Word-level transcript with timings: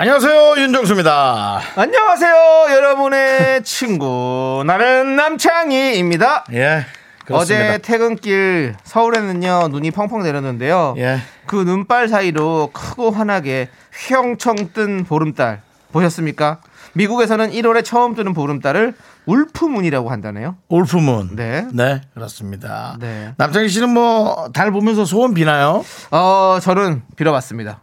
안녕하세요 0.00 0.54
윤정수입니다. 0.56 1.60
안녕하세요, 1.76 2.34
여러분의 2.70 3.62
친구. 3.68 4.62
나는 4.66 5.14
남창희입니다. 5.14 6.46
예. 6.54 6.86
그렇습니다. 7.26 7.36
어제 7.74 7.78
퇴근길 7.82 8.76
서울에는요, 8.82 9.68
눈이 9.68 9.90
펑펑 9.90 10.22
내렸는데요. 10.22 10.94
예. 10.96 11.18
그 11.44 11.56
눈발 11.56 12.08
사이로 12.08 12.70
크고 12.72 13.10
환하게 13.10 13.68
휘영청 13.92 14.70
뜬 14.72 15.04
보름달. 15.04 15.60
보셨습니까? 15.92 16.60
미국에서는 16.94 17.50
1월에 17.50 17.84
처음 17.84 18.14
뜨는 18.14 18.32
보름달을 18.32 18.94
울프문이라고 19.26 20.08
한다네요. 20.10 20.56
울프문. 20.68 21.36
네. 21.36 21.66
네, 21.74 22.00
그렇습니다. 22.14 22.96
네. 23.00 23.34
남창희 23.36 23.68
씨는 23.68 23.90
뭐 23.90 24.48
달 24.54 24.70
보면서 24.70 25.04
소원 25.04 25.34
비나요? 25.34 25.84
어, 26.10 26.58
저는 26.62 27.02
빌어봤습니다. 27.16 27.82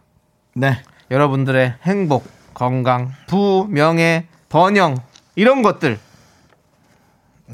네. 0.56 0.82
여러분들의 1.10 1.74
행복, 1.82 2.26
건강, 2.54 3.12
부, 3.26 3.66
명예, 3.70 4.26
번영, 4.48 4.96
이런 5.36 5.62
것들. 5.62 5.98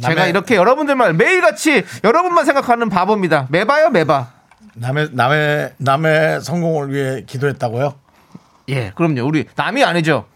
제가 0.03 0.27
이렇게 0.27 0.57
여러분들만 0.57 1.17
매일같이 1.17 1.85
여러분만 2.03 2.45
생각하는 2.45 2.89
바보입니다. 2.89 3.47
미바요, 3.51 3.91
미바. 3.91 4.29
남의 4.75 5.11
남의 5.13 5.75
남의 5.77 6.41
성공을 6.41 6.93
위해 6.93 7.23
기도했다고요? 7.27 7.95
예, 8.71 8.91
그럼요. 8.97 9.25
우리 9.25 9.47
남이 9.55 9.85
아니죠. 9.85 10.27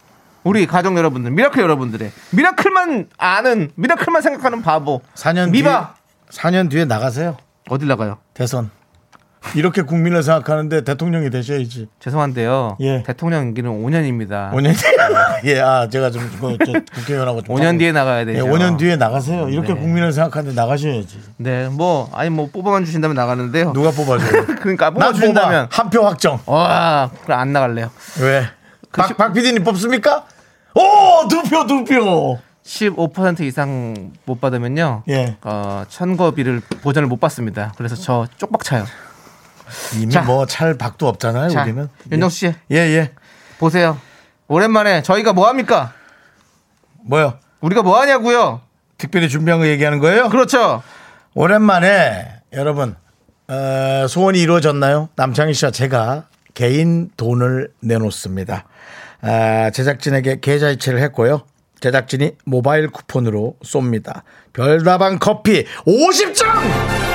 우리 0.43 0.65
가족 0.65 0.95
여러분들, 0.95 1.31
미라클 1.31 1.61
여러분들의 1.61 2.11
미라클만 2.31 3.09
아는, 3.17 3.71
미라클만 3.75 4.21
생각하는 4.21 4.61
바보. 4.61 5.01
4년 5.15 5.49
미바. 5.49 5.95
뒤에 6.29 6.39
4년 6.39 6.69
뒤에 6.69 6.85
나가세요. 6.85 7.35
어딜 7.69 7.89
나가요? 7.89 8.19
대선. 8.33 8.71
이렇게 9.55 9.81
국민을 9.81 10.21
생각하는데 10.21 10.83
대통령이 10.83 11.29
되셔야지. 11.29 11.87
죄송한데요. 11.99 12.77
예. 12.81 13.03
대통령 13.03 13.43
임기는 13.47 13.71
5년입니다. 13.83 14.51
5년 14.51 14.75
뒤에. 14.77 14.91
예, 15.55 15.59
아, 15.61 15.87
제가 15.89 16.11
좀, 16.11 16.29
그, 16.39 16.57
저 16.65 16.73
국회의원하고 16.93 17.41
좀. 17.41 17.55
5년 17.55 17.79
뒤에 17.79 17.91
나가야 17.91 18.21
예, 18.21 18.25
되죠. 18.25 18.45
5년 18.45 18.77
뒤에 18.77 18.95
나가세요. 18.97 19.49
이렇게 19.49 19.73
네. 19.73 19.79
국민을 19.79 20.11
생각하는데 20.11 20.53
나가셔야지. 20.55 21.19
네, 21.37 21.69
뭐 21.69 22.09
아니 22.13 22.29
뭐 22.29 22.49
뽑아만 22.51 22.85
주신다면 22.85 23.15
나가는데요. 23.15 23.71
누가 23.73 23.91
뽑아줘요? 23.91 24.45
그러니까 24.61 24.85
나 24.87 24.91
뽑아. 24.91 25.05
뽑아주신다면 25.07 25.67
한표 25.71 26.05
확정. 26.05 26.39
와, 26.45 27.09
그럼 27.23 27.39
안 27.39 27.53
나갈래요. 27.53 27.89
왜? 28.21 28.43
그 28.91 29.01
박, 29.01 29.07
시- 29.07 29.13
박 29.13 29.33
PD님 29.33 29.63
뽑습니까? 29.63 30.25
오! 30.75 31.27
두 31.27 31.41
표, 31.43 31.65
두 31.65 31.83
표! 31.85 32.39
15% 32.65 33.39
이상 33.41 34.11
못 34.25 34.39
받으면요. 34.39 35.03
예. 35.09 35.37
어, 35.41 35.83
천거비를 35.89 36.61
보전을 36.83 37.07
못 37.07 37.19
받습니다. 37.19 37.73
그래서 37.77 37.95
저 37.95 38.27
쪽박 38.37 38.63
차요. 38.63 38.85
이미 39.95 40.11
자. 40.11 40.21
뭐찰 40.21 40.77
박도 40.77 41.07
없잖아요, 41.07 41.49
자, 41.49 41.63
우리는. 41.63 41.89
윤정수 42.11 42.37
씨 42.37 42.53
예, 42.71 42.75
예. 42.77 43.11
보세요. 43.57 43.99
오랜만에 44.47 45.01
저희가 45.03 45.33
뭐 45.33 45.47
합니까? 45.47 45.93
뭐요? 47.05 47.37
우리가 47.61 47.81
뭐 47.83 47.99
하냐고요? 47.99 48.61
특별히 48.97 49.29
준비한 49.29 49.59
거 49.59 49.67
얘기하는 49.67 49.99
거예요? 49.99 50.29
그렇죠. 50.29 50.81
오랜만에 51.33 52.41
여러분 52.53 52.95
어, 53.47 54.05
소원이 54.07 54.39
이루어졌나요? 54.39 55.09
남창희 55.15 55.53
씨와 55.53 55.71
제가 55.71 56.25
개인 56.53 57.09
돈을 57.17 57.71
내놓습니다. 57.81 58.65
아, 59.21 59.69
제작진에게 59.71 60.39
계좌이체를 60.39 61.01
했고요. 61.03 61.41
제작진이 61.79 62.33
모바일 62.45 62.89
쿠폰으로 62.89 63.55
쏩니다. 63.63 64.23
별다방 64.53 65.19
커피 65.19 65.65
50장! 65.85 67.08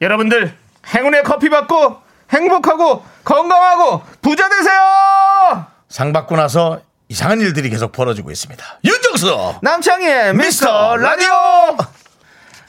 여러분들 0.00 0.56
행운의 0.94 1.22
커피 1.24 1.48
받고 1.48 2.00
행복하고 2.30 3.04
건강하고 3.24 4.02
부자 4.22 4.48
되세요. 4.48 5.66
상 5.88 6.12
받고 6.12 6.36
나서 6.36 6.80
이상한 7.08 7.40
일들이 7.40 7.70
계속 7.70 7.92
벌어지고 7.92 8.30
있습니다. 8.30 8.64
윤정수! 8.84 9.54
남창희의 9.62 10.34
미스터 10.34 10.96
라디오. 10.96 11.28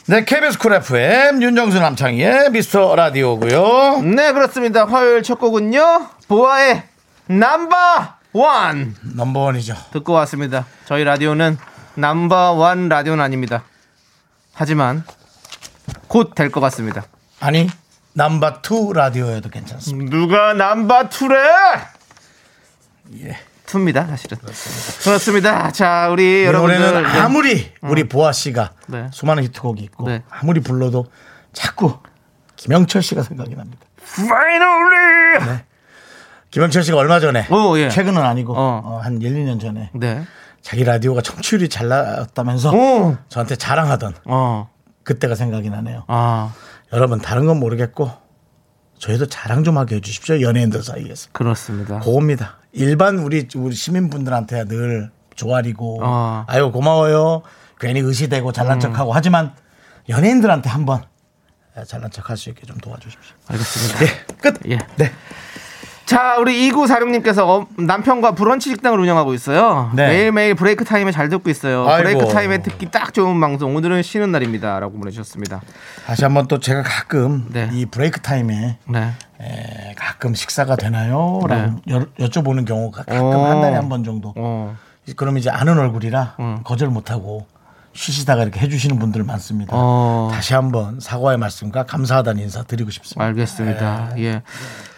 네, 0.07 0.23
KBS 0.25 0.57
쿨 0.57 0.73
FM 0.73 1.41
윤정수 1.41 1.79
남창희의 1.79 2.51
미스터 2.51 2.95
라디오고요. 2.95 4.01
네 4.01 4.31
그렇습니다. 4.31 4.85
화요일 4.85 5.21
첫 5.23 5.39
곡은요 5.39 6.07
보아의 6.27 6.83
number 7.27 8.17
one 8.33 8.95
넘버원이죠. 9.01 9.75
듣고 9.91 10.13
왔습니다. 10.13 10.65
저희 10.85 11.03
라디오는 11.03 11.57
number 11.95 12.53
one 12.53 12.87
라디오는 12.89 13.23
아닙니다. 13.23 13.63
하지만 14.53 15.03
곧 16.07 16.33
될 16.33 16.49
것 16.51 16.59
같습니다. 16.61 17.03
아니, 17.39 17.67
number 18.13 18.61
two 18.61 18.91
라디오여도 18.93 19.49
괜찮습니다. 19.49 20.15
누가 20.15 20.53
number 20.53 21.09
two래? 21.09 21.37
예. 23.21 23.37
two입니다, 23.65 24.07
사실은. 24.07 24.39
그렇습니다. 25.03 25.71
자, 25.71 26.09
우리 26.09 26.41
이 26.41 26.45
여러분들 26.45 27.03
네. 27.03 27.09
아무리 27.19 27.71
우리 27.81 28.09
보아 28.09 28.31
씨가 28.31 28.71
네. 28.87 29.07
수많은 29.11 29.43
히트곡이 29.43 29.83
있고 29.83 30.07
네. 30.07 30.23
아무리 30.29 30.59
불러도 30.59 31.05
자꾸 31.53 31.99
김영철 32.55 33.03
씨가 33.03 33.21
생각이 33.21 33.55
납니다. 33.55 33.85
Finally! 34.01 35.59
김영철 36.49 36.83
씨가 36.83 36.97
얼마 36.97 37.19
전에 37.19 37.47
오, 37.51 37.77
예. 37.77 37.89
최근은 37.89 38.23
아니고 38.23 38.53
어. 38.55 38.81
어, 38.83 38.99
한 39.03 39.21
1, 39.21 39.33
2년 39.35 39.61
전에 39.61 39.91
네. 39.93 40.23
자기 40.63 40.83
라디오가 40.83 41.21
청취율이 41.21 41.69
잘 41.69 41.89
나왔다면서 41.89 42.71
오. 42.71 43.17
저한테 43.29 43.55
자랑하던 43.55 44.15
어. 44.25 44.69
그때가 45.03 45.35
생각이 45.35 45.69
나네요. 45.69 46.05
아, 46.07 46.53
여러분 46.93 47.19
다른 47.19 47.45
건 47.45 47.59
모르겠고 47.59 48.11
저희도 48.97 49.27
자랑 49.27 49.63
좀 49.63 49.77
하게 49.77 49.95
해주십시오. 49.97 50.41
연예인들 50.41 50.83
사이에서. 50.83 51.29
그렇습니다. 51.31 51.99
그겁니다. 51.99 52.57
일반 52.73 53.19
우리 53.19 53.47
우리 53.55 53.73
시민분들한테야 53.75 54.65
늘 54.65 55.09
조아리고 55.35 56.01
어. 56.03 56.45
아유 56.47 56.71
고마워요. 56.71 57.43
괜히 57.79 58.01
으스대고 58.01 58.51
잘난 58.51 58.79
척하고 58.79 59.13
하지만 59.13 59.53
연예인들한테 60.09 60.69
한번 60.69 61.03
잘난 61.87 62.11
척할 62.11 62.35
수 62.35 62.49
있게 62.49 62.65
좀 62.65 62.77
도와주십시오. 62.77 63.35
알겠습니다. 63.47 64.03
예, 64.03 64.35
끝. 64.41 64.59
예. 64.69 64.77
네. 64.97 65.11
자, 66.09 66.37
우리 66.39 66.71
2946님께서 66.71 67.67
남편과 67.77 68.31
브런치 68.31 68.71
식당을 68.71 68.99
운영하고 68.99 69.35
있어요. 69.35 69.91
네. 69.93 70.07
매일매일 70.07 70.55
브레이크 70.55 70.83
타임에 70.83 71.11
잘 71.11 71.29
듣고 71.29 71.51
있어요. 71.51 71.87
아이고. 71.87 72.01
브레이크 72.17 72.33
타임에 72.33 72.63
듣기 72.63 72.87
딱 72.89 73.13
좋은 73.13 73.39
방송. 73.39 73.75
오늘은 73.75 74.01
쉬는 74.01 74.31
날입니다. 74.31 74.79
라고 74.79 74.97
보내주셨습니다. 74.97 75.61
다시 76.07 76.23
한번 76.23 76.47
또 76.47 76.59
제가 76.59 76.81
가끔 76.81 77.45
네. 77.51 77.69
이 77.73 77.85
브레이크 77.85 78.21
타임에 78.21 78.79
네. 78.87 79.11
에, 79.39 79.93
가끔 79.97 80.33
식사가 80.33 80.77
되나요? 80.77 81.41
라고 81.47 81.73
여, 81.91 81.99
여쭤보는 82.17 82.65
경우가 82.65 83.03
가끔 83.03 83.21
어. 83.25 83.45
한 83.45 83.61
달에 83.61 83.75
한 83.75 83.87
번 83.87 84.03
정도. 84.03 84.33
어. 84.35 84.75
그럼 85.15 85.37
이제 85.37 85.51
아는 85.51 85.77
얼굴이라 85.77 86.37
거절 86.63 86.87
못하고 86.89 87.45
쉬시다가 87.93 88.43
이렇게 88.43 88.59
해주시는 88.59 88.99
분들 88.99 89.23
많습니다. 89.23 89.71
어. 89.73 90.29
다시 90.31 90.53
한번 90.53 90.99
사과의 90.99 91.37
말씀과 91.37 91.83
감사하다는 91.83 92.41
인사 92.41 92.63
드리고 92.63 92.91
싶습니다. 92.91 93.25
알겠습니다. 93.25 94.11
예. 94.17 94.41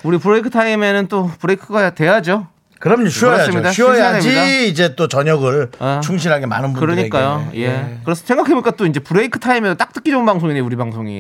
우리 0.04 0.18
브레이크 0.18 0.50
타임에는 0.50 1.08
또 1.08 1.32
브레이크가 1.40 1.92
돼야죠. 1.92 2.48
그럼요, 2.80 3.10
쉬어야죠. 3.10 3.72
쉬어야지. 3.72 4.68
이제 4.68 4.96
또 4.96 5.08
저녁을 5.08 5.70
어. 5.80 6.02
충실하게 6.04 6.48
많은 6.48 6.74
분들에게. 6.74 7.10
그러니까요. 7.10 7.52
예. 7.54 8.00
그래서 8.04 8.24
생각해보니까 8.26 8.72
또 8.72 8.88
이제 8.88 9.00
브레이크 9.00 9.40
타임에도 9.40 9.76
딱 9.76 9.94
듣기 9.94 10.10
좋은 10.10 10.26
방송이네, 10.26 10.62
우리 10.62 10.76
방송이. 10.76 11.14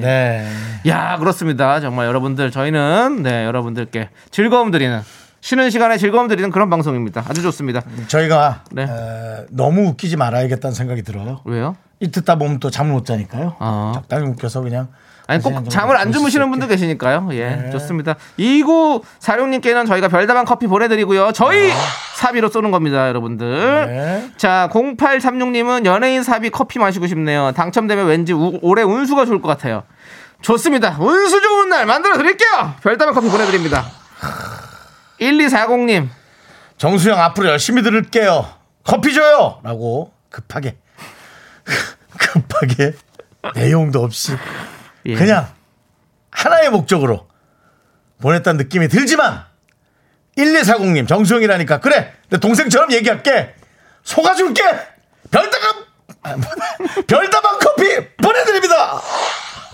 네. 0.00 0.48
야, 0.86 1.16
그렇습니다. 1.18 1.80
정말 1.80 2.06
여러분들, 2.06 2.52
저희는, 2.52 3.24
네, 3.24 3.44
여러분들께 3.46 4.10
즐거움 4.30 4.70
드리는, 4.70 5.00
쉬는 5.40 5.70
시간에 5.70 5.96
즐거움 5.98 6.28
드리는 6.28 6.50
그런 6.50 6.68
방송입니다. 6.70 7.24
아주 7.28 7.42
좋습니다. 7.42 7.82
저희가 8.08 8.64
네. 8.72 8.82
에, 8.82 9.46
너무 9.50 9.88
웃기지 9.88 10.16
말아야겠다는 10.16 10.74
생각이 10.74 11.02
들어요. 11.02 11.40
왜요? 11.44 11.76
이 12.00 12.10
듣다 12.10 12.36
보면 12.36 12.60
또 12.60 12.70
잠을 12.70 12.92
못 12.92 13.04
자니까요. 13.06 13.56
아. 13.58 13.92
적당히 13.94 14.26
웃겨서 14.26 14.60
그냥. 14.62 14.88
아니, 15.26 15.42
꼭 15.42 15.68
잠을 15.68 15.96
안 15.98 16.10
주무시는. 16.10 16.48
분들 16.50 16.68
계시니까요. 16.68 17.28
예, 17.32 17.50
네. 17.50 17.70
좋습니다. 17.70 18.14
2946님께는 18.38 19.86
저희가 19.86 20.08
별다방 20.08 20.46
커피 20.46 20.66
보내드리고요. 20.66 21.32
저희 21.32 21.70
사비로 22.16 22.48
쏘는 22.48 22.70
겁니다, 22.70 23.08
여러분들. 23.08 23.86
네. 23.88 24.30
자, 24.38 24.70
0836님은 24.72 25.84
연예인 25.84 26.22
사비 26.22 26.48
커피 26.48 26.78
마시고 26.78 27.06
싶네요. 27.06 27.52
당첨되면 27.52 28.06
왠지 28.06 28.32
우- 28.32 28.58
올해 28.62 28.82
운수가 28.82 29.26
좋을 29.26 29.42
것 29.42 29.48
같아요. 29.48 29.82
좋습니다. 30.40 30.96
운수 30.98 31.42
좋은 31.42 31.68
날 31.68 31.84
만들어 31.84 32.16
드릴게요. 32.16 32.74
별다방 32.82 33.12
커피 33.12 33.28
보내드립니다. 33.28 33.84
1240님, 35.20 36.08
정수영 36.76 37.20
앞으로 37.20 37.48
열심히 37.48 37.82
들을게요. 37.82 38.48
커피 38.84 39.12
줘요! 39.12 39.60
라고 39.62 40.12
급하게, 40.30 40.76
급하게 42.18 42.92
내용도 43.54 44.02
없이 44.02 44.36
예. 45.06 45.14
그냥 45.14 45.48
하나의 46.30 46.70
목적으로 46.70 47.28
보냈다는 48.20 48.58
느낌이 48.58 48.88
들지만 48.88 49.44
1240님 50.36 51.08
정수영이라니까 51.08 51.80
그래 51.80 52.12
내 52.30 52.38
동생처럼 52.38 52.92
얘기할게 52.92 53.54
속아줄게 54.04 54.62
별다방 55.30 55.84
별다방 57.06 57.58
커피 57.58 58.16
보내드립니다 58.16 59.00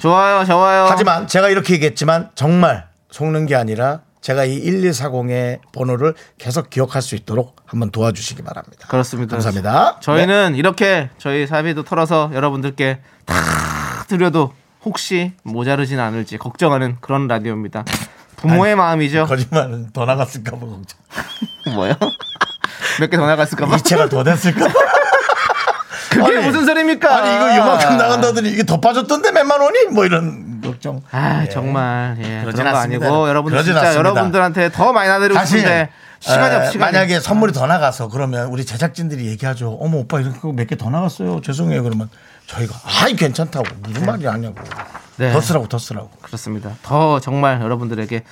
좋아요, 0.00 0.44
좋아요. 0.44 0.86
하지만 0.88 1.26
제가 1.26 1.48
이렇게 1.48 1.74
얘기했지만 1.74 2.30
정말 2.34 2.88
속는 3.10 3.46
게 3.46 3.54
아니라 3.56 4.02
제가 4.24 4.46
이 4.46 4.58
1240의 4.64 5.58
번호를 5.72 6.14
계속 6.38 6.70
기억할 6.70 7.02
수 7.02 7.14
있도록 7.14 7.56
한번 7.66 7.90
도와주시기 7.90 8.42
바랍니다 8.42 8.86
그렇습니다. 8.88 9.32
감사합니다 9.36 9.98
저희는 10.00 10.52
네. 10.52 10.58
이렇게 10.58 11.10
저희 11.18 11.46
사비도 11.46 11.82
털어서 11.84 12.30
여러분들께 12.32 13.00
다 13.26 13.34
드려도 14.08 14.54
혹시 14.82 15.32
모자르진 15.42 16.00
않을지 16.00 16.38
걱정하는 16.38 16.96
그런 17.02 17.28
라디오입니다. 17.28 17.84
부모의 18.36 18.76
마음이죠. 18.76 19.26
거짓말은 19.26 19.90
더 19.92 20.06
나갔을까 20.06 20.52
봐 20.52 20.58
걱정 20.60 20.98
뭐요? 21.74 21.92
몇 23.00 23.10
개 23.10 23.18
더 23.18 23.26
나갔을까 23.26 23.66
봐. 23.66 23.76
이체가 23.76 24.08
더 24.08 24.24
됐을까 24.24 24.66
봐 24.68 24.72
그게 26.22 26.36
아니, 26.38 26.46
무슨 26.46 26.64
소리입니까? 26.66 27.16
아니 27.16 27.34
이거 27.34 27.50
이만큼 27.54 27.96
나간다더니 27.96 28.48
이게 28.50 28.62
더 28.64 28.80
빠졌던데 28.80 29.32
몇만 29.32 29.60
원이 29.60 29.86
뭐 29.92 30.04
이런 30.04 30.60
걱정. 30.62 31.00
아 31.10 31.44
정말 31.52 32.16
예, 32.20 32.42
그런 32.44 32.72
거. 32.72 32.78
아니고 32.78 33.28
여러분들 33.28 33.62
진짜 33.64 33.80
않습니다. 33.80 33.98
여러분들한테 33.98 34.70
더 34.72 34.92
많이 34.92 35.08
나드리고 35.08 35.44
싶은데 35.44 35.90
시간이 36.20 36.54
에, 36.54 36.58
없 36.58 36.72
시간이 36.72 36.78
만약에 36.92 37.20
선물이 37.20 37.52
더 37.52 37.66
나가서 37.66 38.08
그러면 38.08 38.46
우리 38.48 38.64
제작진들이 38.64 39.26
얘기하죠. 39.26 39.76
어머 39.80 39.98
오빠 39.98 40.20
이거 40.20 40.52
몇 40.52 40.66
개 40.66 40.76
더 40.76 40.88
나갔어요. 40.90 41.40
죄송해요. 41.42 41.82
그러면 41.82 42.08
저희가 42.46 42.74
아이 43.02 43.14
괜찮다고 43.14 43.64
무슨 43.82 44.06
말이 44.06 44.26
아니냐고. 44.26 44.56
네. 45.16 45.32
더 45.32 45.40
쓰라고 45.40 45.68
더 45.68 45.78
쓰라고. 45.78 46.10
그렇습니다. 46.22 46.70
더 46.82 47.20
정말 47.20 47.60
여러분들에게 47.60 48.22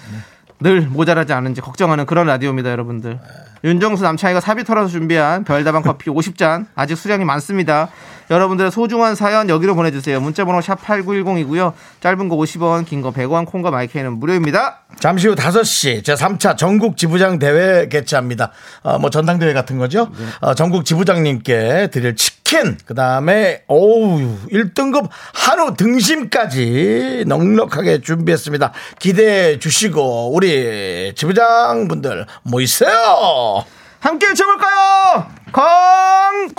늘 0.60 0.80
모자라지 0.82 1.32
않은지 1.32 1.60
걱정하는 1.60 2.06
그런 2.06 2.26
라디오입니다, 2.28 2.70
여러분들. 2.70 3.18
윤정수 3.64 4.02
남창희가 4.02 4.40
사비 4.40 4.64
털어서 4.64 4.88
준비한 4.88 5.44
별다방 5.44 5.82
커피 5.82 6.10
50잔 6.10 6.66
아직 6.74 6.96
수량이 6.96 7.24
많습니다. 7.24 7.88
여러분들의 8.30 8.70
소중한 8.70 9.14
사연 9.14 9.48
여기로 9.48 9.74
보내주세요. 9.74 10.20
문자번호 10.20 10.60
샵 10.60 10.80
8910이고요. 10.82 11.72
짧은 12.00 12.28
거 12.28 12.36
50원, 12.36 12.86
긴 12.86 13.02
거 13.02 13.10
100원, 13.12 13.46
콩과 13.46 13.70
마이크는 13.70 14.18
무료입니다. 14.18 14.80
잠시 15.00 15.28
후 15.28 15.34
5시 15.34 16.02
제3차 16.02 16.56
전국 16.56 16.96
지부장 16.96 17.38
대회 17.38 17.88
개최합니다. 17.88 18.52
어, 18.82 18.98
뭐 18.98 19.10
전당대회 19.10 19.52
같은 19.52 19.76
거죠. 19.78 20.08
어, 20.40 20.54
전국 20.54 20.84
지부장님께 20.84 21.88
드릴 21.92 22.16
치 22.16 22.41
킨, 22.52 22.76
그 22.84 22.94
다음에 22.94 23.62
오우 23.66 24.20
1등급 24.50 25.08
한우 25.32 25.74
등심까지 25.74 27.24
넉넉하게 27.26 28.02
준비했습니다. 28.02 28.74
기대해 28.98 29.58
주시고 29.58 30.34
우리 30.34 31.14
지부장 31.16 31.88
분들 31.88 32.26
모이세요. 32.42 33.64
함께 34.00 34.26
외쳐볼까요? 34.28 35.28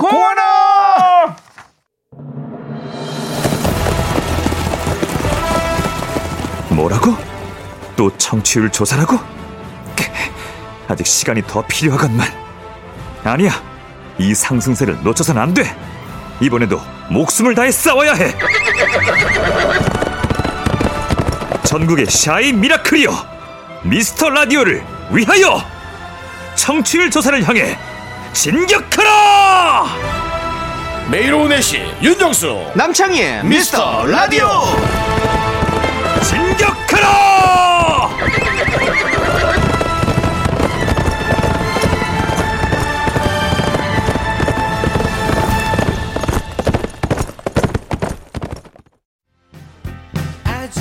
건고하나! 0.01 0.41
뭐라고? 6.71 7.15
또 7.95 8.17
청취율 8.17 8.71
조사라고? 8.71 9.19
크, 9.95 10.05
아직 10.87 11.05
시간이 11.05 11.43
더 11.45 11.63
필요하건만. 11.67 12.27
아니야. 13.23 13.72
이 14.23 14.33
상승세를 14.33 14.99
놓쳐선 15.03 15.37
안 15.37 15.53
돼. 15.53 15.75
이번에도 16.39 16.79
목숨을 17.09 17.55
다해 17.55 17.71
싸워야 17.71 18.13
해. 18.13 18.33
전국의 21.65 22.05
shy 22.05 22.53
미라클이여. 22.53 23.33
미스터 23.83 24.29
라디오를 24.29 24.81
위하여 25.11 25.61
청취율 26.55 27.11
조사를 27.11 27.43
향해 27.45 27.77
진격하라! 28.31 29.87
매일 31.11 31.33
오후 31.33 31.49
4시 31.49 32.01
윤정수 32.01 32.71
남창희의 32.75 33.43
미스터 33.43 34.05
라디오 34.05 34.47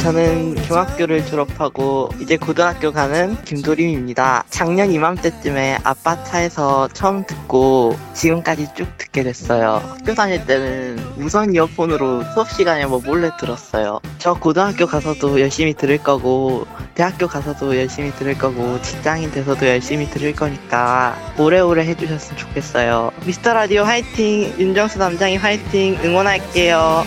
저는 0.03 0.57
중학교를 0.65 1.25
졸업하고 1.25 2.11
이제 2.21 2.37
고등학교 2.37 2.91
가는 2.91 3.41
김도림입니다. 3.45 4.43
작년 4.51 4.91
이맘때쯤에 4.91 5.79
아빠 5.85 6.25
차에서 6.25 6.89
처음 6.89 7.25
듣고 7.25 7.97
지금까지 8.13 8.67
쭉 8.75 8.89
듣게 8.99 9.23
됐어요. 9.23 9.81
학교 9.97 10.13
다닐 10.13 10.45
때는 10.45 10.99
무선 11.15 11.55
이어폰으로 11.55 12.25
수업 12.35 12.51
시간에 12.51 12.85
뭐 12.85 13.01
몰래 13.05 13.31
들었어요. 13.39 14.01
저 14.19 14.35
고등학교 14.35 14.87
가서도 14.87 15.41
열심히 15.41 15.73
들을 15.73 15.99
거고 15.99 16.67
대학교 16.95 17.29
가서도 17.29 17.79
열심히 17.79 18.11
들을 18.11 18.37
거고 18.37 18.83
직장인 18.83 19.31
돼서도 19.31 19.69
열심히 19.69 20.11
들을 20.11 20.35
거니까 20.35 21.17
오래오래 21.39 21.87
해주셨으면 21.87 22.39
좋겠어요. 22.39 23.13
미스터 23.25 23.55
라디오 23.55 23.85
화이팅! 23.85 24.53
윤정수 24.59 24.99
남장이 24.99 25.37
화이팅! 25.37 25.97
응원할게요. 26.03 27.05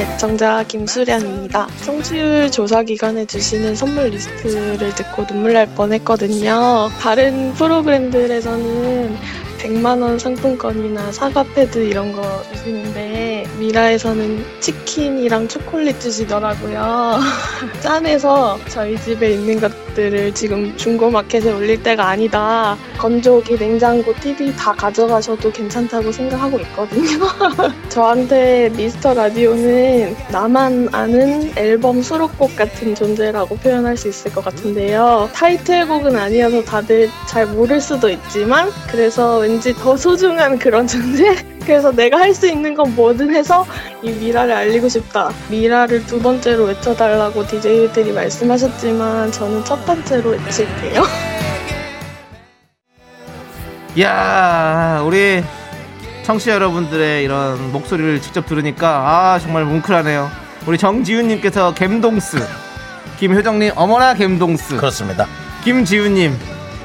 애청자 0.00 0.64
김수련입니다. 0.64 1.68
청취율 1.84 2.50
조사 2.50 2.82
기간에 2.82 3.26
주시는 3.26 3.74
선물 3.76 4.08
리스트를 4.08 4.94
듣고 4.94 5.26
눈물 5.26 5.52
날 5.52 5.66
뻔했거든요. 5.74 6.90
다른 7.00 7.52
프로그램들에서는 7.54 9.16
100만원 9.58 10.18
상품권이나 10.18 11.12
사과 11.12 11.44
패드 11.44 11.78
이런 11.78 12.12
거 12.12 12.42
주시는데 12.52 13.46
미라에서는 13.58 14.44
치킨이랑 14.60 15.46
초콜릿 15.48 16.00
주시더라고요. 16.00 17.20
짠해서 17.80 18.58
저희 18.68 18.98
집에 19.00 19.32
있는 19.32 19.60
것들을 19.60 20.34
지금 20.34 20.76
중고마켓에 20.76 21.52
올릴 21.52 21.82
때가 21.82 22.08
아니다. 22.08 22.76
건조기, 22.98 23.58
냉장고, 23.58 24.14
TV 24.14 24.54
다 24.56 24.72
가져가셔도 24.72 25.50
괜찮다고 25.50 26.12
생각하고 26.12 26.58
있거든요. 26.60 27.26
저한테 27.88 28.70
미스터 28.70 29.14
라디오는 29.14 30.16
나만 30.30 30.88
아는 30.92 31.52
앨범 31.56 32.02
수록곡 32.02 32.56
같은 32.56 32.94
존재라고 32.94 33.56
표현할 33.56 33.96
수 33.96 34.08
있을 34.08 34.32
것 34.32 34.44
같은데요. 34.44 35.30
타이틀곡은 35.32 36.16
아니어서 36.16 36.62
다들 36.62 37.08
잘 37.28 37.46
모를 37.46 37.80
수도 37.80 38.08
있지만 38.08 38.70
그래서 38.90 39.38
왠지 39.38 39.74
더 39.74 39.96
소중한 39.96 40.58
그런 40.58 40.86
존재? 40.86 41.51
그래서 41.64 41.92
내가 41.92 42.18
할 42.18 42.32
수 42.34 42.46
있는 42.48 42.74
건 42.74 42.94
뭐든 42.94 43.34
해서 43.34 43.66
이 44.02 44.10
미라를 44.10 44.54
알리고 44.54 44.88
싶다. 44.88 45.30
미라를 45.48 46.06
두 46.06 46.20
번째로 46.20 46.64
외쳐달라고 46.64 47.46
DJ들이 47.46 48.12
말씀하셨지만 48.12 49.30
저는 49.32 49.64
첫 49.64 49.84
번째로 49.84 50.30
외칠게요. 50.30 51.02
야 54.00 55.02
우리 55.04 55.42
청취자 56.22 56.52
여러분들의 56.54 57.24
이런 57.24 57.72
목소리를 57.72 58.20
직접 58.22 58.46
들으니까 58.46 58.88
아 58.88 59.38
정말 59.38 59.64
뭉클하네요. 59.64 60.30
우리 60.66 60.78
정지윤님께서 60.78 61.74
갬동스, 61.74 62.38
김효정님 63.18 63.72
어머나 63.74 64.14
갬동스, 64.14 64.76
그렇습니다. 64.76 65.26
김지윤님 65.64 66.38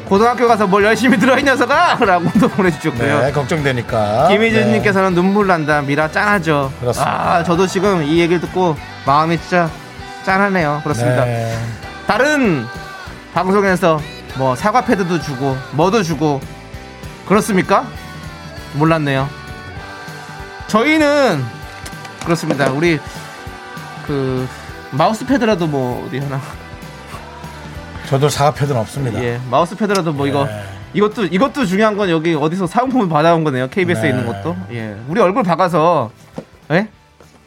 고등학교 0.08 0.48
가서 0.48 0.68
뭘 0.68 0.86
열심히 0.86 1.20
들어 1.20 1.38
이 1.38 1.44
녀석아 1.44 1.98
라고도 2.00 2.48
보내주셨고요. 2.48 3.22
네, 3.22 3.32
걱정되니까. 3.32 4.30
김희진님께서는 4.30 5.14
눈물 5.14 5.48
난다 5.48 5.82
미라 5.82 6.10
짠하죠. 6.10 6.72
그렇습니다. 6.80 7.12
아 7.12 7.44
저도 7.44 7.68
지금 7.68 8.04
이 8.04 8.20
얘기를 8.20 8.40
듣고 8.40 8.78
마음이 9.06 9.38
진짜 9.40 9.70
짠하네요. 10.24 10.76
네. 10.78 10.84
그렇습니다. 10.84 11.26
네. 11.26 11.58
다른 12.08 12.66
방송에서 13.34 14.00
뭐 14.36 14.56
사과 14.56 14.86
패드도 14.86 15.20
주고 15.20 15.58
뭐도 15.72 16.04
주고 16.04 16.40
그렇습니까? 17.28 17.86
몰랐네요. 18.74 19.28
저희는 20.68 21.44
그렇습니다. 22.24 22.72
우리 22.72 23.00
그 24.06 24.48
마우스 24.92 25.26
패드라도 25.26 25.68
뭐 25.68 26.06
어디 26.08 26.20
하나 26.20 26.40
저도 28.08 28.30
사과패드는 28.30 28.80
없습니다. 28.82 29.22
예 29.24 29.40
마우스 29.52 29.76
패드라도 29.76 30.14
뭐 30.14 30.28
이거 30.28 30.46
네. 30.46 30.64
이것도 30.94 31.26
이것도 31.26 31.66
중요한 31.66 31.98
건 31.98 32.10
여기 32.10 32.34
어디서 32.34 32.68
사은품을 32.68 33.10
받아온 33.10 33.44
거네요. 33.44 33.68
KBS에 33.70 34.04
네. 34.04 34.10
있는 34.10 34.26
것도 34.26 34.56
예 34.72 34.96
우리 35.08 35.20
얼굴 35.20 35.44
박아서 35.44 36.12
예 36.72 36.88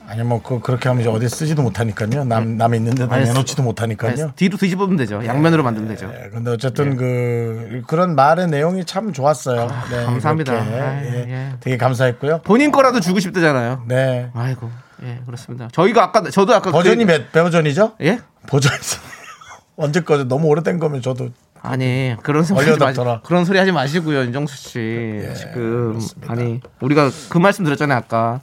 아니 0.07 0.23
뭐 0.25 0.43
그, 0.43 0.59
그렇게 0.59 0.89
하면 0.89 1.03
이제 1.03 1.09
어디 1.11 1.29
쓰지도 1.29 1.63
못하니까요. 1.63 2.25
남, 2.25 2.57
남 2.57 2.75
있는데도 2.75 3.13
아니, 3.15 3.25
내놓지도 3.27 3.63
못하니까요. 3.63 4.33
뒤로 4.35 4.57
뒤집으면 4.59 4.97
되죠. 4.97 5.25
양면으로 5.25 5.63
만들면 5.63 5.89
되죠. 5.95 6.13
예, 6.13 6.29
근데 6.31 6.51
어쨌든 6.51 6.97
그 6.97 7.83
그런 7.87 8.17
말의 8.17 8.49
내용이 8.49 8.85
참 8.85 9.13
좋았어요. 9.13 9.69
네, 9.91 9.99
아, 9.99 10.07
감사합니다. 10.07 10.53
이렇게, 10.53 10.81
아유, 10.81 11.07
예, 11.07 11.27
예. 11.29 11.53
되게 11.61 11.77
감사했고요. 11.79 12.41
본인 12.43 12.73
거라도 12.73 12.99
주고 12.99 13.21
싶다잖아요. 13.21 13.85
네. 13.87 14.31
아이고, 14.35 14.69
예, 15.05 15.21
그렇습니다. 15.27 15.69
저희가 15.71 16.03
아까 16.03 16.29
저도 16.29 16.55
아까 16.57 16.73
버전이 16.73 17.05
그- 17.05 17.13
몇 17.13 17.31
버전이죠? 17.33 17.93
예? 18.03 18.19
버전이 18.49 18.77
언제 19.81 20.01
거죠? 20.01 20.29
너무 20.29 20.47
오래된 20.49 20.79
거면 20.79 21.03
저도 21.03 21.31
아니 21.63 22.17
그런 22.23 22.43
소리 22.45 22.59
하지 22.71 22.79
마. 22.79 23.21
그런 23.23 23.45
소리 23.45 23.59
하지 23.59 23.73
마시고요, 23.73 24.21
윤정수 24.21 24.57
씨. 24.57 25.23
지금 25.37 26.01
아니 26.29 26.61
우리가 26.81 27.11
그 27.29 27.39
말씀 27.39 27.65
드렸잖아요 27.65 27.99
아까 27.99 28.41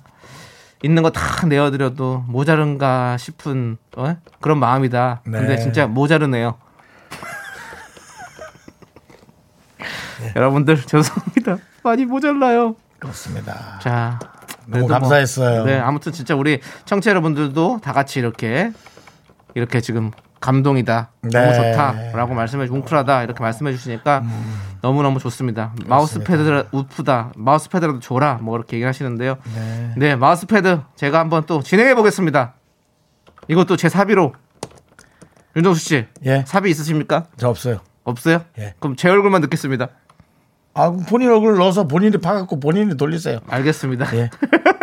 있는 0.84 1.01
거 1.03 1.10
다 1.10 1.46
내어드려도 1.48 2.25
모자른가 2.27 3.17
싶은 3.17 3.77
어? 3.96 4.15
그런 4.41 4.60
마음이다. 4.60 5.22
네. 5.25 5.39
근데 5.39 5.58
진짜 5.58 5.88
모자르네요. 5.88 6.56
여러분들 10.36 10.82
죄송합니다. 10.86 11.58
많이 11.84 12.06
모자라요. 12.06 12.75
그렇습니다. 13.00 13.79
자. 13.82 14.20
너무 14.65 14.82
뭐, 14.82 14.89
감사했어요. 15.00 15.63
네, 15.63 15.77
아무튼 15.79 16.12
진짜 16.12 16.36
우리 16.36 16.60
청취자 16.86 17.12
여러분들도 17.12 17.79
다 17.82 17.94
같이 17.94 18.20
이렇게 18.20 18.72
이렇게 19.56 19.79
지금 19.79 20.12
감동이다. 20.39 21.12
너무 21.32 21.46
네. 21.51 21.53
좋다라고 21.53 22.34
말씀해 22.34 22.67
주 22.67 22.74
뭉클하다 22.74 23.24
이렇게 23.24 23.41
말씀해 23.41 23.72
주시니까 23.72 24.20
음. 24.20 24.60
너무너무 24.82 25.20
좋습니다. 25.20 25.74
마우스 25.86 26.20
패드 26.24 26.67
우프다. 26.72 27.34
마우스 27.36 27.70
패드라도 27.70 28.00
줘라. 28.00 28.39
뭐 28.41 28.53
그렇게 28.53 28.77
얘기하시는데요. 28.77 29.38
네. 29.98 30.15
마우스 30.15 30.46
패드 30.46 30.82
제가 30.96 31.20
한번 31.20 31.46
또 31.46 31.62
진행해 31.62 31.96
보겠습니다. 31.96 32.53
이것도 33.48 33.77
제 33.77 33.89
사비로 33.89 34.34
윤정수 35.56 35.79
씨 35.82 36.06
예. 36.25 36.44
사비 36.46 36.70
있으십니까? 36.70 37.25
저 37.38 37.50
없어요. 37.50 37.79
없어요? 38.03 38.41
예. 38.60 38.75
그럼 38.79 38.96
제 38.96 39.10
얼굴만 39.10 39.41
넣겠습니다. 39.41 39.89
아, 40.75 40.91
본인 41.10 41.32
얼굴 41.32 41.56
넣어서 41.58 41.88
본인이 41.88 42.17
파갖고 42.17 42.60
본인이 42.60 42.96
돌리세요. 42.96 43.39
알겠습니다. 43.48 44.15
예. 44.15 44.29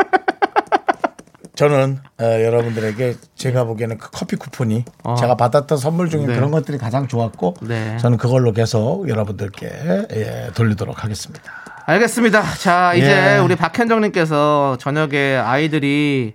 저는 1.55 1.99
어, 2.21 2.25
여러분들에게 2.25 3.15
제가 3.37 3.65
보기에는 3.65 3.99
그 3.99 4.11
커피 4.11 4.37
쿠폰이 4.37 4.85
어. 5.05 5.15
제가 5.15 5.37
받았던 5.37 5.79
선물 5.79 6.11
중에 6.11 6.27
네. 6.27 6.35
그런 6.35 6.51
것들이 6.51 6.79
가장 6.79 7.07
좋았고 7.07 7.55
네. 7.63 7.97
저는 7.99 8.19
그걸로 8.19 8.53
계속 8.53 9.09
여러분들께 9.09 9.67
예, 10.13 10.51
돌리도록 10.55 11.05
하겠습니다. 11.05 11.53
알겠습니다. 11.87 12.43
자, 12.57 12.95
이제 12.95 13.37
예. 13.37 13.39
우리 13.39 13.57
박현정님께서 13.57 14.79
저녁에 14.81 15.37
아이들이 15.37 16.35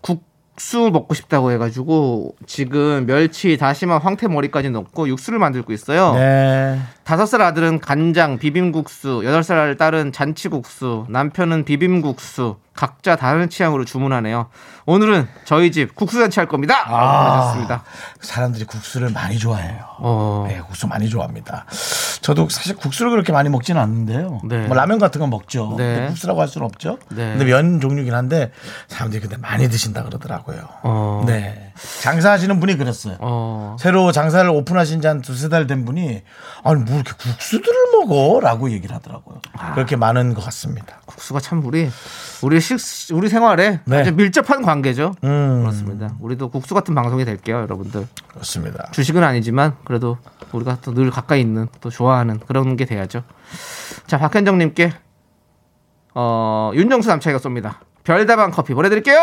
국수 0.00 0.90
먹고 0.92 1.14
싶다고 1.14 1.52
해가지고 1.52 2.34
지금 2.46 3.06
멸치, 3.06 3.56
다시마, 3.56 3.98
황태 3.98 4.26
머리까지 4.28 4.70
넣고 4.70 5.08
육수를 5.08 5.38
만들고 5.38 5.72
있어요. 5.72 6.12
네. 6.14 6.80
다섯 7.10 7.26
살 7.26 7.42
아들은 7.42 7.80
간장, 7.80 8.38
비빔국수, 8.38 9.22
여덟 9.24 9.42
살 9.42 9.76
딸은 9.76 10.12
잔치국수, 10.12 11.06
남편은 11.08 11.64
비빔국수, 11.64 12.58
각자 12.72 13.16
다른 13.16 13.50
취향으로 13.50 13.84
주문하네요. 13.84 14.46
오늘은 14.86 15.26
저희 15.44 15.72
집 15.72 15.96
국수 15.96 16.20
잔치 16.20 16.38
할 16.38 16.46
겁니다. 16.46 16.84
아. 16.86 17.82
사람들이 18.20 18.64
국수를 18.64 19.10
많이 19.10 19.38
좋아해요. 19.38 19.80
어. 19.98 20.46
네, 20.48 20.60
국수 20.60 20.86
많이 20.86 21.08
좋아합니다. 21.08 21.66
저도 22.22 22.48
사실 22.48 22.76
국수를 22.76 23.10
그렇게 23.10 23.32
많이 23.32 23.48
먹지는 23.48 23.80
않는데요. 23.80 24.40
네. 24.44 24.66
뭐 24.66 24.76
라면 24.76 24.98
같은 25.00 25.20
건 25.20 25.30
먹죠. 25.30 25.74
네. 25.78 26.06
국수라고 26.06 26.40
할 26.40 26.46
수는 26.48 26.64
없죠. 26.64 26.98
네. 27.10 27.30
근데 27.36 27.44
면 27.44 27.80
종류긴 27.80 28.14
한데 28.14 28.52
사람들이 28.86 29.20
근데 29.20 29.36
많이 29.36 29.68
드신다 29.68 30.04
그러더라고요. 30.04 30.60
어. 30.84 31.24
네. 31.26 31.72
장사하시는 32.02 32.60
분이 32.60 32.76
그랬어요. 32.76 33.16
어. 33.20 33.76
새로 33.80 34.12
장사를 34.12 34.48
오픈하신 34.48 35.00
지 35.02 35.06
한 35.08 35.20
두세 35.22 35.48
달 35.48 35.66
된 35.66 35.84
분이 35.84 36.22
아니 36.62 36.80
뭐 36.82 36.99
이렇게 37.00 37.12
국수들을 37.30 37.74
먹어? 37.92 38.40
라고 38.40 38.70
얘기를 38.70 38.94
하더라고요. 38.94 39.40
아. 39.52 39.74
그렇게 39.74 39.96
많은 39.96 40.34
것 40.34 40.44
같습니다. 40.44 41.00
국수가 41.06 41.40
참 41.40 41.64
우리 41.64 41.90
우리 42.42 42.60
식 42.60 42.78
우리 43.14 43.28
생활에 43.28 43.80
네. 43.84 44.10
밀접한 44.10 44.62
관계죠. 44.62 45.14
음, 45.24 45.60
그렇습니다. 45.62 46.14
우리도 46.20 46.50
국수 46.50 46.74
같은 46.74 46.94
방송이 46.94 47.24
될게요, 47.24 47.56
여러분들. 47.62 48.06
그렇습니다. 48.28 48.90
주식은 48.92 49.22
아니지만 49.24 49.76
그래도 49.84 50.18
우리가 50.52 50.78
또 50.82 50.92
늘 50.92 51.10
가까이 51.10 51.40
있는 51.40 51.68
또 51.80 51.90
좋아하는 51.90 52.38
그런 52.40 52.76
게 52.76 52.84
돼야죠. 52.84 53.22
자, 54.06 54.18
박현정님께 54.18 54.92
어 56.14 56.72
윤정수 56.74 57.08
남창이가 57.08 57.40
쏩니다. 57.40 57.76
별다방 58.04 58.50
커피 58.50 58.74
보내드릴게요. 58.74 59.18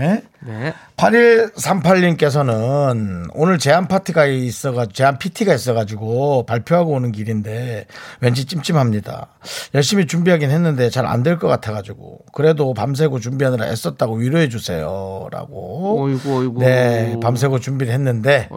네. 0.00 0.22
네. 0.40 0.72
8138님께서는 0.96 3.28
오늘 3.34 3.58
제안 3.58 3.86
파티가 3.86 4.24
있어가지고, 4.26 4.92
제안 4.94 5.18
PT가 5.18 5.52
있어가지고 5.54 6.46
발표하고 6.46 6.92
오는 6.92 7.12
길인데 7.12 7.86
왠지 8.20 8.46
찜찜합니다. 8.46 9.28
열심히 9.74 10.06
준비하긴 10.06 10.50
했는데 10.50 10.88
잘 10.90 11.04
안 11.06 11.22
될 11.22 11.38
것 11.38 11.46
같아가지고 11.48 12.20
그래도 12.32 12.72
밤새고 12.74 13.20
준비하느라 13.20 13.66
애썼다고 13.68 14.14
위로해 14.16 14.48
주세요. 14.48 15.28
라고. 15.30 16.02
어이구, 16.04 16.38
어이구. 16.40 16.60
네. 16.60 17.16
밤새고 17.22 17.58
준비를 17.60 17.92
했는데. 17.92 18.48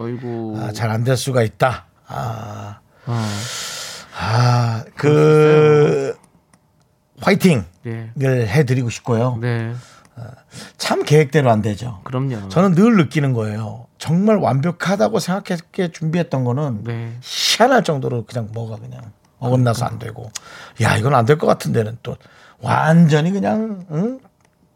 아, 0.58 0.72
잘안 0.72 1.04
될 1.04 1.16
수가 1.18 1.42
있다. 1.42 1.84
아, 2.06 2.78
어, 3.06 3.22
아, 4.18 4.84
그, 4.96 6.14
화이팅을 7.20 7.64
네. 7.84 8.10
해드리고 8.46 8.88
싶고요. 8.90 9.38
네. 9.40 9.72
참 10.78 11.02
계획대로 11.02 11.50
안 11.50 11.60
되죠. 11.62 12.00
그럼요. 12.04 12.48
저는 12.48 12.74
늘 12.74 12.96
느끼는 12.96 13.32
거예요. 13.32 13.86
정말 13.98 14.36
완벽하다고 14.36 15.18
생각했게 15.18 15.92
준비했던 15.92 16.44
거는 16.44 16.84
네. 16.84 17.16
희한할 17.22 17.82
정도로 17.84 18.24
그냥 18.26 18.48
뭐가 18.52 18.76
그냥 18.76 19.00
어긋나서 19.38 19.84
안 19.86 19.98
되고 19.98 20.30
야 20.82 20.96
이건 20.96 21.14
안 21.14 21.26
될 21.26 21.36
것 21.38 21.46
같은 21.46 21.72
데는 21.72 21.98
또 22.02 22.16
완전히 22.60 23.30
그냥 23.32 23.84
응? 23.90 24.20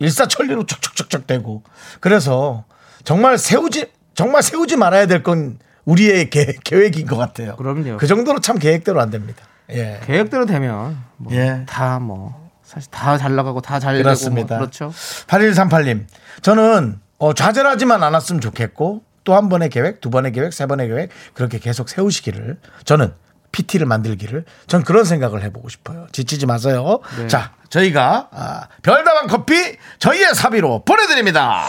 일사천리로 0.01 0.67
척척척척 0.67 1.27
되고 1.27 1.63
그래서 2.01 2.65
정말 3.05 3.39
세우지 3.39 3.91
정말 4.15 4.43
세우지 4.43 4.77
말아야 4.77 5.07
될 5.07 5.23
건 5.23 5.59
우리의 5.85 6.29
계, 6.31 6.55
계획인 6.65 7.07
것 7.07 7.17
같아요. 7.17 7.57
그럼요. 7.57 7.97
그 7.97 8.07
정도로 8.07 8.41
참 8.41 8.59
계획대로 8.59 9.01
안 9.01 9.09
됩니다. 9.11 9.43
예. 9.71 10.01
계획대로 10.05 10.45
되면 10.47 10.99
뭐 11.17 11.33
예. 11.35 11.65
다뭐 11.67 12.48
사실 12.69 12.91
다 12.91 13.17
잘 13.17 13.35
나가고 13.35 13.61
다잘 13.63 13.95
되고 13.95 14.05
그렇습니다. 14.05 14.57
뭐 14.57 14.67
그렇죠. 14.67 14.93
8138님, 15.27 16.05
저는 16.43 17.01
어, 17.19 17.33
좌절하지만 17.33 18.03
않았으면 18.03 18.41
좋겠고 18.43 19.03
또 19.25 19.35
한 19.35 19.49
번의 19.49 19.71
계획, 19.71 20.01
두 20.01 20.11
번의 20.11 20.33
계획, 20.33 20.53
세 20.53 20.67
번의 20.67 20.89
계획 20.89 21.11
그렇게 21.35 21.59
계속 21.59 21.89
세우시기를 21.89 22.59
저는 22.85 23.13
PT를 23.53 23.87
만들기를 23.87 24.45
전 24.67 24.85
그런 24.85 25.05
생각을 25.05 25.43
해보고 25.43 25.69
싶어요. 25.71 26.07
지치지 26.13 26.45
마세요. 26.47 27.01
네. 27.19 27.27
자, 27.29 27.53
저희가 27.71 28.29
아, 28.31 28.69
별다방 28.83 29.27
커피 29.29 29.55
저희의 29.99 30.35
사비로 30.35 30.85
보내드립니다. 30.85 31.65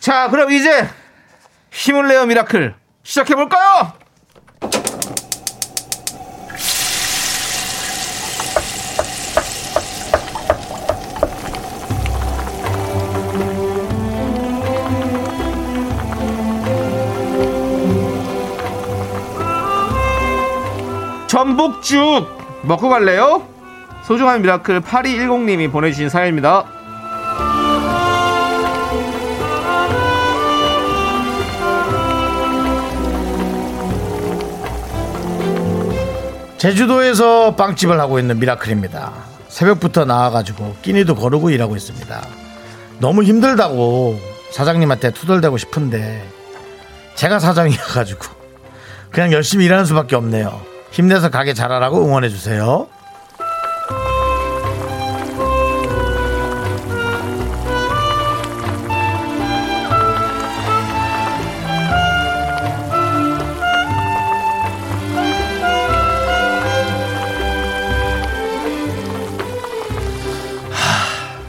자, 0.00 0.28
그럼 0.28 0.52
이제 0.52 0.86
힘을 1.70 2.08
내어 2.08 2.26
미라클 2.26 2.74
시작해 3.02 3.34
볼까요? 3.34 3.92
전복죽 21.32 22.28
먹고 22.60 22.90
갈래요? 22.90 23.42
소중한 24.02 24.42
미라클 24.42 24.82
8210님이 24.82 25.72
보내주신 25.72 26.10
사연입니다. 26.10 26.66
제주도에서 36.58 37.56
빵집을 37.56 37.98
하고 37.98 38.18
있는 38.18 38.38
미라클입니다. 38.38 39.14
새벽부터 39.48 40.04
나와가지고 40.04 40.76
끼니도 40.82 41.14
거르고 41.14 41.48
일하고 41.48 41.76
있습니다. 41.76 42.26
너무 42.98 43.22
힘들다고 43.22 44.20
사장님한테 44.50 45.12
투덜대고 45.12 45.56
싶은데 45.56 46.28
제가 47.14 47.38
사장이어가지고 47.38 48.26
그냥 49.10 49.32
열심히 49.32 49.64
일하는 49.64 49.86
수밖에 49.86 50.14
없네요. 50.14 50.71
힘내서 50.92 51.30
가게 51.30 51.54
잘하라고 51.54 52.04
응원해 52.04 52.28
주세요. 52.28 52.86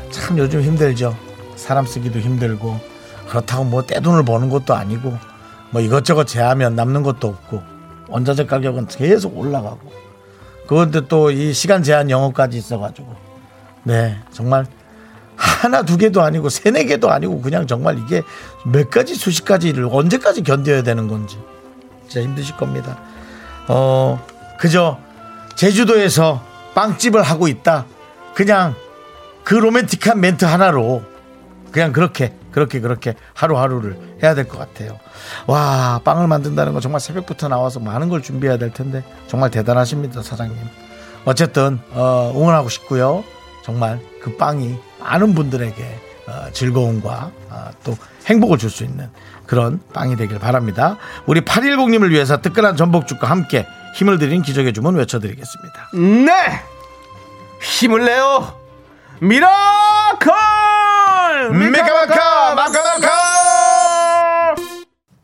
참 0.09 0.38
요즘 0.38 0.62
힘들죠. 0.62 1.17
사람 1.57 1.85
쓰기도 1.85 2.19
힘들고 2.19 2.79
그렇다고 3.27 3.65
뭐 3.65 3.83
떼돈을 3.83 4.23
버는 4.23 4.50
것도 4.50 4.73
아니고 4.73 5.17
뭐 5.69 5.81
이것저것 5.81 6.25
제하면 6.25 6.75
남는 6.75 7.03
것도 7.03 7.27
없고 7.27 7.73
원자재 8.10 8.45
가격은 8.45 8.88
계속 8.88 9.38
올라가고 9.38 9.91
그런데 10.67 11.07
또 11.07 11.31
이 11.31 11.53
시간 11.53 11.83
제한 11.83 12.10
영업까지 12.10 12.57
있어가지고 12.57 13.15
네 13.83 14.17
정말 14.31 14.65
하나 15.36 15.83
두 15.83 15.98
개도 15.98 16.22
아니고 16.22 16.50
세네 16.50 16.86
개도 16.86 17.10
아니고 17.12 17.41
그냥 17.41 17.67
정말 17.67 17.98
이게 18.00 18.22
몇 18.65 18.89
가지 18.89 19.15
수십 19.15 19.45
가지를 19.45 19.89
언제까지 19.91 20.43
견뎌야 20.43 20.83
되는 20.83 21.07
건지 21.07 21.38
진짜 22.07 22.22
힘드실 22.22 22.55
겁니다. 22.57 23.00
어 23.67 24.24
그저 24.60 25.00
제주도에서 25.55 26.41
빵집을 26.75 27.22
하고 27.22 27.48
있다. 27.48 27.86
그냥 28.33 28.75
그 29.43 29.55
로맨틱한 29.55 30.19
멘트 30.19 30.45
하나로 30.45 31.03
그냥 31.72 31.91
그렇게 31.91 32.33
그렇게 32.53 32.79
그렇게 32.79 33.15
하루하루를 33.33 33.98
해야 34.24 34.33
될 34.36 34.48
것 34.48 34.57
같아요. 34.57 34.98
와 35.48 36.00
빵을 36.03 36.27
만든다는 36.27 36.74
거 36.74 36.79
정말 36.79 37.01
새벽부터 37.01 37.48
나와서 37.50 37.79
많은 37.79 38.10
걸 38.10 38.22
준비해야 38.22 38.57
될 38.57 38.72
텐데 38.72 39.03
정말 39.27 39.51
대단하십니다 39.51 40.22
사장님. 40.22 40.57
어쨌든 41.25 41.79
어, 41.91 42.31
응원하고 42.36 42.69
싶고요. 42.69 43.24
정말 43.63 44.00
그 44.22 44.36
빵이 44.38 44.75
많은 45.00 45.33
분들에게 45.36 46.00
어, 46.27 46.51
즐거움과 46.51 47.31
어, 47.50 47.69
또 47.83 47.98
행복을 48.27 48.57
줄 48.57 48.69
수 48.69 48.83
있는 48.83 49.10
그런 49.45 49.81
빵이 49.93 50.15
되길 50.15 50.39
바랍니다. 50.39 50.98
우리 51.25 51.41
810님을 51.41 52.10
위해서 52.12 52.41
뜨끈한 52.41 52.77
전복죽과 52.77 53.29
함께 53.29 53.67
힘을 53.95 54.17
드릴 54.17 54.41
기적의 54.41 54.74
주문 54.74 54.95
외쳐드리겠습니다. 54.95 55.89
네! 55.93 56.60
힘을 57.62 58.05
내요! 58.05 58.57
미라클! 59.19 60.31
미카마카 61.51 62.55
마카마카 62.55 64.55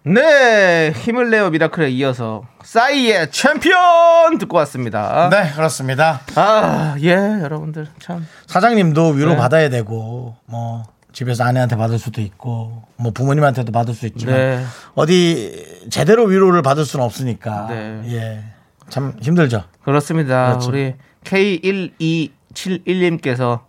네, 0.06 0.92
힘을 0.96 1.30
내요 1.30 1.50
미라클에 1.50 1.90
이어서 1.90 2.44
싸이의 2.64 3.32
챔피언 3.32 4.38
듣고 4.40 4.56
왔습니다. 4.58 5.30
네 5.30 5.52
그렇습니다. 5.56 6.22
아, 6.36 6.96
예, 7.02 7.12
여러분들 7.12 7.88
참. 8.00 8.26
사장님도 8.48 9.10
위로 9.10 9.32
네. 9.32 9.38
받아야 9.38 9.70
되고 9.70 10.36
뭐 10.46 10.84
집에서 11.12 11.44
아내한테 11.44 11.76
받을 11.76 12.00
수도 12.00 12.22
있고 12.22 12.84
뭐 12.96 13.12
부모님한테도 13.12 13.72
받을 13.72 13.94
수 13.94 14.06
있지만 14.08 14.36
네. 14.36 14.64
어디 14.96 15.84
제대로 15.90 16.24
위로를 16.26 16.62
받을 16.62 16.86
수는 16.86 17.04
없으니까 17.06 17.68
네. 17.70 18.02
예. 18.08 18.44
참 18.90 19.14
힘들죠. 19.22 19.64
그렇습니다. 19.84 20.48
그렇죠. 20.50 20.70
우리 20.70 20.96
K1271님께서 21.26 23.62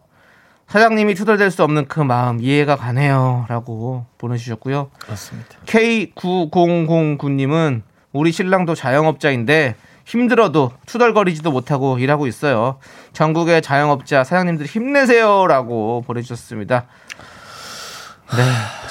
사장님이 0.71 1.15
투덜댈 1.15 1.51
수 1.51 1.65
없는 1.65 1.89
그 1.89 1.99
마음 1.99 2.41
이해가 2.41 2.77
가네요. 2.77 3.45
라고 3.49 4.07
보내주셨고요. 4.19 4.91
그렇습니다. 5.01 5.49
K9009님은 5.67 7.83
우리 8.13 8.31
신랑도 8.31 8.77
자영업자인데 8.77 9.75
힘들어도 10.05 10.71
투덜거리지도 10.87 11.51
못하고 11.51 11.99
일하고 11.99 12.29
있어요. 12.29 12.79
전국의 13.13 13.63
자영업자 13.63 14.23
사장님들 14.23 14.67
힘내세요 14.67 15.49
라고 15.49 16.05
보내주셨습니다. 16.07 16.85
네, 18.37 18.43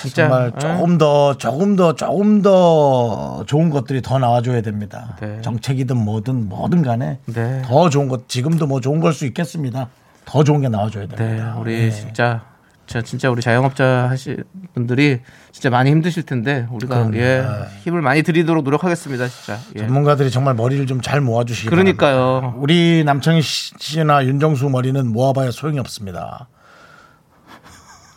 진짜 0.02 0.28
정말 0.28 0.52
예? 0.54 0.60
조금 0.60 0.98
더 0.98 1.38
조금 1.38 1.78
더 1.78 1.96
조금 1.96 2.42
더 2.42 3.46
좋은 3.48 3.70
것들이 3.70 4.02
더 4.02 4.20
나와줘야 4.20 4.62
됩니다. 4.62 5.16
네. 5.22 5.40
정책이든 5.42 5.96
뭐든 5.96 6.50
뭐든 6.50 6.82
간에 6.82 7.20
네. 7.26 7.62
더 7.64 7.90
좋은 7.90 8.10
것 8.10 8.28
지금도 8.28 8.68
뭐 8.68 8.82
좋은 8.82 9.00
걸 9.00 9.14
수 9.14 9.26
있겠습니다. 9.26 9.88
더 10.30 10.44
좋은 10.44 10.62
게 10.62 10.70
나와줘야 10.70 11.08
네, 11.08 11.16
됩니다. 11.16 11.56
우리 11.60 11.74
예. 11.74 11.90
진짜 11.92 12.46
저 12.86 13.02
진짜 13.02 13.30
우리 13.32 13.42
자영업자 13.42 14.08
하실 14.10 14.44
분들이 14.76 15.22
진짜 15.52 15.70
많이 15.72 15.90
힘드실 15.90 16.24
텐데 16.24 16.68
우리가. 16.72 17.10
예 17.16 17.40
아. 17.40 17.66
힘을 17.84 18.02
많이 18.02 18.22
드리도록 18.22 18.64
노력하겠습니다, 18.64 19.28
진짜. 19.28 19.58
예. 19.76 19.80
전문가들이 19.80 20.30
정말 20.30 20.54
머리를 20.54 20.86
좀 20.86 21.02
잘 21.02 21.20
모아주시기 21.22 21.70
바랍니다. 21.72 21.98
그러니까요. 21.98 22.54
우리 22.58 23.04
남창희 23.06 23.42
씨나 23.42 24.26
윤정수 24.26 24.70
머리는 24.70 25.08
모아봐야 25.12 25.50
소용이 25.52 25.80
없습니다. 25.80 26.48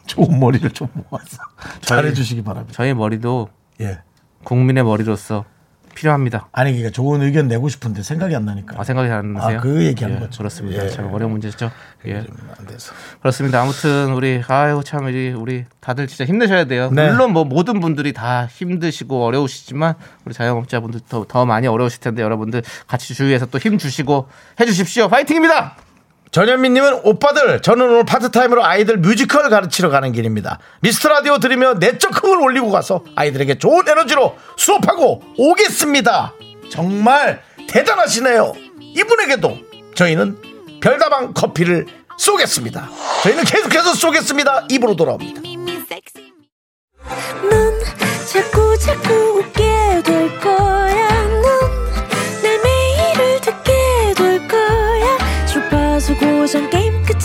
좋은 0.06 0.38
머리를 0.38 0.68
좀 0.70 0.88
모아서 0.94 1.38
잘해주시기 1.80 2.42
바랍니다. 2.42 2.74
저희 2.76 2.92
머리도 2.92 3.48
예. 3.80 4.00
국민의 4.44 4.84
머리로서 4.84 5.44
필요합니다. 5.94 6.48
아니 6.52 6.72
그러니까 6.72 6.90
좋은 6.90 7.22
의견 7.22 7.48
내고 7.48 7.68
싶은데 7.68 8.02
생각이 8.02 8.34
안 8.34 8.44
나니까. 8.44 8.80
아, 8.80 8.84
생각이 8.84 9.10
안 9.10 9.32
나세요? 9.34 9.58
아, 9.58 9.60
그 9.60 9.84
얘기하는 9.84 10.16
예, 10.16 10.20
거죠. 10.20 10.38
그렇습니다. 10.38 10.84
예. 10.84 10.88
참 10.90 11.12
어려운 11.12 11.32
문제죠. 11.32 11.70
예. 12.06 12.22
좀안 12.24 12.66
돼서. 12.68 12.92
그렇습니다. 13.20 13.62
아무튼 13.62 14.12
우리 14.12 14.42
아유 14.48 14.82
참 14.84 15.06
우리 15.06 15.30
우리 15.30 15.64
다들 15.80 16.06
진짜 16.06 16.24
힘내셔야 16.24 16.64
돼요. 16.64 16.90
네. 16.92 17.10
물론 17.10 17.32
뭐 17.32 17.44
모든 17.44 17.80
분들이 17.80 18.12
다 18.12 18.46
힘드시고 18.46 19.24
어려우시지만 19.24 19.94
우리 20.24 20.34
자영업자분들 20.34 21.00
더, 21.08 21.24
더 21.28 21.46
많이 21.46 21.66
어려우실 21.66 22.00
텐데 22.00 22.22
여러분들 22.22 22.62
같이 22.86 23.14
주위에서 23.14 23.46
또 23.46 23.58
힘 23.58 23.78
주시고 23.78 24.28
해 24.60 24.66
주십시오. 24.66 25.08
파이팅입니다. 25.08 25.76
전현민님은 26.32 27.00
오빠들 27.04 27.60
저는 27.60 27.90
오늘 27.90 28.04
파트타임으로 28.06 28.64
아이들 28.64 28.96
뮤지컬 28.96 29.50
가르치러 29.50 29.90
가는 29.90 30.12
길입니다. 30.12 30.58
미스터 30.80 31.10
라디오 31.10 31.38
들으며 31.38 31.74
내적 31.74 32.24
흥을 32.24 32.40
올리고 32.42 32.70
가서 32.70 33.04
아이들에게 33.14 33.58
좋은 33.58 33.86
에너지로 33.86 34.34
수업하고 34.56 35.22
오겠습니다. 35.36 36.32
정말 36.70 37.42
대단하시네요. 37.68 38.54
이분에게도 38.80 39.58
저희는 39.94 40.38
별다방 40.80 41.34
커피를 41.34 41.86
쏘겠습니다. 42.16 42.88
저희는 43.22 43.44
계속해서 43.44 43.94
쏘겠습니다. 43.94 44.66
입으로 44.70 44.96
돌아옵니다. 44.96 45.42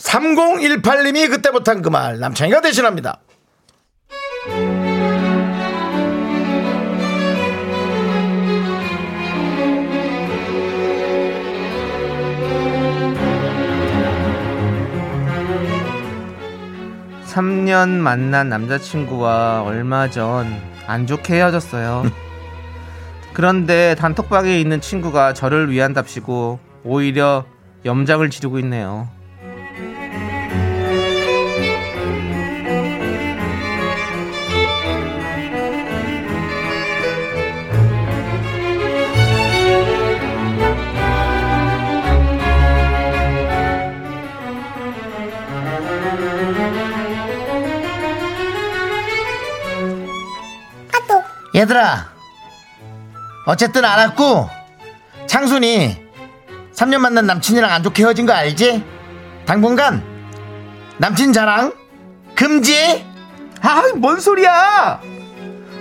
3018님이 0.00 1.28
그때 1.30 1.50
못한 1.50 1.82
그 1.82 1.90
말 1.90 2.18
남창희가 2.18 2.60
대신합니다. 2.60 3.20
삼 17.24 17.64
년 17.64 18.00
만난 18.00 18.48
남자친구와 18.48 19.62
얼마 19.62 20.10
전 20.10 20.46
안 20.86 21.06
좋게 21.06 21.34
헤어졌어요. 21.34 22.02
그런데 23.32 23.94
단톡방에 23.94 24.58
있는 24.58 24.80
친구가 24.80 25.34
저를 25.34 25.70
위한답시고 25.70 26.58
오히려 26.82 27.44
염장을 27.84 28.28
지르고 28.28 28.58
있네요. 28.58 29.08
얘들아 51.60 52.08
어쨌든 53.46 53.84
알았고 53.84 54.48
창순이 55.26 56.00
3년 56.74 56.98
만난 56.98 57.26
남친이랑 57.26 57.70
안 57.70 57.82
좋게 57.82 58.02
헤어진 58.02 58.24
거 58.24 58.32
알지? 58.32 58.82
당분간 59.44 60.02
남친 60.96 61.34
자랑 61.34 61.74
금지 62.34 63.04
아, 63.60 63.82
뭔 63.96 64.18
소리야? 64.20 65.02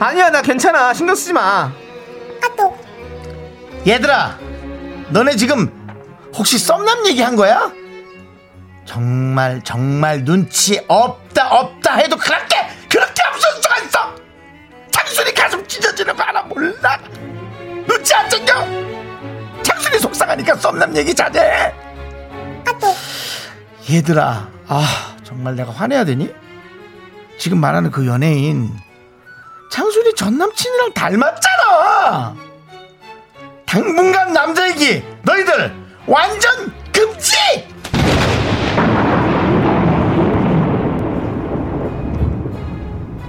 아니야, 0.01 0.29
나 0.31 0.41
괜찮아. 0.41 0.93
신경 0.93 1.15
쓰지 1.15 1.31
마. 1.31 1.71
얘들아 3.87 4.37
너네 5.09 5.37
지금 5.37 5.71
혹시 6.35 6.59
썸남 6.59 7.07
얘기한 7.07 7.37
거야? 7.37 7.71
정말 8.83 9.61
정말 9.63 10.25
눈치 10.25 10.81
없다 10.89 11.47
없다 11.49 11.93
해도 11.95 12.17
그렇게 12.17 12.57
어떻게 12.59 13.21
없을 13.29 13.51
수가 13.61 13.77
있어 13.77 14.15
장순이 15.09 15.33
가슴 15.33 15.65
찢어지는 15.67 16.15
거 16.15 16.21
하나 16.23 16.43
몰라. 16.43 16.99
눈치 17.87 18.13
안 18.13 18.29
챙겨? 18.29 18.53
장순이 19.63 19.97
속상하니까 19.99 20.55
썸남 20.55 20.95
얘기 20.95 21.15
자제해. 21.15 21.73
얘들아 23.91 24.47
아 24.67 25.15
정말 25.23 25.55
내가 25.55 25.71
화내야 25.71 26.05
되니? 26.05 26.31
지금 27.39 27.57
말하는 27.59 27.89
그 27.89 28.05
연예인 28.05 28.69
장순이 29.71 30.13
전 30.13 30.37
남친이랑 30.37 30.93
닮았잖아. 30.93 32.35
당분간 33.65 34.31
남자 34.31 34.67
얘기 34.69 35.03
너희들 35.23 35.73
완전 36.05 36.71
금지! 36.91 37.35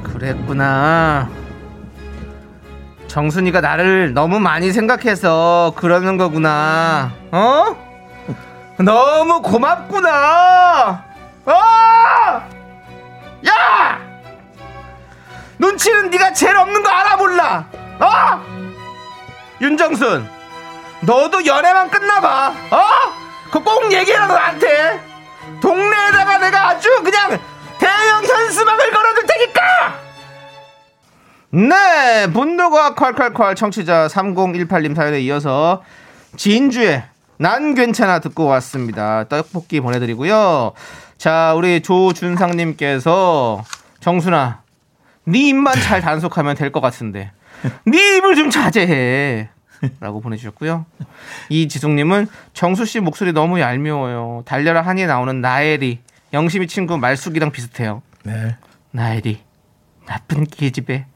그랬구나. 0.02 1.39
정순이가 3.10 3.60
나를 3.60 4.14
너무 4.14 4.38
많이 4.38 4.70
생각해서 4.72 5.72
그러는 5.74 6.16
거구나. 6.16 7.10
어? 7.32 7.76
너무 8.78 9.42
고맙구나. 9.42 11.04
어! 11.44 11.52
야! 13.48 13.98
눈치는 15.58 16.10
네가 16.10 16.32
제일 16.34 16.56
없는 16.56 16.84
거 16.84 16.88
알아 16.88 17.16
몰라. 17.16 17.64
어? 17.98 18.40
윤정순, 19.60 20.30
너도 21.00 21.44
연애만 21.44 21.90
끝나봐. 21.90 22.54
어? 22.70 22.84
그꼭 23.50 23.92
얘기해라 23.92 24.28
너한테. 24.28 25.00
동네에다가 25.60 26.38
내가 26.38 26.68
아주 26.68 26.88
그냥 27.02 27.40
대형 27.78 28.24
현수막을. 28.24 28.89
네, 31.52 32.28
분노가 32.32 32.94
콸콸콸 32.94 33.56
청취자 33.56 34.06
3018님 34.08 34.94
사연에 34.94 35.20
이어서 35.20 35.82
진주의 36.36 37.02
난 37.38 37.74
괜찮아 37.74 38.20
듣고 38.20 38.44
왔습니다. 38.46 39.24
떡볶이 39.24 39.80
보내드리고요. 39.80 40.72
자, 41.18 41.54
우리 41.56 41.80
조준상님께서 41.80 43.64
정순아, 44.00 44.62
네 45.24 45.48
입만 45.48 45.74
잘 45.80 46.00
단속하면 46.00 46.54
될 46.56 46.70
것 46.70 46.80
같은데 46.80 47.32
네 47.84 48.16
입을 48.18 48.36
좀 48.36 48.50
자제해. 48.50 49.48
라고 49.98 50.20
보내주셨고요. 50.20 50.84
이지숙님은 51.48 52.28
정수 52.52 52.84
씨 52.84 53.00
목소리 53.00 53.32
너무 53.32 53.60
얄미워요. 53.60 54.42
달려라 54.44 54.82
한이에 54.82 55.06
나오는 55.06 55.40
나엘이 55.40 56.00
영심이 56.34 56.66
친구 56.66 56.98
말숙이랑 56.98 57.50
비슷해요. 57.50 58.02
네. 58.22 58.56
나엘이 58.90 59.40
나쁜 60.06 60.44
계집애. 60.44 61.06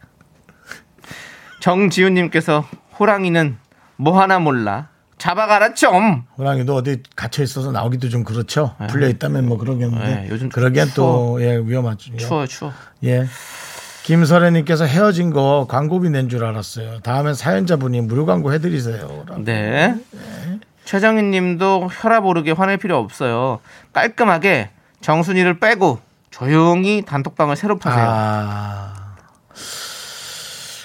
정지훈님께서 1.65 2.67
호랑이는 3.01 3.57
뭐 3.97 4.21
하나 4.21 4.39
몰라. 4.39 4.89
잡아가라 5.17 5.73
좀. 5.73 6.25
호랑이도 6.37 6.75
어디 6.75 7.03
갇혀 7.17 7.43
있어서 7.43 7.73
나오기도 7.73 8.11
좀 8.11 8.23
그렇죠. 8.23 8.77
풀려 8.91 9.09
있다면 9.09 9.47
뭐 9.47 9.57
그러겠는데. 9.57 10.05
네, 10.07 10.27
요즘 10.29 10.51
그러기엔 10.51 10.89
추워. 10.89 11.39
또 11.39 11.43
예, 11.43 11.57
위험하죠. 11.57 12.15
추워요 12.19 12.47
추워. 12.47 12.71
예. 13.05 13.25
김설애님께서 14.03 14.85
헤어진 14.85 15.31
거 15.33 15.67
광고비 15.71 16.11
낸 16.11 16.29
줄 16.29 16.45
알았어요. 16.45 17.01
다음엔 17.01 17.33
사연자분이 17.33 18.03
무료 18.03 18.27
광고 18.27 18.53
해드리세요. 18.53 19.25
라고. 19.27 19.43
네. 19.43 19.95
최정희 20.85 21.23
님도 21.23 21.89
혈압 21.91 22.27
오르게 22.27 22.51
화낼 22.51 22.77
필요 22.77 22.99
없어요. 22.99 23.61
깔끔하게 23.95 24.69
정순이를 25.01 25.61
빼고 25.61 25.99
조용히 26.31 27.03
단톡방을 27.07 27.57
새로 27.57 27.79
파세요. 27.79 28.05
아. 28.07 29.15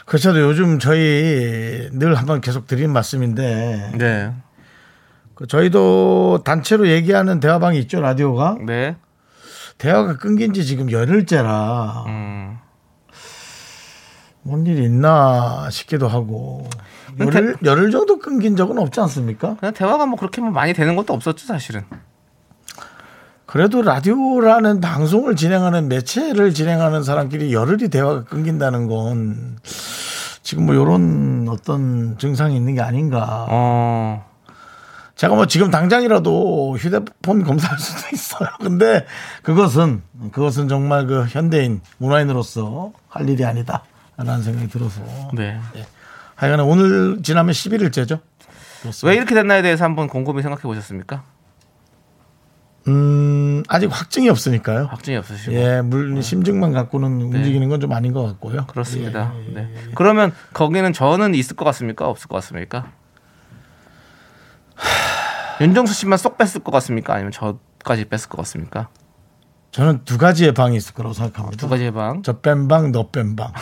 그렇죠. 0.10 0.38
요즘 0.42 0.80
저희 0.80 1.88
늘 1.94 2.16
한번 2.16 2.42
계속 2.42 2.66
드린 2.68 2.92
말씀인데 2.92 3.92
네. 3.98 4.34
그 5.36 5.46
저희도 5.48 6.42
단체로 6.44 6.88
얘기하는 6.90 7.40
대화방이 7.40 7.78
있죠 7.80 8.02
라디오가 8.02 8.58
네. 8.66 8.98
대화가 9.78 10.18
끊긴 10.18 10.52
지 10.54 10.66
지금 10.66 10.92
열흘째라 10.92 12.06
음. 12.08 12.58
뭔 14.42 14.66
일 14.66 14.80
이 14.80 14.84
있나 14.86 15.70
싶기도 15.70 16.08
하고 16.08 16.68
열흘, 17.20 17.56
열흘 17.64 17.92
정도 17.92 18.20
끊긴 18.20 18.56
적은 18.56 18.80
없지 18.80 19.00
않습니까? 19.02 19.58
그냥 19.60 19.74
대화가 19.74 20.06
뭐 20.06 20.18
그렇게 20.18 20.42
뭐 20.42 20.50
많이 20.52 20.74
되는 20.74 20.96
것도 20.96 21.14
없었죠, 21.14 21.46
사실은. 21.46 21.84
그래도 23.50 23.82
라디오라는 23.82 24.80
방송을 24.80 25.36
진행하는 25.36 25.88
매체를 25.88 26.54
진행하는 26.54 27.02
사람끼리 27.02 27.52
열흘이 27.52 27.90
대화가 27.90 28.24
끊긴다는 28.26 28.86
건 28.88 29.58
지금 30.44 30.68
뭐 30.68 30.76
이런 30.76 31.48
어떤 31.50 32.16
증상이 32.20 32.56
있는 32.56 32.76
게 32.76 32.82
아닌가. 32.82 33.48
어. 33.50 34.24
제가 35.16 35.34
뭐 35.34 35.48
지금 35.48 35.72
당장이라도 35.72 36.78
휴대폰 36.78 37.44
검사할 37.44 37.80
수도 37.80 38.10
있어요. 38.14 38.50
근데 38.62 39.08
그것은 39.42 40.04
그것은 40.32 40.68
정말 40.68 41.08
그 41.08 41.26
현대인 41.26 41.82
문화인으로서 41.98 42.92
할 43.08 43.28
일이 43.28 43.44
아니다라는 43.46 44.44
생각이 44.44 44.68
들어서 44.70 45.02
네. 45.34 45.60
하여간 46.36 46.60
오늘 46.60 47.24
지나면 47.24 47.52
11일째죠. 47.54 48.20
왜 49.06 49.16
이렇게 49.16 49.34
됐나에 49.34 49.64
대해서 49.64 49.86
한번 49.86 50.08
곰곰이 50.08 50.44
생각해 50.44 50.62
보셨습니까? 50.62 51.24
음, 52.90 53.64
아직 53.68 53.88
확증이 53.92 54.30
없으니까요. 54.30 54.86
확증이 54.88 55.18
없으시고. 55.18 55.54
예, 55.56 55.82
물 55.82 56.22
심증만 56.24 56.72
갖고는 56.74 57.22
움직이는 57.22 57.70
건 57.70 57.80
좀 57.80 57.94
아닌 57.94 58.12
것 58.14 58.24
같고요. 58.26 58.66
그렇습니다. 58.68 59.32
예, 59.36 59.50
예, 59.50 59.54
네. 59.54 59.74
그러면 59.96 60.34
거기는 60.54 60.92
저는 60.92 61.36
있을 61.36 61.56
것 61.56 61.64
같습니까? 61.66 62.08
없을 62.10 62.28
것 62.28 62.36
같습니까? 62.38 62.92
윤정수 65.62 65.94
씨만 65.94 66.18
쏙 66.18 66.38
뺐을 66.38 66.62
것 66.64 66.72
같습니까? 66.72 67.14
아니면 67.14 67.32
저까지 67.32 68.06
뺐을 68.06 68.28
것 68.30 68.38
같습니까? 68.38 68.90
저는 69.72 70.04
두 70.04 70.18
가지의 70.18 70.54
방이 70.54 70.76
있을 70.78 70.94
거라고 70.96 71.14
생각합니다. 71.14 71.58
두 71.58 71.70
가지의 71.70 71.92
방. 71.94 72.24
저 72.24 72.42
뺀 72.42 72.68
방, 72.68 72.92
너 72.92 73.12
뺀 73.12 73.36
방. 73.36 73.52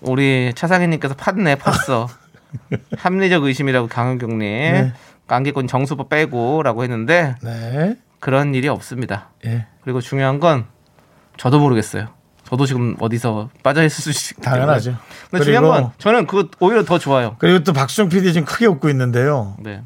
우리 0.00 0.52
차상희님께서 0.54 1.14
팠네, 1.14 1.56
팠어. 1.56 2.08
합리적 2.98 3.42
의심이라고 3.44 3.88
강은경님. 3.88 4.38
네. 4.40 4.92
깡기꾼 5.26 5.66
정수법 5.66 6.08
빼고라고 6.08 6.82
했는데 6.82 7.34
네. 7.42 7.96
그런 8.20 8.54
일이 8.54 8.68
없습니다. 8.68 9.30
예. 9.46 9.66
그리고 9.82 10.00
중요한 10.00 10.40
건 10.40 10.66
저도 11.36 11.58
모르겠어요. 11.58 12.08
저도 12.44 12.66
지금 12.66 12.94
어디서 13.00 13.50
빠져 13.62 13.82
있을 13.84 14.12
수 14.12 14.32
있기 14.32 14.42
때문에. 14.42 14.60
당연하죠. 14.60 14.96
근데 15.30 15.44
중요한 15.44 15.64
건 15.64 15.90
저는 15.98 16.26
그 16.26 16.50
오히려 16.60 16.84
더 16.84 16.98
좋아요. 16.98 17.36
그리고 17.38 17.64
또 17.64 17.72
박수정 17.72 18.08
PD 18.08 18.32
지금 18.32 18.46
크게 18.46 18.66
웃고 18.66 18.88
있는데요. 18.90 19.56
네. 19.60 19.82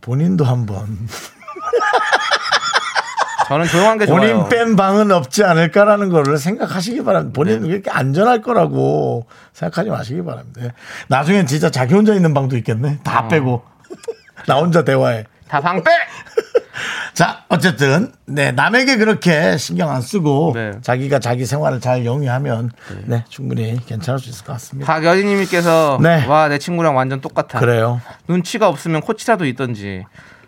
본인도 0.00 0.44
한번 0.44 1.08
저는 3.48 3.66
조용한 3.66 3.98
게 3.98 4.06
좋아요. 4.06 4.20
본인 4.20 4.48
뺀 4.48 4.76
방은 4.76 5.10
없지 5.10 5.44
않을까라는 5.44 6.10
거를 6.10 6.36
생각하시기 6.38 7.02
바랍니다. 7.02 7.34
본인 7.34 7.62
은 7.62 7.68
그렇게 7.68 7.90
안전할 7.90 8.42
거라고 8.42 9.26
생각하지 9.52 9.88
마시기 9.90 10.22
바랍니다. 10.22 10.60
예. 10.64 10.72
나중엔 11.08 11.46
진짜 11.46 11.70
자기 11.70 11.94
혼자 11.94 12.14
있는 12.14 12.34
방도 12.34 12.56
있겠네. 12.56 13.00
다 13.04 13.20
어. 13.20 13.28
빼고 13.28 13.62
나 14.48 14.56
혼자 14.56 14.82
대화해. 14.82 15.24
다방 15.46 15.82
빼. 15.84 15.90
자, 17.14 17.44
어쨌든 17.48 18.12
네 18.26 18.50
남에게 18.52 18.96
그렇게 18.96 19.56
신경 19.58 19.90
안 19.90 20.00
쓰고 20.00 20.52
네. 20.54 20.72
자기가 20.82 21.18
자기 21.18 21.44
생활을 21.46 21.80
잘 21.80 22.04
영위하면 22.06 22.70
네 23.04 23.24
충분히 23.28 23.78
괜찮을 23.86 24.18
수 24.20 24.30
있을 24.30 24.44
것 24.44 24.52
같습니다. 24.54 24.90
박여진님께서 24.92 25.98
네. 26.02 26.24
와 26.26 26.48
내 26.48 26.58
친구랑 26.58 26.96
완전 26.96 27.20
똑같아. 27.20 27.58
그래요. 27.60 28.00
눈치가 28.28 28.68
없으면 28.68 29.00
코치라도 29.02 29.44
있던지 29.46 30.04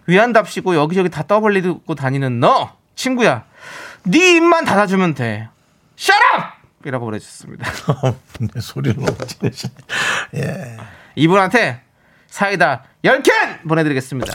위안답시고 0.06 0.74
여기저기 0.76 1.08
다 1.10 1.24
떠벌리고 1.24 1.94
다니는 1.94 2.40
너 2.40 2.72
친구야. 2.94 3.44
네 4.04 4.36
입만 4.36 4.64
닫아주면 4.64 5.14
돼. 5.14 5.48
Up! 5.98 6.46
이라고 6.86 7.04
보내주셨습니다. 7.06 7.70
네, 8.40 8.60
소리를 8.60 8.96
너무 9.04 9.18
지르시네. 9.26 9.74
예. 10.36 10.76
이분한테 11.16 11.82
사이다 12.31 12.85
10캔 13.05 13.69
보내드리겠습니다. 13.69 14.33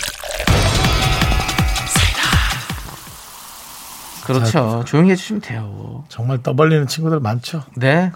그렇죠. 4.25 4.83
조용히 4.87 5.11
해주시면 5.11 5.41
돼요. 5.41 6.03
정말 6.09 6.41
떠벌리는 6.41 6.87
친구들 6.87 7.19
많죠. 7.19 7.63
네. 7.75 8.11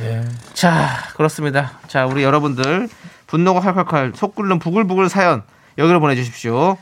예. 0.00 0.24
자, 0.54 0.88
그렇습니다. 1.16 1.78
자, 1.86 2.04
우리 2.04 2.24
여러분들 2.24 2.88
분노가 3.28 3.60
칼칼칼 3.60 4.12
속 4.16 4.34
끓는 4.34 4.58
부글부글 4.58 5.08
사연 5.08 5.42
여기로 5.78 6.00
보내주십시오. 6.00 6.76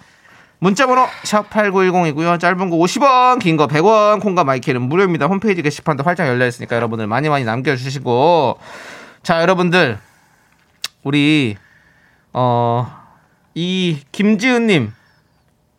문자번호 0.60 1.06
샵 1.24 1.50
8910이고요. 1.50 2.40
짧은 2.40 2.70
거 2.70 2.76
50원, 2.76 3.38
긴 3.38 3.58
거 3.58 3.66
100원, 3.66 4.20
콩과 4.22 4.44
마이크는 4.44 4.80
무료입니다. 4.80 5.26
홈페이지 5.26 5.60
게시판도 5.60 6.02
활짝 6.02 6.26
열려 6.26 6.46
있으니까 6.46 6.74
여러분들 6.76 7.06
많이 7.06 7.28
많이 7.28 7.44
남겨주시고 7.44 8.58
자, 9.22 9.42
여러분들 9.42 9.98
우리 11.02 11.56
어 12.34 13.04
이 13.56 14.00
김지은님 14.10 14.92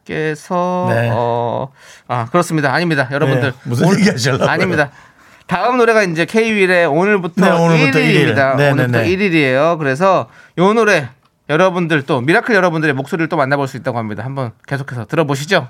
께서 0.05 0.87
네. 0.89 1.09
어, 1.11 1.67
아 2.07 2.25
그렇습니다. 2.31 2.73
아닙니다, 2.73 3.09
여러분들. 3.11 3.51
네, 3.51 3.57
무슨 3.63 3.87
오늘- 3.87 3.99
얘기 3.99 4.09
하시려고요? 4.11 4.47
아닙니다. 4.47 4.91
다음 5.47 5.77
노래가 5.77 6.03
이제 6.03 6.25
K-윌의 6.25 6.85
오늘부터, 6.85 7.33
네, 7.45 7.51
오늘부터 7.51 7.99
1일입니다. 7.99 8.05
일일. 8.05 8.35
네, 8.35 8.71
오늘부터 8.71 8.99
네, 8.99 9.03
네. 9.03 9.15
1일이에요. 9.29 9.77
그래서 9.77 10.29
요 10.57 10.73
노래 10.73 11.09
여러분들 11.49 12.03
또 12.03 12.21
미라클 12.21 12.55
여러분들의 12.55 12.93
목소리를 12.95 13.27
또 13.29 13.35
만나볼 13.35 13.67
수 13.67 13.77
있다고 13.77 13.97
합니다. 13.97 14.23
한번 14.23 14.51
계속해서 14.67 15.05
들어보시죠. 15.05 15.67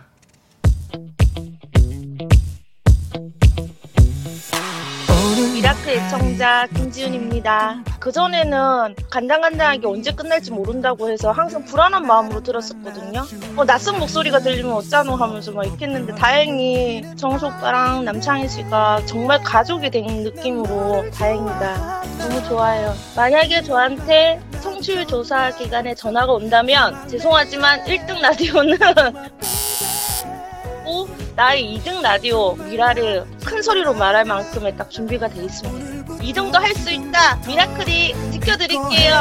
미라클 5.53 5.89
애청자 5.93 6.67
김지윤입니다. 6.75 7.83
그전에는 8.05 8.95
간당간당하게 9.09 9.87
언제 9.87 10.11
끝날지 10.11 10.51
모른다고 10.51 11.09
해서 11.09 11.31
항상 11.31 11.65
불안한 11.65 12.05
마음으로 12.05 12.43
들었었거든요. 12.43 13.25
어, 13.57 13.65
낯선 13.65 13.97
목소리가 13.97 14.37
들리면 14.37 14.73
어쩌노 14.73 15.15
하면서 15.15 15.51
막 15.51 15.65
이렇게 15.65 15.87
했는데 15.87 16.13
다행히 16.13 17.03
정수 17.15 17.47
오빠랑 17.47 18.05
남창희 18.05 18.47
씨가 18.47 19.07
정말 19.07 19.41
가족이 19.41 19.89
된 19.89 20.21
느낌으로 20.21 21.09
다행이다. 21.09 22.03
너무 22.19 22.43
좋아요. 22.43 22.93
만약에 23.15 23.63
저한테 23.63 24.39
청취율 24.61 25.07
조사 25.07 25.49
기간에 25.49 25.95
전화가 25.95 26.31
온다면 26.31 27.07
죄송하지만 27.07 27.85
1등 27.85 28.21
라디오는 28.21 28.77
고 30.85 31.09
나의 31.35 31.77
2등 31.83 32.01
라디오 32.01 32.53
미라를 32.53 33.25
큰 33.43 33.61
소리로 33.61 33.93
말할 33.93 34.23
만큼의 34.25 34.77
딱 34.77 34.89
준비가 34.89 35.27
돼 35.27 35.43
있습니다. 35.43 36.13
2등도 36.17 36.53
할 36.53 36.73
수 36.75 36.91
있다. 36.91 37.41
미라클이 37.47 38.13
지켜드릴게요. 38.31 39.13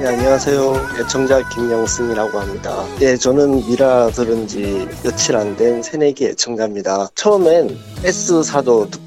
네, 0.00 0.08
안녕하세요. 0.08 0.88
애청자 1.00 1.48
김영승이라고 1.50 2.38
합니다. 2.40 2.84
네, 2.98 3.16
저는 3.16 3.66
미라 3.66 4.08
들은 4.10 4.46
지 4.48 4.88
며칠 5.02 5.36
안 5.36 5.56
된 5.56 5.82
새내기 5.82 6.26
애청자입니다. 6.26 7.08
처음엔 7.14 7.78
S사도 8.02 8.90
듣고 8.90 9.03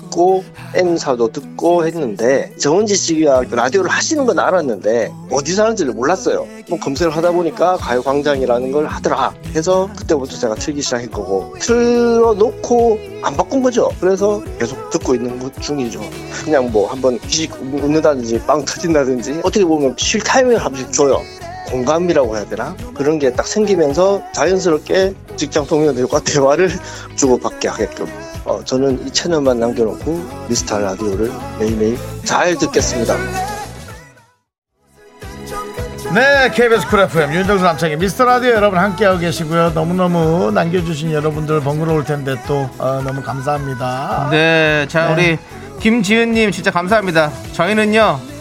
N사도 0.74 1.32
듣고 1.32 1.86
했는데 1.86 2.52
정은지 2.58 2.96
씨가 2.96 3.44
라디오를 3.52 3.90
하시는 3.92 4.26
건 4.26 4.40
알았는데 4.40 5.12
어디서 5.32 5.64
하는지를 5.64 5.94
몰랐어요. 5.94 6.48
뭐 6.70 6.80
검색을 6.80 7.16
하다 7.16 7.32
보니까 7.32 7.78
가요광장이라는 7.78 8.72
걸 8.72 8.86
하더라 8.88 9.34
해서 9.56 9.90
그때부터 9.96 10.36
제가 10.38 10.56
틀기 10.56 10.82
시작한 10.82 11.12
거고 11.12 11.54
틀어놓고 11.60 13.00
안 13.24 13.36
바꾼 13.38 13.62
거죠. 13.62 13.90
그래서 14.00 14.42
계속 14.60 14.90
듣고 14.90 15.16
있는 15.16 15.38
것 15.40 15.54
중이죠. 15.62 16.02
그냥 16.44 16.72
뭐 16.72 16.90
한번 16.90 17.20
씩 17.28 17.54
웃는다든지 17.62 18.40
빵 18.48 18.66
터진다든지 18.66 19.42
어떻게 19.44 19.64
보면 19.66 19.96
쉴 19.98 20.22
타이밍을 20.22 20.58
한 20.58 20.72
번씩 20.72 20.92
줘요. 20.94 21.22
공감이라고 21.70 22.38
해야 22.38 22.46
되나? 22.46 22.76
그런 22.96 23.20
게 23.20 23.30
딱 23.36 23.46
생기면서 23.46 24.22
자연스럽게 24.34 25.14
직장 25.36 25.68
동료들과 25.68 26.22
대화를 26.26 26.70
주고받게 27.18 27.68
하게끔. 27.68 28.08
어, 28.48 28.64
저는 28.64 29.06
이 29.06 29.12
채널만 29.12 29.60
남겨놓고 29.60 30.46
미스터 30.48 30.80
라디오를 30.80 31.30
매일매일 31.60 31.98
잘 32.24 32.56
듣겠습니다. 32.56 33.14
네, 36.16 36.50
KBS 36.54 36.88
쿨 36.88 37.02
FM 37.02 37.34
윤정수 37.34 37.66
남창희의 37.66 37.98
미스터 37.98 38.24
라디오 38.24 38.52
여러분 38.52 38.80
함께하고 38.80 39.20
계시고요. 39.20 39.72
너무너무 39.72 40.50
남겨주신 40.52 41.12
여러분들 41.12 41.60
번거로울 41.60 42.06
텐데 42.06 42.36
또 42.48 42.70
어, 42.78 43.02
너무 43.06 43.22
감사합니다. 43.22 44.30
네, 44.32 44.86
자 44.88 45.12
우리 45.12 45.38
김지은님 45.82 46.52
진짜 46.52 46.72
감사합니다. 46.72 47.30
저희는요 47.52 48.37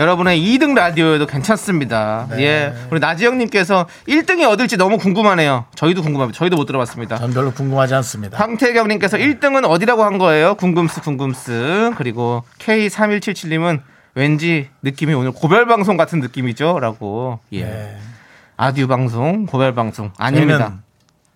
여러분의 0.00 0.40
2등 0.40 0.74
라디오에도 0.74 1.26
괜찮습니다. 1.26 2.26
네. 2.30 2.42
예, 2.42 2.74
우리 2.90 3.00
나지영님께서 3.00 3.86
1등이 4.08 4.50
어딜지 4.50 4.78
너무 4.78 4.96
궁금하네요. 4.96 5.66
저희도 5.74 6.00
궁금합니다. 6.00 6.38
저희도 6.38 6.56
못 6.56 6.64
들어봤습니다. 6.64 7.18
전 7.18 7.34
별로 7.34 7.52
궁금하지 7.52 7.94
않습니다. 7.96 8.38
황태경님께서 8.38 9.18
1등은 9.18 9.68
어디라고 9.68 10.02
한 10.02 10.16
거예요? 10.16 10.54
궁금스 10.54 11.02
궁금스. 11.02 11.92
그리고 11.98 12.44
K3177님은 12.60 13.82
왠지 14.14 14.70
느낌이 14.82 15.12
오늘 15.12 15.32
고별 15.32 15.66
방송 15.66 15.98
같은 15.98 16.20
느낌이죠 16.20 16.80
라고. 16.80 17.40
예. 17.52 17.64
네. 17.64 17.98
아디오 18.56 18.86
방송, 18.88 19.44
고별 19.44 19.74
방송 19.74 20.12
아닙니다. 20.16 20.78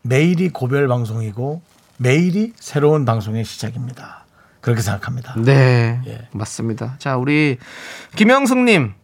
매일이 0.01 0.49
고별 0.49 0.89
방송이고 0.89 1.61
매일이 1.99 2.55
새로운 2.57 3.05
방송의 3.05 3.45
시작입니다. 3.45 4.24
그렇게 4.65 4.81
생각합니다. 4.81 5.35
네, 5.37 6.01
예. 6.07 6.29
맞습니다. 6.33 6.97
자, 6.99 7.17
우리 7.17 7.59
김영숙님, 8.17 8.95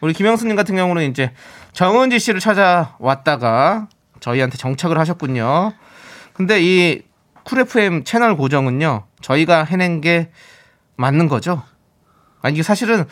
우리 0.00 0.12
김영숙님 0.12 0.54
같은 0.54 0.76
경우는 0.76 1.10
이제 1.10 1.32
정은지 1.72 2.18
씨를 2.20 2.38
찾아왔다가 2.40 3.88
저희한테 4.20 4.56
정착을 4.56 4.96
하셨군요. 4.98 5.72
근데 6.34 6.60
이 6.62 7.02
쿨 7.48 7.60
FM 7.60 8.04
채널 8.04 8.36
고정은요, 8.36 9.06
저희가 9.22 9.64
해낸 9.64 10.02
게 10.02 10.30
맞는 10.96 11.28
거죠? 11.28 11.62
아니, 12.42 12.52
이게 12.54 12.62
사실은 12.62 13.06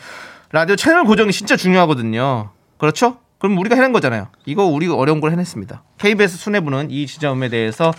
라디오 0.51 0.75
채널 0.75 1.05
고정이 1.05 1.31
진짜 1.31 1.55
중요하거든요. 1.57 2.51
그렇죠? 2.77 3.17
그럼 3.39 3.57
우리가 3.57 3.75
해낸 3.75 3.91
거잖아요. 3.93 4.27
이거 4.45 4.63
우리가 4.65 4.93
어려운 4.93 5.21
걸 5.21 5.31
해냈습니다. 5.31 5.83
KBS 5.97 6.37
수뇌부는 6.37 6.91
이 6.91 7.07
지점에 7.07 7.49
대해서 7.49 7.91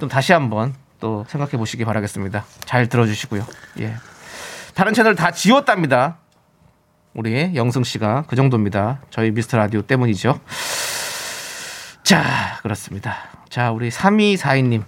좀 0.00 0.08
다시 0.08 0.32
한번 0.32 0.74
또 1.00 1.24
생각해 1.28 1.52
보시기 1.52 1.84
바라겠습니다. 1.84 2.44
잘 2.64 2.88
들어주시고요. 2.88 3.46
예. 3.80 3.94
다른 4.74 4.92
채널 4.94 5.14
다 5.14 5.30
지웠답니다. 5.30 6.18
우리 7.14 7.54
영승 7.54 7.82
씨가 7.82 8.24
그 8.28 8.36
정도입니다. 8.36 9.00
저희 9.10 9.30
미스터 9.30 9.56
라디오 9.56 9.82
때문이죠. 9.82 10.38
자, 12.02 12.58
그렇습니다. 12.62 13.16
자, 13.48 13.70
우리 13.70 13.88
3242님. 13.88 14.84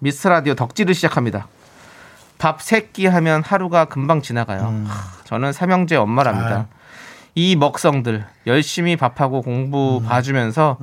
미스터 0.00 0.30
라디오 0.30 0.54
덕질을 0.54 0.94
시작합니다. 0.94 1.46
밥세끼 2.38 3.06
하면 3.06 3.42
하루가 3.42 3.86
금방 3.86 4.20
지나가요. 4.20 4.84
하, 4.86 5.24
저는 5.24 5.52
삼형제 5.52 5.96
엄마랍니다. 5.96 6.56
아유. 6.56 6.64
이 7.34 7.56
먹성들 7.56 8.24
열심히 8.46 8.96
밥하고 8.96 9.42
공부 9.42 10.00
봐주면서 10.06 10.78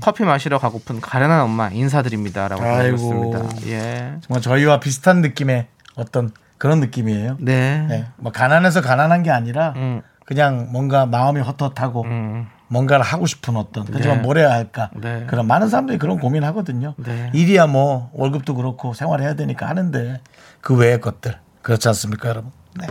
커피 0.00 0.24
마시러 0.24 0.58
가고픈 0.58 1.00
가련한 1.00 1.40
엄마 1.42 1.68
인사드립니다라고 1.68 2.62
아이고. 2.62 2.96
보내주셨습니다. 2.96 3.66
예. 3.68 4.14
정말 4.22 4.40
저희와 4.40 4.80
비슷한 4.80 5.20
느낌의 5.20 5.66
어떤 5.96 6.32
그런 6.58 6.80
느낌이에요. 6.80 7.36
네. 7.40 7.86
네. 7.88 8.06
뭐 8.16 8.32
가난해서 8.32 8.80
가난한 8.80 9.22
게 9.22 9.30
아니라 9.30 9.74
음, 9.76 10.02
그냥 10.24 10.68
뭔가 10.72 11.06
마음이 11.06 11.40
헛헛하고 11.40 12.02
음. 12.04 12.46
뭔가를 12.68 13.04
하고 13.04 13.26
싶은 13.26 13.56
어떤 13.56 13.84
하지만 13.92 14.18
네. 14.18 14.22
뭘 14.22 14.38
해야 14.38 14.52
할까 14.52 14.90
네. 14.94 15.24
그런 15.26 15.46
많은 15.46 15.68
사람들이 15.68 15.98
그런 15.98 16.18
고민하거든요. 16.18 16.94
네. 16.98 17.30
일이야 17.34 17.66
뭐 17.66 18.10
월급도 18.14 18.54
그렇고 18.54 18.94
생활해야 18.94 19.34
되니까 19.34 19.68
하는데 19.68 20.20
그 20.60 20.76
외의 20.76 21.00
것들 21.00 21.36
그렇지 21.62 21.88
않습니까, 21.88 22.28
여러분? 22.28 22.52
네. 22.78 22.86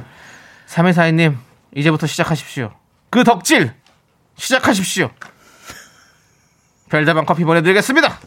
3142님, 0.67 1.37
이제부터 1.75 2.07
시작하십시오. 2.07 2.71
그 3.09 3.23
덕질, 3.23 3.73
시작하십시오. 4.37 5.09
별다방 6.89 7.25
커피 7.25 7.43
보내드리겠습니다. 7.43 8.19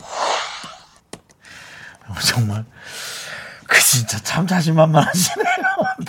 어, 2.08 2.14
정말 2.26 2.64
그 3.66 3.80
진짜 3.80 4.18
참 4.18 4.46
자신만만하시네요. 4.46 5.46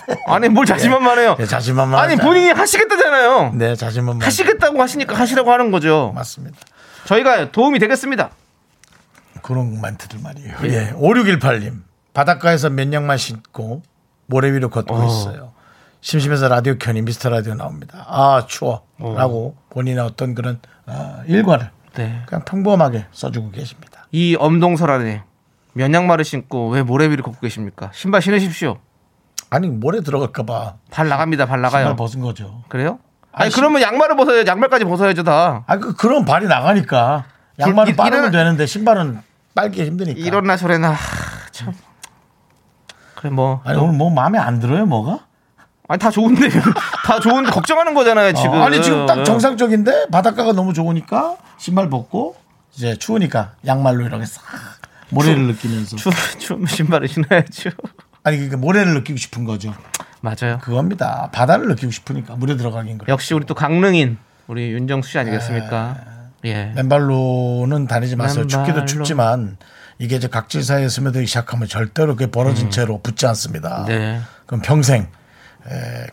네. 0.07 0.15
아니, 0.27 0.49
뭘 0.49 0.65
자신만만해요. 0.65 1.35
네, 1.37 1.45
자신만만. 1.45 1.99
아니, 1.99 2.15
본인이 2.17 2.49
하시겠다잖아요. 2.51 3.53
네, 3.53 3.75
자신만만. 3.75 4.25
하시겠다고 4.25 4.81
하시니까 4.81 5.17
하시라고 5.17 5.51
하는 5.51 5.71
거죠. 5.71 6.11
맞습니다. 6.15 6.57
저희가 7.05 7.51
도움이 7.51 7.79
되겠습니다. 7.79 8.31
그런 9.41 9.79
멘트들 9.81 10.19
말이에요. 10.19 10.57
예. 10.65 10.91
5618님. 10.93 11.83
바닷가에서 12.13 12.69
면역만 12.69 13.17
신고 13.17 13.81
모래 14.25 14.51
위로 14.51 14.69
걷고 14.69 14.95
어. 14.95 15.05
있어요. 15.05 15.52
심심해서 16.07 16.49
라디오 16.49 16.75
켜니 16.77 17.01
미스터 17.01 17.29
라디오 17.29 17.55
나옵니다. 17.55 18.05
아, 18.09 18.43
추워. 18.45 18.85
라고 18.99 19.55
본인의 19.69 20.03
어떤 20.03 20.35
그런 20.35 20.59
아, 20.85 21.21
일과를 21.27 21.71
네. 21.95 22.23
그냥 22.25 22.43
평범하게 22.43 23.05
써주고 23.13 23.51
계십니다. 23.51 24.05
이 24.11 24.35
엄동설 24.37 24.91
안에 24.91 25.23
면양말을 25.71 26.25
신고 26.25 26.67
왜 26.69 26.83
모래 26.83 27.05
위를 27.09 27.23
걷고 27.23 27.39
계십니까? 27.39 27.89
신발 27.93 28.21
신으십시오. 28.21 28.79
아니, 29.49 29.69
모래 29.69 30.01
들어갈까봐 30.01 30.75
발 30.91 31.07
나갑니다. 31.07 31.45
발 31.45 31.61
나가요. 31.61 31.85
신발 31.85 31.95
벗은 31.95 32.19
거죠. 32.19 32.63
그래요? 32.67 32.99
아니, 33.31 33.45
아니, 33.45 33.53
그러면 33.53 33.81
양말을 33.81 34.17
벗어야 34.17 34.43
양말까지 34.45 34.83
벗어야죠 34.83 35.23
다. 35.23 35.63
아, 35.67 35.77
그, 35.77 35.95
그런 35.95 36.25
발이 36.25 36.47
나가니까 36.47 37.23
양말은 37.59 37.93
이- 37.93 37.95
빠르면 37.95 38.19
이런- 38.25 38.31
되는데 38.31 38.65
신발은 38.65 39.21
빨기 39.55 39.85
힘드니까. 39.85 40.19
이런나 40.19 40.57
저래나 40.57 40.89
하, 40.91 40.97
참. 41.51 41.73
그래 43.15 43.29
뭐 43.31 43.61
아니, 43.63 43.79
오늘 43.79 43.93
뭐 43.95 44.09
마음에 44.09 44.37
안 44.37 44.59
들어요, 44.59 44.85
뭐가? 44.85 45.19
아니 45.93 45.99
다 45.99 46.09
좋은데 46.09 46.49
다 47.05 47.19
좋은데 47.19 47.51
걱정하는 47.51 47.93
거잖아요 47.93 48.33
지금. 48.33 48.53
어, 48.53 48.63
아니 48.63 48.81
지금 48.81 49.05
딱 49.05 49.23
정상적인데 49.23 50.07
바닷가가 50.11 50.51
너무 50.51 50.73
좋으니까 50.73 51.35
신발 51.59 51.87
벗고 51.87 52.35
이제 52.73 52.95
추우니까 52.95 53.51
양말로 53.67 54.03
이렇게 54.03 54.25
싹 54.25 54.41
모래를 55.09 55.43
느끼면서 55.43 55.95
추, 55.97 56.09
추우면 56.39 56.65
신발을 56.65 57.07
신어야죠. 57.07 57.69
아니 58.23 58.37
그러니까 58.37 58.57
모래를 58.57 58.95
느끼고 58.95 59.17
싶은 59.17 59.45
거죠. 59.45 59.75
맞아요. 60.21 60.57
그겁니다. 60.63 61.29
바다를 61.31 61.67
느끼고 61.67 61.91
싶으니까 61.91 62.37
물에 62.37 62.57
들어가긴 62.57 62.97
그래. 62.97 63.11
역시 63.11 63.35
우리 63.35 63.45
또 63.45 63.53
강릉인 63.53 64.17
우리 64.47 64.71
윤정수 64.71 65.11
씨 65.11 65.19
아니겠습니까? 65.19 65.97
예. 66.45 66.71
맨발로는 66.75 67.85
다니지 67.85 68.15
마세요. 68.15 68.47
춥기도 68.47 68.79
맨발로. 68.79 68.85
춥지만 68.87 69.57
이게 69.99 70.15
이제 70.15 70.27
각질 70.27 70.63
사이에 70.63 70.89
스며들기 70.89 71.27
시작하면 71.27 71.67
절대로 71.67 72.15
그게 72.15 72.31
벌어진 72.31 72.71
채로 72.71 72.99
붙지 73.03 73.27
않습니다. 73.27 73.81
음. 73.83 73.85
네. 73.85 74.21
그럼 74.47 74.61
평생 74.63 75.03
에, 75.03 75.22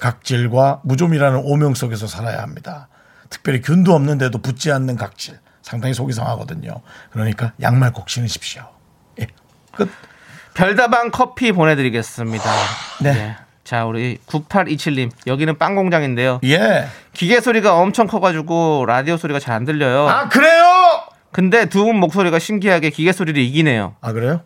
각질과 0.00 0.80
무좀이라는 0.84 1.40
오명 1.44 1.74
속에서 1.74 2.06
살아야 2.06 2.42
합니다. 2.42 2.88
특별히 3.30 3.60
균도 3.60 3.94
없는데도 3.94 4.38
붙지 4.38 4.72
않는 4.72 4.96
각질 4.96 5.38
상당히 5.62 5.94
속이 5.94 6.12
상하거든요. 6.12 6.80
그러니까 7.12 7.52
양말 7.60 7.92
꼭 7.92 8.08
신으십시오. 8.08 8.62
예. 9.20 9.26
끝. 9.74 9.90
별다방 10.54 11.10
커피 11.10 11.52
보내드리겠습니다. 11.52 12.44
네. 13.02 13.10
예. 13.10 13.36
자, 13.62 13.84
우리 13.84 14.18
9827님. 14.26 15.10
여기는 15.28 15.58
빵 15.58 15.76
공장인데요. 15.76 16.40
예. 16.44 16.88
기계 17.12 17.40
소리가 17.40 17.76
엄청 17.76 18.08
커가지고 18.08 18.84
라디오 18.86 19.16
소리가 19.16 19.38
잘 19.38 19.54
안 19.54 19.64
들려요. 19.64 20.08
아 20.08 20.28
그래요? 20.28 20.64
근데 21.32 21.66
두 21.66 21.84
분 21.84 21.96
목소리가 22.00 22.40
신기하게 22.40 22.90
기계 22.90 23.12
소리를 23.12 23.40
이기네요. 23.40 23.94
아 24.00 24.12
그래요? 24.12 24.40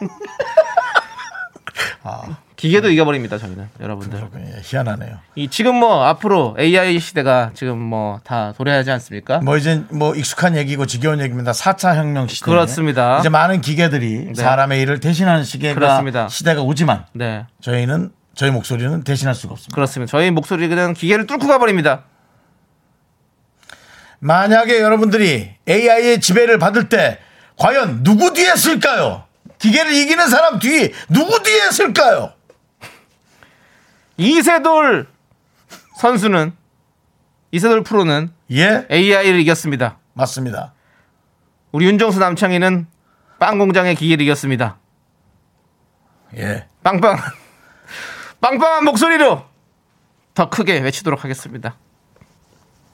기계도 2.64 2.88
이겨버립니다, 2.88 3.36
저희는. 3.36 3.68
여러분들. 3.78 4.18
예, 4.38 4.60
희한하네요. 4.62 5.18
이 5.34 5.48
지금 5.48 5.74
뭐 5.74 6.02
앞으로 6.04 6.56
AI 6.58 6.98
시대가 6.98 7.50
지금 7.52 7.78
뭐 7.78 8.20
다 8.24 8.54
도래하지 8.56 8.90
않습니까? 8.92 9.40
뭐 9.40 9.58
이제 9.58 9.82
뭐 9.90 10.14
익숙한 10.14 10.56
얘기고 10.56 10.86
지겨운 10.86 11.20
얘기입니다. 11.20 11.52
4차 11.52 11.94
혁명 11.96 12.26
시대. 12.26 12.46
그렇습니다. 12.46 13.18
이제 13.18 13.28
많은 13.28 13.60
기계들이 13.60 14.32
네. 14.34 14.34
사람의 14.34 14.80
일을 14.80 15.00
대신하는 15.00 15.44
시계가 15.44 15.74
그렇습니다. 15.74 16.26
시대가 16.28 16.62
오지만 16.62 17.04
네. 17.12 17.44
저희는 17.60 18.12
저희 18.34 18.50
목소리는 18.50 19.04
대신할 19.04 19.34
수가 19.34 19.52
없습니다. 19.52 19.74
그렇습니다. 19.74 20.10
저희 20.10 20.30
목소리는 20.30 20.94
기계를 20.94 21.26
뚫고 21.26 21.46
가버립니다. 21.46 22.04
만약에 24.20 24.80
여러분들이 24.80 25.50
AI의 25.68 26.18
지배를 26.22 26.58
받을 26.58 26.88
때 26.88 27.18
과연 27.58 28.02
누구 28.04 28.32
뒤에 28.32 28.54
쓸까요? 28.56 29.24
기계를 29.58 29.92
이기는 29.92 30.28
사람 30.28 30.58
뒤 30.58 30.92
누구 31.10 31.42
뒤에 31.42 31.70
쓸까요? 31.70 32.32
이세돌 34.16 35.08
선수는 35.98 36.56
이세돌 37.50 37.82
프로는 37.82 38.32
예, 38.52 38.86
AI를 38.90 39.40
이겼습니다. 39.40 39.98
맞습니다. 40.12 40.72
우리 41.72 41.86
윤정수 41.86 42.18
남창희는 42.20 42.86
빵 43.38 43.58
공장의 43.58 43.94
기계를 43.96 44.24
이겼습니다. 44.24 44.78
예. 46.36 46.66
빵빵 46.82 47.16
빵빵한 48.40 48.84
목소리로 48.84 49.44
더 50.34 50.50
크게 50.50 50.80
외치도록 50.80 51.24
하겠습니다. 51.24 51.76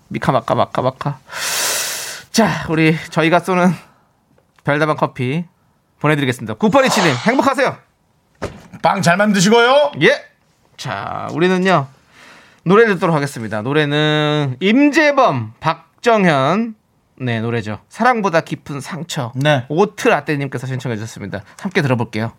미카마카 0.09 0.55
마카마카. 0.55 1.21
자, 2.31 2.67
우리 2.69 2.97
저희가 3.11 3.41
쏘는 3.41 3.71
별다방 4.65 4.97
커피 4.97 5.45
보내드리겠습니다. 6.01 6.55
9827님 6.55 7.15
행복하세요. 7.27 7.77
빵 8.83 9.03
잘 9.03 9.17
만드시고요. 9.17 9.93
예. 10.03 10.30
자, 10.81 11.29
우리는요 11.33 11.88
노래 12.64 12.87
듣도록 12.87 13.14
하겠습니다. 13.14 13.61
노래는 13.61 14.57
임재범, 14.61 15.53
박정현 15.61 16.75
네 17.21 17.40
노래죠. 17.43 17.81
사랑보다 17.90 18.40
깊은 18.40 18.81
상처. 18.81 19.31
네. 19.35 19.66
오트 19.69 20.09
라떼님께서 20.09 20.66
신청해 20.66 20.97
주셨습니다. 20.97 21.43
함께 21.61 21.83
들어볼게요. 21.83 22.33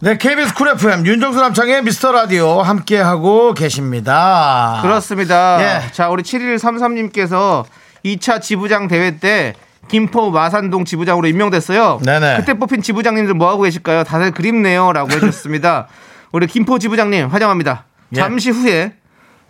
네, 0.00 0.18
KBS 0.18 0.52
쿨 0.52 0.68
FM 0.68 1.06
윤정수 1.06 1.40
남창희의 1.40 1.82
미스터 1.84 2.12
라디오 2.12 2.60
함께 2.60 2.98
하고 2.98 3.54
계십니다. 3.54 4.80
그렇습니다. 4.82 5.58
예. 5.62 5.90
자, 5.92 6.10
우리 6.10 6.22
7133님께서 6.22 7.64
2차 8.04 8.42
지부장 8.42 8.88
대회 8.88 9.16
때 9.16 9.54
김포 9.88 10.30
마산동 10.30 10.84
지부장으로 10.84 11.26
임명됐어요. 11.28 12.00
네네. 12.04 12.36
그때 12.36 12.52
뽑힌 12.52 12.82
지부장님들 12.82 13.32
뭐 13.32 13.48
하고 13.48 13.62
계실까요? 13.62 14.04
다들 14.04 14.32
그립네요. 14.32 14.92
라고 14.92 15.10
해주셨습니다. 15.12 15.88
우리 16.34 16.48
김포 16.48 16.80
지부장님 16.80 17.28
환영합니다. 17.28 17.84
예. 18.12 18.16
잠시 18.16 18.50
후에 18.50 18.92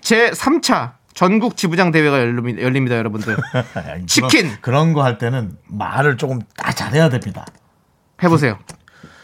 제 0.03 0.31
3차 0.33 0.92
전국 1.14 1.57
지부장 1.57 1.90
대회가 1.90 2.18
열립니다, 2.20 2.61
열립니다 2.61 2.97
여러분들. 2.99 3.38
치킨 4.07 4.49
그런, 4.49 4.61
그런 4.61 4.92
거 4.92 5.03
할 5.03 5.16
때는 5.16 5.57
말을 5.66 6.18
조금 6.18 6.40
다 6.59 6.73
잘해야 6.73 7.09
됩니다. 7.09 7.47
해보세요. 8.23 8.59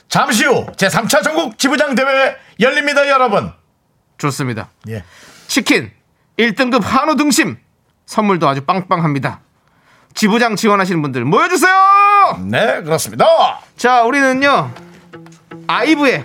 잠시 0.08 0.46
후 0.46 0.72
제 0.78 0.88
3차 0.88 1.22
전국 1.22 1.58
지부장 1.58 1.94
대회 1.94 2.34
열립니다, 2.60 3.06
여러분. 3.10 3.52
좋습니다. 4.16 4.70
예. 4.88 5.04
치킨 5.46 5.90
1등급 6.38 6.80
한우 6.82 7.16
등심 7.16 7.58
선물도 8.06 8.48
아주 8.48 8.62
빵빵합니다. 8.62 9.40
지부장 10.14 10.56
지원하시는 10.56 11.02
분들 11.02 11.26
모여주세요! 11.26 12.38
네, 12.46 12.80
그렇습니다. 12.82 13.26
자, 13.76 14.02
우리는요, 14.04 14.72
아이브의 15.66 16.24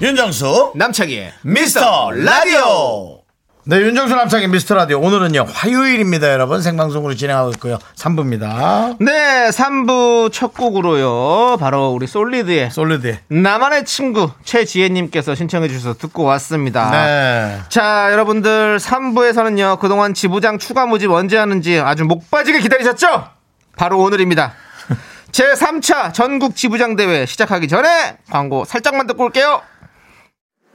윤정수 0.00 0.72
남창희의 0.74 1.32
미스터 1.42 2.10
라디오. 2.10 3.22
네, 3.64 3.78
윤정수 3.78 4.14
남창의 4.14 4.48
미스터 4.48 4.74
라디오. 4.74 5.00
오늘은요, 5.00 5.46
화요일입니다, 5.50 6.30
여러분. 6.30 6.60
생방송으로 6.60 7.14
진행하고 7.14 7.50
있고요. 7.52 7.78
3부입니다. 7.96 8.96
네, 9.00 9.48
3부 9.48 10.30
첫 10.32 10.52
곡으로요. 10.54 11.56
바로 11.58 11.88
우리 11.92 12.06
솔리드의 12.06 12.70
솔리드. 12.70 13.18
나만의 13.28 13.86
친구 13.86 14.30
최지혜님께서 14.44 15.34
신청해 15.34 15.68
주셔서 15.68 15.94
듣고 15.94 16.24
왔습니다. 16.24 16.90
네. 16.90 17.58
자, 17.70 18.08
여러분들 18.12 18.76
3부에서는요. 18.78 19.80
그동안 19.80 20.12
지부장 20.12 20.58
추가 20.58 20.84
모집 20.86 21.10
언제 21.10 21.38
하는지 21.38 21.78
아주 21.80 22.04
목 22.04 22.30
빠지게 22.30 22.60
기다리셨죠? 22.60 23.28
바로 23.76 23.98
오늘입니다. 23.98 24.52
제 25.32 25.52
3차 25.54 26.12
전국 26.14 26.54
지부장 26.54 26.96
대회 26.96 27.26
시작하기 27.26 27.66
전에 27.66 28.18
광고 28.30 28.64
살짝만 28.64 29.06
듣고 29.08 29.24
올게요. 29.24 29.62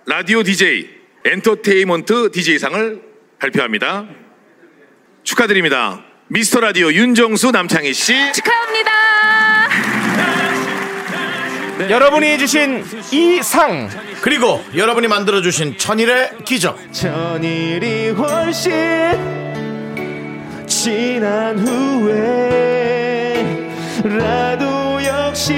라디오 0.06 0.44
DJ 0.44 0.88
엔터테인먼트 1.26 2.32
DJ상을 2.32 3.02
발표합니다. 3.40 4.06
축하드립니다. 5.24 6.04
미스터 6.28 6.60
라디오 6.60 6.92
윤정수 6.92 7.52
남창희 7.52 7.94
씨 7.94 8.14
축하합니다. 8.34 8.92
여러분이 11.90 12.38
주신 12.38 12.84
이 13.12 13.40
상 13.42 13.90
그리고 14.22 14.64
여러분이 14.76 15.08
만들어주신 15.08 15.78
천일의 15.78 16.32
기적. 16.46 16.78
전일이 16.94 18.10
훨씬 18.10 18.72
지난 20.68 21.58
후에 21.60 23.34
라도 24.04 25.04
역시 25.04 25.54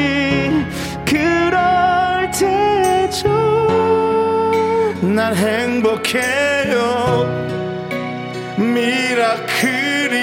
그럴 1.06 2.32
테죠 2.32 3.63
난 5.14 5.36
행복해요. 5.36 6.74
미라클이 8.58 10.14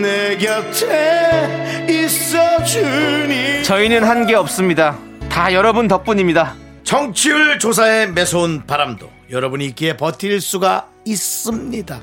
내 0.00 0.36
곁에 0.36 1.86
있어주니. 1.88 3.64
저희는 3.64 4.04
한 4.04 4.26
게 4.26 4.34
없습니다 4.36 4.96
다 5.28 5.52
여러분 5.52 5.88
덕분입니다 5.88 6.54
정치율 6.84 7.58
조사에 7.58 8.06
매서운 8.06 8.64
바람도 8.66 9.10
여러분이 9.30 9.66
있기에 9.66 9.96
버틸 9.96 10.40
수가 10.40 10.86
있습니다. 11.04 12.00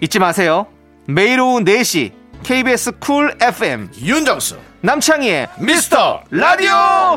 잊지 0.00 0.18
마세요 0.20 0.66
매일 1.06 1.40
오후 1.40 1.60
4시 1.60 2.12
KBS 2.44 2.92
쿨 3.00 3.36
FM 3.40 3.90
윤정수 4.00 4.56
남창희의 4.82 5.48
미스터 5.58 6.22
라디오 6.30 7.16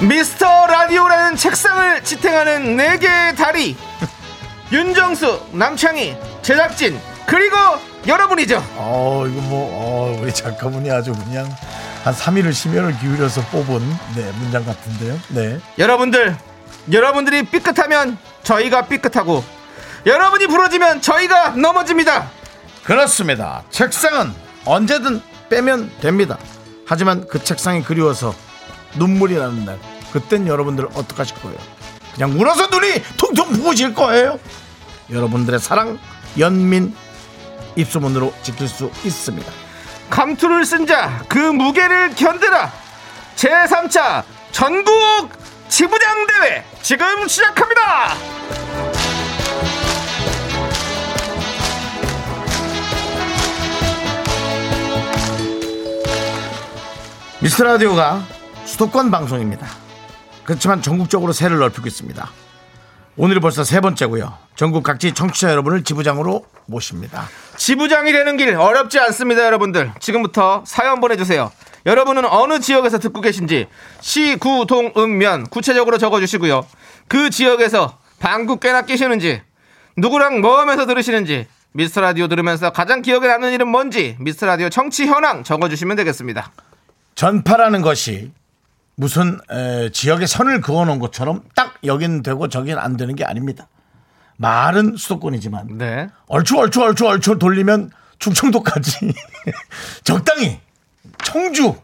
미스터 0.00 0.66
라디오라는 0.66 1.36
책상을 1.36 2.02
지탱하는 2.04 2.76
네 2.76 2.98
개의 2.98 3.36
다리 3.36 3.76
윤정수 4.72 5.48
남창희 5.52 6.16
제작진 6.42 6.98
그리고 7.26 7.56
여러분이죠 8.06 8.64
어 8.76 9.24
이거 9.28 9.40
뭐 9.42 9.68
어, 9.72 10.18
우리 10.20 10.32
작가분이 10.32 10.90
아주 10.90 11.12
그냥 11.12 11.46
한 12.02 12.14
3일을 12.14 12.54
심혈을 12.54 12.98
기울여서 12.98 13.42
뽑은 13.48 13.78
네 14.16 14.32
문장 14.38 14.64
같은데요. 14.64 15.20
네. 15.28 15.60
여러분들 15.78 16.34
여러분들이 16.90 17.42
삐끗하면 17.42 18.16
저희가 18.42 18.86
삐끗하고 18.86 19.44
여러분이 20.06 20.46
부러지면 20.46 21.02
저희가 21.02 21.50
넘어집니다 21.50 22.30
그렇습니다. 22.84 23.64
책상은 23.68 24.32
언제든 24.64 25.20
빼면 25.50 25.90
됩니다. 26.00 26.38
하지만 26.86 27.26
그 27.28 27.44
책상이 27.44 27.82
그리워서 27.82 28.34
눈물이 28.94 29.36
나는 29.36 29.64
날, 29.64 29.78
그땐 30.12 30.46
여러분들 30.46 30.86
어떡하실 30.94 31.36
거예요? 31.42 31.58
그냥 32.14 32.38
울어서 32.38 32.66
눈이 32.66 33.02
퉁퉁 33.16 33.52
부으실 33.52 33.94
거예요? 33.94 34.38
여러분들의 35.10 35.58
사랑, 35.60 35.98
연민, 36.38 36.94
입소문으로 37.76 38.32
지킬 38.42 38.68
수 38.68 38.90
있습니다. 39.04 39.50
감투를 40.10 40.64
쓴 40.64 40.86
자 40.86 41.22
그 41.28 41.38
무게를 41.38 42.14
견뎌라 42.16 42.72
제3차 43.36 44.24
전국 44.50 44.92
지부장 45.68 46.26
대회 46.26 46.64
지금 46.82 47.28
시작합니다 47.28 48.14
미스터 57.40 57.64
라디오가 57.64 58.22
수도권 58.64 59.10
방송입니다. 59.10 59.66
그렇지만 60.50 60.82
전국적으로 60.82 61.32
세를 61.32 61.58
넓히고 61.58 61.86
있습니다. 61.86 62.28
오늘이 63.16 63.38
벌써 63.38 63.62
세 63.62 63.80
번째고요. 63.80 64.36
전국 64.56 64.82
각지 64.82 65.12
청취자 65.12 65.48
여러분을 65.48 65.84
지부장으로 65.84 66.44
모십니다. 66.66 67.28
지부장이 67.56 68.10
되는 68.10 68.36
길 68.36 68.56
어렵지 68.56 68.98
않습니다, 68.98 69.44
여러분들. 69.46 69.92
지금부터 70.00 70.64
사연 70.66 70.98
보내주세요. 70.98 71.52
여러분은 71.86 72.24
어느 72.24 72.58
지역에서 72.58 72.98
듣고 72.98 73.20
계신지 73.20 73.68
시, 74.00 74.34
구, 74.40 74.66
동, 74.66 74.92
음, 74.96 75.18
면 75.18 75.46
구체적으로 75.46 75.98
적어주시고요. 75.98 76.66
그 77.06 77.30
지역에서 77.30 77.98
방구 78.18 78.58
꽤나 78.58 78.82
끼시는지 78.82 79.42
누구랑 79.98 80.40
뭐 80.40 80.58
하면서 80.58 80.84
들으시는지 80.84 81.46
미스터 81.70 82.00
라디오 82.00 82.26
들으면서 82.26 82.72
가장 82.72 83.02
기억에 83.02 83.28
남는 83.28 83.52
일은 83.52 83.68
뭔지 83.68 84.16
미스터 84.18 84.46
라디오 84.46 84.68
청취 84.68 85.06
현황 85.06 85.44
적어주시면 85.44 85.96
되겠습니다. 85.96 86.50
전파라는 87.14 87.82
것이 87.82 88.32
무슨 89.00 89.38
에, 89.50 89.88
지역에 89.92 90.26
선을 90.26 90.60
그어놓은 90.60 90.98
것처럼 90.98 91.42
딱 91.54 91.78
여긴 91.84 92.22
되고 92.22 92.48
저긴 92.48 92.76
안 92.76 92.98
되는 92.98 93.16
게 93.16 93.24
아닙니다. 93.24 93.66
말은 94.36 94.96
수도권이지만 94.98 95.78
네. 95.78 96.08
얼추 96.26 96.58
얼추 96.58 96.82
얼추 96.82 97.06
얼추 97.06 97.38
돌리면 97.38 97.92
충청도까지 98.18 99.14
적당히 100.04 100.60
청주 101.24 101.74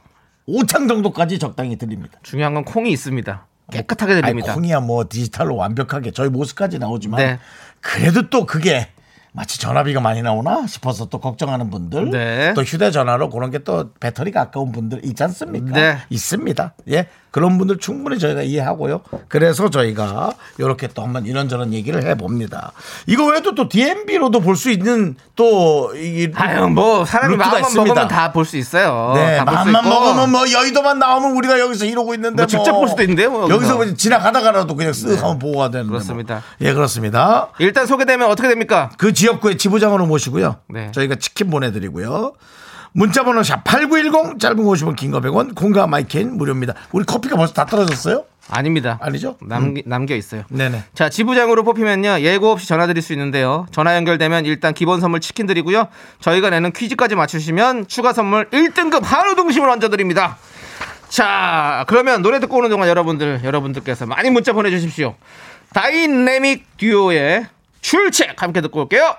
오창 0.44 0.88
정도까지 0.88 1.38
적당히 1.38 1.76
들립니다. 1.76 2.18
중요한 2.22 2.52
건 2.52 2.66
콩이 2.66 2.92
있습니다. 2.92 3.46
깨끗하게 3.72 4.20
들립니다. 4.20 4.52
아니, 4.52 4.54
콩이야 4.54 4.80
뭐 4.80 5.06
디지털로 5.08 5.56
완벽하게 5.56 6.10
저희 6.10 6.28
모습까지 6.28 6.78
나오지만 6.78 7.18
네. 7.18 7.38
그래도 7.80 8.28
또 8.28 8.44
그게 8.44 8.90
마치 9.36 9.60
전화비가 9.60 10.00
많이 10.00 10.22
나오나 10.22 10.66
싶어서 10.66 11.04
또 11.06 11.18
걱정하는 11.20 11.70
분들 11.70 12.10
네. 12.10 12.54
또 12.54 12.62
휴대전화로 12.62 13.28
그런 13.30 13.50
게 13.50 13.58
또 13.66 13.90
배터리가 13.98 14.42
아까운 14.42 14.70
분들 14.70 15.00
있지 15.04 15.22
않습니까? 15.24 15.72
네. 15.72 15.98
있습니다. 16.10 16.74
예. 16.90 17.08
그런 17.32 17.58
분들 17.58 17.78
충분히 17.78 18.18
저희가 18.18 18.42
이해하고요. 18.42 19.00
그래서 19.28 19.68
저희가 19.68 20.32
이렇게 20.58 20.86
또 20.88 21.02
한번 21.02 21.26
이런저런 21.26 21.74
얘기를 21.74 22.02
해봅니다. 22.02 22.72
이거 23.06 23.26
외에도 23.26 23.54
또 23.54 23.68
DMB로도 23.68 24.40
볼 24.40 24.56
수 24.56 24.70
있는 24.70 25.16
또 25.34 25.92
이, 25.96 26.30
아유, 26.34 26.66
뭐 26.68 27.04
사람이 27.04 27.36
마음만 27.36 27.60
있습니다. 27.60 27.84
먹으면 27.94 28.08
다 28.08 28.32
볼 28.32 28.44
수 28.46 28.56
있어요. 28.56 29.12
네, 29.16 29.42
마음만. 29.42 29.86
먹으면 29.86 30.30
뭐 30.30 30.50
여의도만 30.50 30.98
나오면 30.98 31.32
우리가 31.32 31.58
여기서 31.60 31.84
이러고 31.84 32.14
있는데 32.14 32.42
뭐 32.44 32.46
직접 32.46 32.72
볼 32.72 32.88
수도 32.88 33.02
있는데요, 33.02 33.30
뭐 33.30 33.42
여기서 33.50 33.54
여기서. 33.54 33.74
뭐 33.76 33.94
지나가다가라도 33.94 34.74
그냥 34.76 34.92
쓱 34.92 35.16
한번 35.16 35.38
보고 35.38 35.58
가야 35.58 35.70
되는데. 35.70 35.90
그렇습니다. 35.90 36.34
뭐. 36.58 36.68
예, 36.68 36.72
그렇습니다. 36.72 37.48
일단 37.58 37.86
소개되면 37.86 38.30
어떻게 38.30 38.48
됩니까? 38.48 38.90
그 38.96 39.12
지역구의 39.12 39.58
지부장으로 39.58 40.06
모시고요. 40.06 40.60
네. 40.68 40.90
저희가 40.92 41.16
치킨 41.16 41.50
보내드리고요. 41.50 42.32
문자번호 42.92 43.42
샵 43.42 43.62
8910 43.64 44.38
짧은 44.40 44.56
거 44.56 44.70
50원 44.70 44.96
긴 44.96 45.10
거 45.10 45.20
100원 45.20 45.54
콩과 45.54 45.86
마이케이는 45.86 46.36
무료입니다. 46.36 46.72
우리 46.92 47.04
커피가 47.04 47.36
벌써 47.36 47.52
다 47.52 47.66
떨어졌어요? 47.66 48.24
아닙니다. 48.48 48.96
아니죠? 49.02 49.36
남기, 49.42 49.82
남겨 49.84 50.14
있어요. 50.14 50.44
네네. 50.48 50.84
자, 50.94 51.08
지부장으로 51.10 51.62
뽑히면요. 51.64 52.20
예고 52.20 52.52
없이 52.52 52.66
전화 52.68 52.86
드릴 52.86 53.02
수 53.02 53.12
있는데요. 53.12 53.66
전화 53.72 53.96
연결되면 53.96 54.46
일단 54.46 54.72
기본 54.72 55.00
선물 55.00 55.20
치킨 55.20 55.46
드리고요. 55.46 55.88
저희가 56.20 56.48
내는 56.50 56.72
퀴즈까지 56.72 57.16
맞추시면 57.16 57.88
추가 57.88 58.12
선물 58.12 58.48
1등급 58.50 59.02
한우 59.02 59.34
등심을 59.34 59.68
얹어 59.68 59.88
드립니다. 59.90 60.38
자, 61.08 61.84
그러면 61.88 62.22
노래 62.22 62.38
듣고 62.40 62.56
오는 62.58 62.70
동안 62.70 62.88
여러분들, 62.88 63.40
여러분들께서 63.44 64.06
많이 64.06 64.30
문자 64.30 64.52
보내 64.52 64.70
주십시오. 64.70 65.16
다이내믹 65.74 66.76
듀오의 66.78 67.46
출첵 67.86 68.42
함께 68.42 68.60
듣고 68.62 68.80
올게요. 68.80 69.14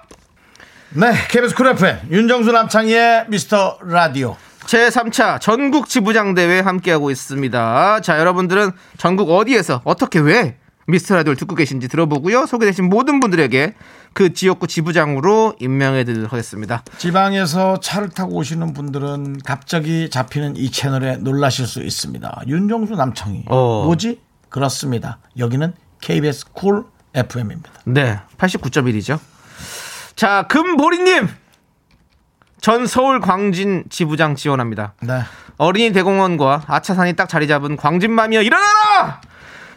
네, 0.89 1.13
KBS 1.29 1.55
쿨 1.55 1.67
FM 1.67 1.99
윤정수 2.11 2.51
남창희의 2.51 3.27
미스터 3.29 3.79
라디오. 3.81 4.35
제3차 4.65 5.39
전국 5.39 5.87
지부장 5.87 6.33
대회 6.33 6.59
함께하고 6.59 7.09
있습니다. 7.09 8.01
자, 8.01 8.19
여러분들은 8.19 8.71
전국 8.97 9.31
어디에서 9.31 9.79
어떻게 9.85 10.19
왜 10.19 10.57
미스터 10.85 11.15
라디오를 11.15 11.37
듣고 11.37 11.55
계신지 11.55 11.87
들어보고요. 11.87 12.45
소개되신 12.45 12.89
모든 12.89 13.21
분들에게 13.21 13.75
그 14.11 14.33
지역구 14.33 14.67
지부장으로 14.67 15.55
임명해 15.61 16.03
드리도록 16.03 16.33
하겠습니다. 16.33 16.83
지방에서 16.97 17.79
차를 17.79 18.09
타고 18.09 18.35
오시는 18.35 18.73
분들은 18.73 19.43
갑자기 19.45 20.09
잡히는 20.09 20.57
이 20.57 20.71
채널에 20.71 21.15
놀라실 21.15 21.67
수 21.67 21.81
있습니다. 21.81 22.41
윤정수 22.47 22.95
남창희. 22.95 23.45
어. 23.47 23.85
뭐지? 23.85 24.19
그렇습니다. 24.49 25.19
여기는 25.37 25.71
KBS 26.01 26.51
쿨 26.51 26.83
FM입니다. 27.17 27.71
네, 27.85 28.19
89.1이죠. 28.37 29.19
자, 30.15 30.43
금보리님! 30.43 31.27
전 32.61 32.87
서울 32.87 33.19
광진 33.19 33.85
지부장 33.89 34.35
지원합니다. 34.35 34.93
네. 35.01 35.21
어린이 35.57 35.91
대공원과 35.93 36.63
아차산이 36.67 37.15
딱 37.15 37.29
자리 37.29 37.47
잡은 37.47 37.77
광진맘이여 37.77 38.41
일어나라! 38.41 39.21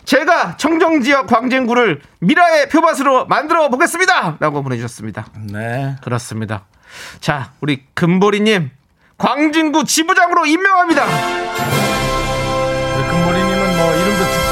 제가 0.04 0.56
청정지역 0.56 1.26
광진구를 1.26 2.00
미라의 2.20 2.68
표밭으로 2.68 3.26
만들어 3.26 3.68
보겠습니다! 3.68 4.36
라고 4.40 4.62
보내주셨습니다. 4.62 5.26
네. 5.52 5.96
그렇습니다. 6.02 6.64
자, 7.20 7.52
우리 7.60 7.84
금보리님, 7.94 8.70
광진구 9.18 9.84
지부장으로 9.84 10.46
임명합니다! 10.46 11.79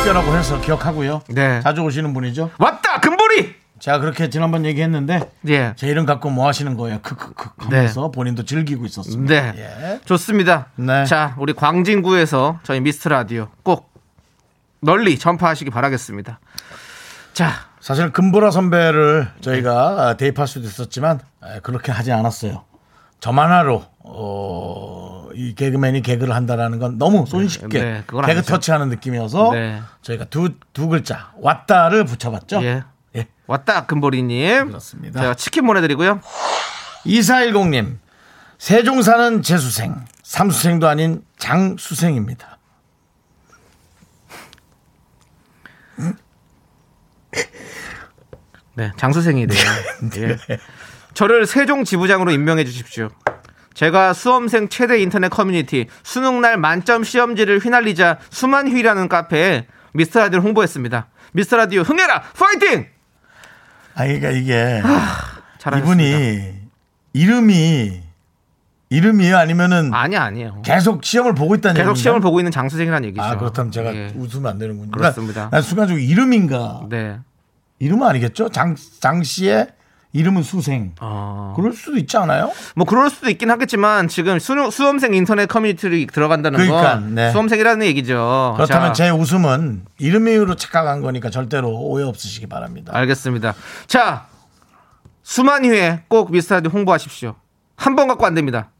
특별하고 0.08 0.34
해서 0.36 0.58
기억하고요. 0.60 1.20
네. 1.28 1.60
자주 1.60 1.82
오시는 1.82 2.14
분이죠. 2.14 2.50
왔다! 2.58 2.98
금보리! 3.00 3.54
제가 3.78 3.98
그렇게 3.98 4.30
지난번 4.30 4.64
얘기했는데 4.64 5.30
예. 5.48 5.74
제 5.76 5.86
이름 5.86 6.06
갖고 6.06 6.30
뭐 6.30 6.46
하시는 6.48 6.76
거예요? 6.78 7.00
크크크 7.02 7.50
하면서 7.58 8.10
본인도 8.10 8.44
즐기고 8.46 8.86
있었습니다. 8.86 9.52
네. 9.52 9.52
예. 9.58 10.00
좋습니다. 10.06 10.68
네. 10.76 11.04
자, 11.04 11.34
우리 11.38 11.52
광진구에서 11.52 12.60
저희 12.62 12.80
미스터 12.80 13.10
라디오 13.10 13.48
꼭 13.62 13.92
널리 14.80 15.18
전파하시기 15.18 15.70
바라겠습니다. 15.70 16.40
자, 17.34 17.50
사실 17.80 18.10
금보라 18.10 18.50
선배를 18.50 19.28
저희가 19.42 20.16
대입할 20.16 20.46
수도 20.46 20.66
있었지만 20.66 21.20
에, 21.44 21.60
그렇게 21.60 21.92
하지 21.92 22.12
않았어요. 22.12 22.64
저만 23.20 23.52
하로 23.52 23.84
어, 23.98 25.17
이 25.34 25.54
개그맨이 25.54 26.02
개그를 26.02 26.34
한다라는 26.34 26.78
건 26.78 26.98
너무 26.98 27.24
손쉽게 27.26 27.66
네, 27.68 28.04
개그. 28.08 28.42
터치하는 28.42 28.88
느낌이어서 28.88 29.52
네. 29.52 29.82
저희가 30.02 30.24
두, 30.26 30.54
두 30.72 30.88
글자 30.88 31.32
왔다를 31.40 32.04
붙여봤죠. 32.04 32.62
예. 32.62 32.84
예. 33.16 33.26
왔다 33.46 33.86
금보리님. 33.86 34.68
그렇습니다. 34.68 35.20
제가 35.20 35.34
치킨 35.34 35.66
보내드리고요. 35.66 36.20
2410님 37.06 37.98
세종 38.58 39.02
사는 39.02 39.42
재수생 39.42 40.04
삼수생도 40.22 40.88
아닌 40.88 41.22
장수생입니다. 41.38 42.58
네, 48.74 48.92
장수생이래요. 48.96 49.58
예. 50.18 50.58
저를 51.14 51.46
세종 51.46 51.84
지부장으로 51.84 52.30
임명해 52.30 52.64
주십시오. 52.64 53.08
제가 53.78 54.12
수험생 54.12 54.70
최대 54.70 55.00
인터넷 55.00 55.28
커뮤니티 55.28 55.86
수능날 56.02 56.56
만점 56.56 57.04
시험지를 57.04 57.60
휘날리자 57.60 58.18
수만휘라는 58.28 59.08
카페에 59.08 59.68
미스터 59.92 60.18
라디오를 60.18 60.44
홍보했습니다. 60.44 61.06
미스터 61.32 61.58
라디오 61.58 61.82
흥해라 61.82 62.22
파이팅! 62.36 62.86
아 63.94 64.04
그러니까 64.04 64.30
이게 64.30 64.82
잘하셨습니다. 65.58 65.78
이분이 65.78 66.54
이름이 67.12 68.02
이름이에요 68.90 69.36
아니면은 69.36 69.94
아니 69.94 70.16
아니에요. 70.16 70.62
계속 70.64 71.04
시험을 71.04 71.36
보고 71.36 71.54
있다는 71.54 71.74
계속 71.74 71.90
얘기인가요? 71.90 72.02
시험을 72.02 72.20
보고 72.20 72.40
있는 72.40 72.50
장수생이라는 72.50 73.08
얘기죠. 73.10 73.22
아 73.22 73.38
그렇다면 73.38 73.70
제가 73.70 73.94
예. 73.94 74.12
웃으면 74.16 74.50
안 74.50 74.58
되는군요. 74.58 74.90
그렇습니다. 74.90 75.50
난 75.52 75.62
순간적으로 75.62 76.02
이름인가 76.02 76.86
네. 76.90 77.20
이름은 77.78 78.04
아니겠죠? 78.08 78.48
장, 78.48 78.74
장 78.98 79.22
씨의 79.22 79.68
이름은 80.18 80.42
수생. 80.42 80.92
어. 81.00 81.52
그럴 81.56 81.72
수도 81.72 81.96
있지 81.96 82.16
않아요? 82.16 82.50
뭐 82.74 82.84
그럴 82.86 83.08
수도 83.10 83.30
있긴 83.30 83.50
하겠지만 83.50 84.08
지금 84.08 84.38
수, 84.38 84.70
수험생 84.70 85.14
인터넷 85.14 85.46
커뮤니티를 85.46 86.06
들어간다는 86.08 86.58
그러니까, 86.58 86.94
건 87.00 87.14
네. 87.14 87.30
수험생이라는 87.30 87.86
얘기죠. 87.86 88.54
그렇다면 88.56 88.94
자, 88.94 89.04
제 89.04 89.10
웃음은 89.10 89.84
이름으로 89.98 90.56
착각한 90.56 91.00
거니까 91.00 91.30
절대로 91.30 91.70
오해 91.70 92.04
없으시기 92.04 92.46
바랍니다. 92.46 92.92
알겠습니다. 92.94 93.54
자, 93.86 94.26
수만휘에 95.22 96.04
꼭 96.08 96.30
미스터라디오 96.32 96.70
홍보하십시오. 96.70 97.34
한 97.76 97.94
번 97.94 98.08
갖고 98.08 98.26
안 98.26 98.34
됩니다. 98.34 98.70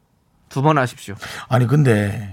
두 0.49 0.61
번 0.61 0.77
하십시오. 0.77 1.15
아니 1.47 1.67
근데 1.67 2.31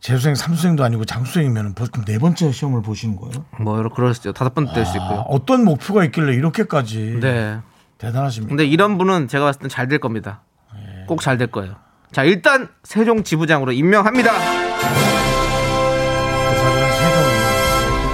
재수생, 0.00 0.34
삼수생도 0.36 0.84
아니고 0.84 1.04
장수생이면 1.04 1.74
보통 1.74 2.04
네 2.04 2.18
번째 2.18 2.52
시험을 2.52 2.82
보시는 2.82 3.16
거예요? 3.16 3.44
뭐 3.60 3.82
그럴 3.88 4.14
수 4.14 4.20
있죠. 4.20 4.32
다섯 4.32 4.54
번될수 4.54 4.92
아, 4.92 5.02
있고요. 5.02 5.18
어떤 5.28 5.64
목표가 5.64 6.04
있길래 6.04 6.34
이렇게까지 6.34 7.18
네. 7.20 7.58
대단하십니까? 7.98 8.48
근데 8.50 8.64
이런 8.66 8.98
분은 8.98 9.28
제가 9.28 9.46
봤을 9.46 9.60
땐 9.62 9.68
잘 9.70 9.88
될 9.88 9.98
겁니다. 9.98 10.42
예. 10.76 11.04
꼭잘 11.06 11.38
될 11.38 11.48
거예요. 11.48 11.76
자, 12.12 12.24
일단 12.24 12.68
세종 12.84 13.22
지부장으로 13.24 13.72
임명합니다. 13.72 14.32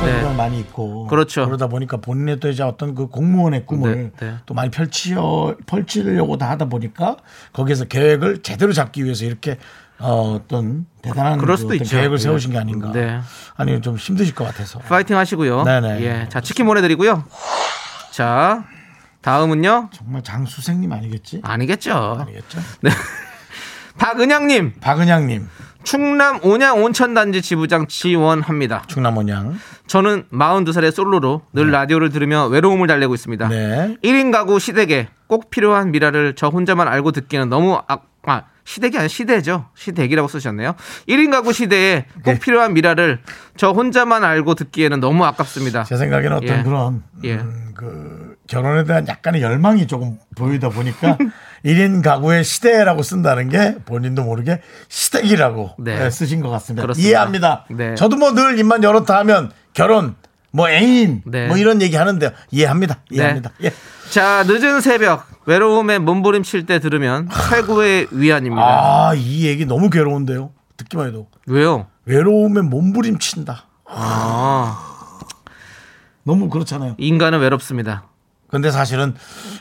네. 0.05 0.21
네. 0.23 0.35
많이 0.35 0.59
있고 0.61 1.07
그렇죠. 1.07 1.45
그러다 1.47 1.69
보니까 1.69 1.99
본인의 1.99 2.41
또 2.41 2.49
이제 2.49 2.63
어떤 2.65 2.95
그 2.97 3.07
공무원의 3.07 3.67
꿈을 3.67 4.11
네, 4.19 4.27
네. 4.27 4.35
또 4.47 4.55
많이 4.55 4.71
펼치려 4.71 5.55
펼치려고 5.67 6.37
다 6.39 6.51
하다 6.51 6.65
보니까 6.65 7.17
거기에서 7.53 7.85
계획을 7.85 8.43
제대로 8.43 8.73
잡기 8.73 9.05
위해서 9.05 9.25
이렇게 9.25 9.59
어, 10.01 10.41
어떤 10.43 10.87
대단한 11.03 11.39
그럴 11.39 11.55
그 11.55 11.61
수도 11.61 11.69
어떤 11.75 11.83
있죠. 11.85 11.97
계획을 11.97 12.17
네. 12.17 12.23
세우신 12.25 12.51
게 12.51 12.59
아닌가. 12.59 12.91
네. 12.91 13.21
아니 13.55 13.81
좀 13.81 13.97
힘드실 13.97 14.35
것 14.35 14.45
같아서. 14.45 14.81
파이팅 14.81 15.17
하시고요. 15.17 15.63
네네. 15.63 16.01
예. 16.03 16.29
자, 16.29 16.41
치킨 16.41 16.67
보내드리고요. 16.67 17.23
자, 18.11 18.65
다음은요. 19.23 19.91
정말 19.93 20.23
장수생님 20.23 20.93
아니겠지? 20.93 21.41
아니겠죠. 21.43 22.19
아니겠죠? 22.21 22.59
박은양님, 23.99 24.75
박은양님, 24.81 25.49
충남 25.85 26.41
온양 26.43 26.83
온천단지 26.83 27.43
지부장 27.43 27.87
지원합니다. 27.87 28.85
충남원양. 28.87 29.59
저는 29.87 30.25
42살의 30.33 30.93
솔로로 30.93 31.43
늘 31.53 31.71
라디오를 31.71 32.11
들으며 32.11 32.47
외로움을 32.47 32.87
달래고 32.87 33.15
있습니다. 33.15 33.49
네. 33.49 33.97
1인 34.03 34.33
가구 34.33 34.59
시댁에 34.59 35.09
꼭 35.27 35.51
필요한 35.51 35.91
미라를 35.91 36.35
저 36.35 36.49
혼자만 36.49 36.89
알고 36.89 37.13
듣기는 37.13 37.49
너무 37.49 37.81
아, 37.89 37.99
아 38.25 38.43
시댁이 38.65 38.97
아니라 38.97 39.09
시대죠. 39.09 39.69
시댁이라고 39.75 40.29
쓰셨네요. 40.29 40.75
1인 41.09 41.31
가구 41.31 41.53
시대에 41.53 42.07
꼭 42.25 42.39
필요한 42.41 42.75
미라를 42.75 43.21
저 43.57 43.71
혼자만 43.73 44.25
알고 44.25 44.55
듣기에는 44.55 45.01
너무 45.01 45.25
아깝습니다. 45.25 45.85
제 45.85 45.97
생각에는 45.97 46.37
어떤 46.37 46.59
예. 46.59 46.63
그런 46.63 47.03
예. 47.25 47.35
음, 47.35 47.73
그 47.75 48.32
결혼에 48.53 48.85
대한 48.85 49.09
약간의 49.09 49.41
열망이 49.41 49.87
조금 49.87 50.19
보이다 50.37 50.69
보니까 50.69 51.17
1인 51.65 52.03
가구의 52.05 52.45
시대라고 52.45 53.03
쓴다는 53.03 53.49
게 53.49 53.77
본인도 53.87 54.25
모르게 54.25 54.61
시댁이라고 54.91 55.77
네. 55.79 56.05
예, 56.05 56.11
쓰신 56.11 56.43
것 56.43 56.51
같습니다. 56.51 56.83
그렇습니다. 56.83 57.09
이해합니다. 57.09 57.65
네. 57.71 57.95
저도 57.95 58.17
뭐 58.17 58.33
늘 58.35 58.59
입만 58.59 58.83
열었다 58.83 59.17
하면 59.21 59.51
결혼, 59.73 60.17
뭐 60.51 60.69
애인, 60.69 61.23
네. 61.25 61.47
뭐 61.49 61.57
이런 61.57 61.81
얘기 61.81 61.97
하는데 61.97 62.31
이해합니다. 62.51 62.99
이해합니다. 63.11 63.53
예. 63.65 63.73
자, 64.11 64.45
늦은 64.47 64.83
새벽 64.83 65.25
외로움에 65.47 65.99
몸부림칠 65.99 66.67
때 66.67 66.79
들으면 66.79 67.31
최고의 67.49 68.09
위안입니다. 68.11 68.63
아, 68.63 69.15
이 69.15 69.47
얘기 69.47 69.65
너무 69.65 69.89
괴로운데요. 69.89 70.51
듣기만 70.77 71.09
해도. 71.09 71.29
왜요? 71.47 71.87
외로움에 72.05 72.61
몸부림친다. 72.61 73.65
아, 73.89 74.79
너무 76.25 76.51
그렇잖아요. 76.51 76.97
인간은 76.99 77.39
외롭습니다. 77.41 78.09
근데 78.53 78.71
사실은 78.71 79.15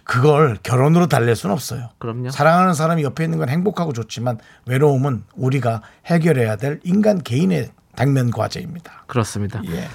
그걸 0.03 0.57
결혼으로 0.61 1.07
달랠 1.07 1.35
수는 1.37 1.53
없어요. 1.53 1.89
그럼요. 1.97 2.29
사랑하는 2.29 2.73
사람이 2.73 3.03
옆에 3.03 3.23
있는 3.23 3.37
건 3.37 3.47
행복하고 3.47 3.93
좋지만 3.93 4.37
외로움은 4.65 5.23
우리가 5.33 5.81
해결해야 6.05 6.57
될 6.57 6.81
인간 6.83 7.23
개인의 7.23 7.71
당면 7.95 8.31
과제입니다. 8.31 9.05
그렇습니다. 9.07 9.61
예. 9.69 9.87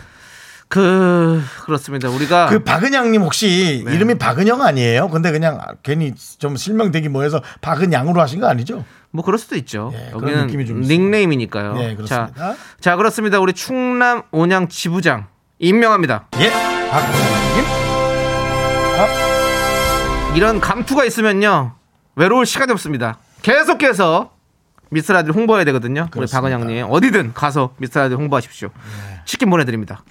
그 0.69 1.43
그렇습니다. 1.65 2.09
우리가 2.09 2.47
그 2.47 2.65
박은양님 2.65 3.21
혹시 3.21 3.85
네. 3.87 3.95
이름이 3.95 4.15
박은영 4.17 4.63
아니에요? 4.63 5.09
근데 5.11 5.31
그냥 5.31 5.61
괜히 5.83 6.15
좀 6.39 6.57
실명되기 6.57 7.11
뭐해서 7.11 7.43
박은양으로 7.61 8.21
하신 8.21 8.41
거 8.41 8.49
아니죠? 8.49 8.85
뭐 9.11 9.25
그럴 9.25 9.39
수도 9.39 9.57
있죠. 9.57 9.93
예, 9.95 10.11
그런 10.11 10.47
느낌이 10.47 10.67
좀 10.67 10.79
여기는. 10.79 10.89
닉네임이니까요. 10.89 11.75
네, 11.75 11.95
그렇습니다. 11.95 12.33
자, 12.35 12.57
자, 12.81 12.97
그렇습니다. 12.97 13.39
우리 13.41 13.53
충남 13.53 14.23
온양 14.33 14.69
지부장 14.69 15.27
임명합니다. 15.59 16.29
예, 16.41 16.51
박은영님. 16.91 17.86
이런 20.37 20.61
감투가 20.61 21.05
있으면요 21.05 21.75
외로울 22.15 22.47
시간이 22.47 22.71
없습니다. 22.73 23.19
계속해서 23.43 24.31
미스라디오 24.91 25.33
홍보해야 25.35 25.65
되거든요. 25.67 26.09
그렇습니다. 26.11 26.39
우리 26.41 26.51
박은영님 26.53 26.87
어디든 26.91 27.35
가서 27.35 27.75
미스라디오 27.79 28.19
홍보하십시오. 28.19 28.69
치킨 29.25 29.51
보내드립니다. 29.51 30.03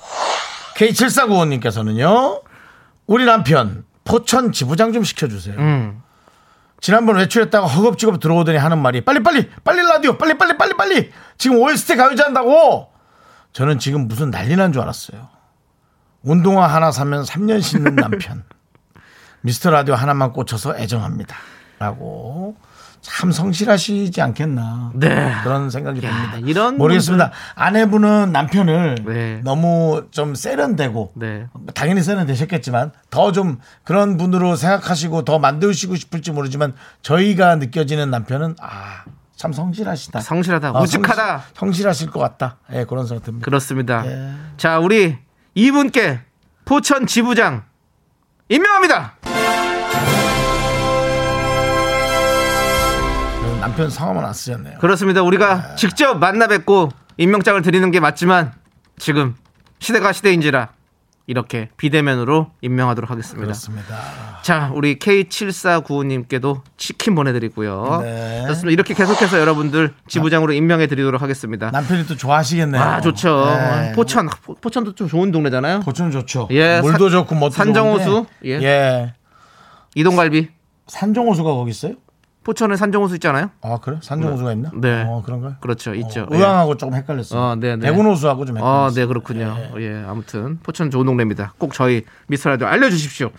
K7495님께서는요, 0.76 2.42
우리 3.08 3.26
남편 3.26 3.86
포천 4.04 4.52
지부장 4.52 4.92
좀 4.94 5.04
시켜주세요. 5.04 5.56
음, 5.58 6.02
지난번 6.82 7.16
외출했다가 7.16 7.66
허겁지겁 7.66 8.20
들어오더니 8.20 8.58
하는 8.58 8.80
말이 8.82 9.02
빨리 9.02 9.24
빨리 9.24 9.50
빨리 9.64 9.82
라디오 9.82 10.18
빨리 10.18 10.38
빨리 10.38 10.58
빨리 10.58 10.74
빨리 10.76 11.12
지금 11.38 11.58
OST 11.60 11.96
가요제 11.96 12.24
한다고 12.24 12.90
저는 13.54 13.80
지금 13.80 14.08
무슨 14.08 14.30
난리 14.32 14.56
난 14.58 14.74
줄 14.74 14.82
알았어요 14.82 15.30
운동화 16.24 16.68
하나 16.68 16.92
사면 16.92 17.24
3년 17.24 17.62
신는 17.62 17.96
남편 17.96 18.44
미스터 19.46 19.70
라디오 19.70 19.94
하나만 19.96 20.34
꽂혀서 20.34 20.78
애정합니다 20.78 21.36
라고 21.78 22.56
참 23.02 23.32
성실하시지 23.32 24.20
않겠나 24.20 24.92
네. 24.96 25.32
그런 25.44 25.70
생각이 25.70 26.02
듭니다 26.02 26.38
이런 26.44 26.78
모르겠습니다 26.78 27.32
아내분은 27.54 28.32
남편을 28.32 28.96
네. 29.06 29.42
너무 29.44 30.08
좀 30.10 30.34
세련되고 30.34 31.12
네. 31.16 31.46
당연히 31.76 32.02
세련되셨겠지만 32.02 32.92
더 33.12 33.32
좀 33.32 33.60
그런 33.84 34.18
분으로 34.18 34.56
생각하시고 34.56 35.26
더 35.26 35.38
만드시고 35.38 35.96
싶을지 35.96 36.32
모르지만 36.32 36.74
저희가 37.04 37.58
느껴지는 37.58 38.10
남편은 38.10 38.56
아 38.60 39.04
참 39.36 39.52
성실하시다. 39.52 40.22
성실하다, 40.22 40.70
아, 40.70 40.80
우직하다. 40.80 41.38
성실, 41.38 41.56
성실 41.58 41.88
하실 41.90 42.10
것 42.10 42.22
같다. 42.22 42.56
예, 42.72 42.86
그런 42.86 43.06
생각 43.06 43.26
듭니다. 43.26 43.44
그렇습니다. 43.44 44.06
예. 44.06 44.32
자, 44.56 44.80
우리 44.80 45.18
이분께 45.56 46.22
포천 46.64 47.06
지부장 47.06 47.64
임명합니다. 48.48 49.16
남편 53.76 53.90
성함은 53.90 54.24
안 54.24 54.32
쓰셨네요. 54.34 54.78
그렇습니다. 54.80 55.22
우리가 55.22 55.76
직접 55.76 56.18
만나 56.18 56.48
뵙고 56.48 56.92
임명장을 57.18 57.62
드리는 57.62 57.92
게 57.92 58.00
맞지만 58.00 58.54
지금 58.98 59.36
시대가 59.80 60.14
시대인지라 60.14 60.70
이렇게 61.28 61.68
비대면으로 61.76 62.52
임명하도록 62.62 63.12
하겠습니다. 63.12 63.42
그렇습니다. 63.44 63.96
자, 64.44 64.72
우리 64.74 64.98
K7495님께도 64.98 66.62
치킨 66.78 67.16
보내드리고요. 67.16 68.00
네. 68.02 68.46
좋습니다. 68.48 68.72
이렇게 68.72 68.94
계속해서 68.94 69.40
여러분들 69.42 69.94
지부장으로 70.08 70.54
임명해 70.54 70.88
드리도록 70.88 71.22
하겠습니다. 71.22 71.70
남편이 71.72 72.08
또 72.08 72.16
좋아하시겠네요. 72.16 72.82
아, 72.82 73.02
좋죠. 73.02 73.46
네. 73.58 73.92
포천, 73.94 74.30
포- 74.44 74.56
포천도 74.56 74.96
좀 74.96 75.10
좋은 75.10 75.32
동네잖아요. 75.34 75.82
포천 75.82 76.12
좋죠. 76.12 76.48
예, 76.52 76.80
물도 76.80 77.10
산- 77.10 77.20
좋고 77.20 77.36
뭐도 77.36 77.54
산정호수. 77.56 78.26
예. 78.46 78.52
예. 78.62 79.14
이동갈비. 79.96 80.48
산정호수가 80.88 81.52
거기 81.52 81.72
있어요? 81.72 81.96
포천에 82.46 82.76
산정호수 82.76 83.16
있잖아요. 83.16 83.50
아 83.64 83.80
그래? 83.82 83.98
산정호수가 84.02 84.54
있나? 84.54 84.70
네. 84.76 85.04
어 85.08 85.24
그런가요? 85.26 85.56
그렇죠, 85.60 85.96
있죠. 85.96 86.22
어, 86.22 86.28
의왕하고 86.30 86.78
조금 86.78 86.94
헷갈렸어요. 86.94 87.42
어, 87.42 87.56
네, 87.56 87.76
네. 87.76 87.88
대구호수하고 87.88 88.46
좀 88.46 88.58
헷갈렸어요. 88.58 88.86
아, 88.86 88.92
네, 88.94 89.06
그렇군요. 89.08 89.58
예. 89.80 90.06
아무튼 90.08 90.60
포천 90.62 90.92
좋은 90.92 91.08
동네입니다. 91.08 91.56
꼭 91.58 91.74
저희 91.74 92.04
미스터라디오 92.28 92.68
알려주십시오. 92.68 93.32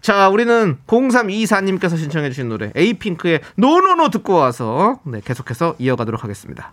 자, 0.00 0.28
우리는 0.28 0.78
0324님께서 0.86 1.98
신청해주신 1.98 2.48
노래 2.48 2.70
에이핑크의 2.76 3.40
NoNoNo 3.56 4.10
듣고 4.10 4.34
와서 4.34 5.00
네, 5.04 5.20
계속해서 5.24 5.74
이어가도록 5.80 6.22
하겠습니다. 6.22 6.72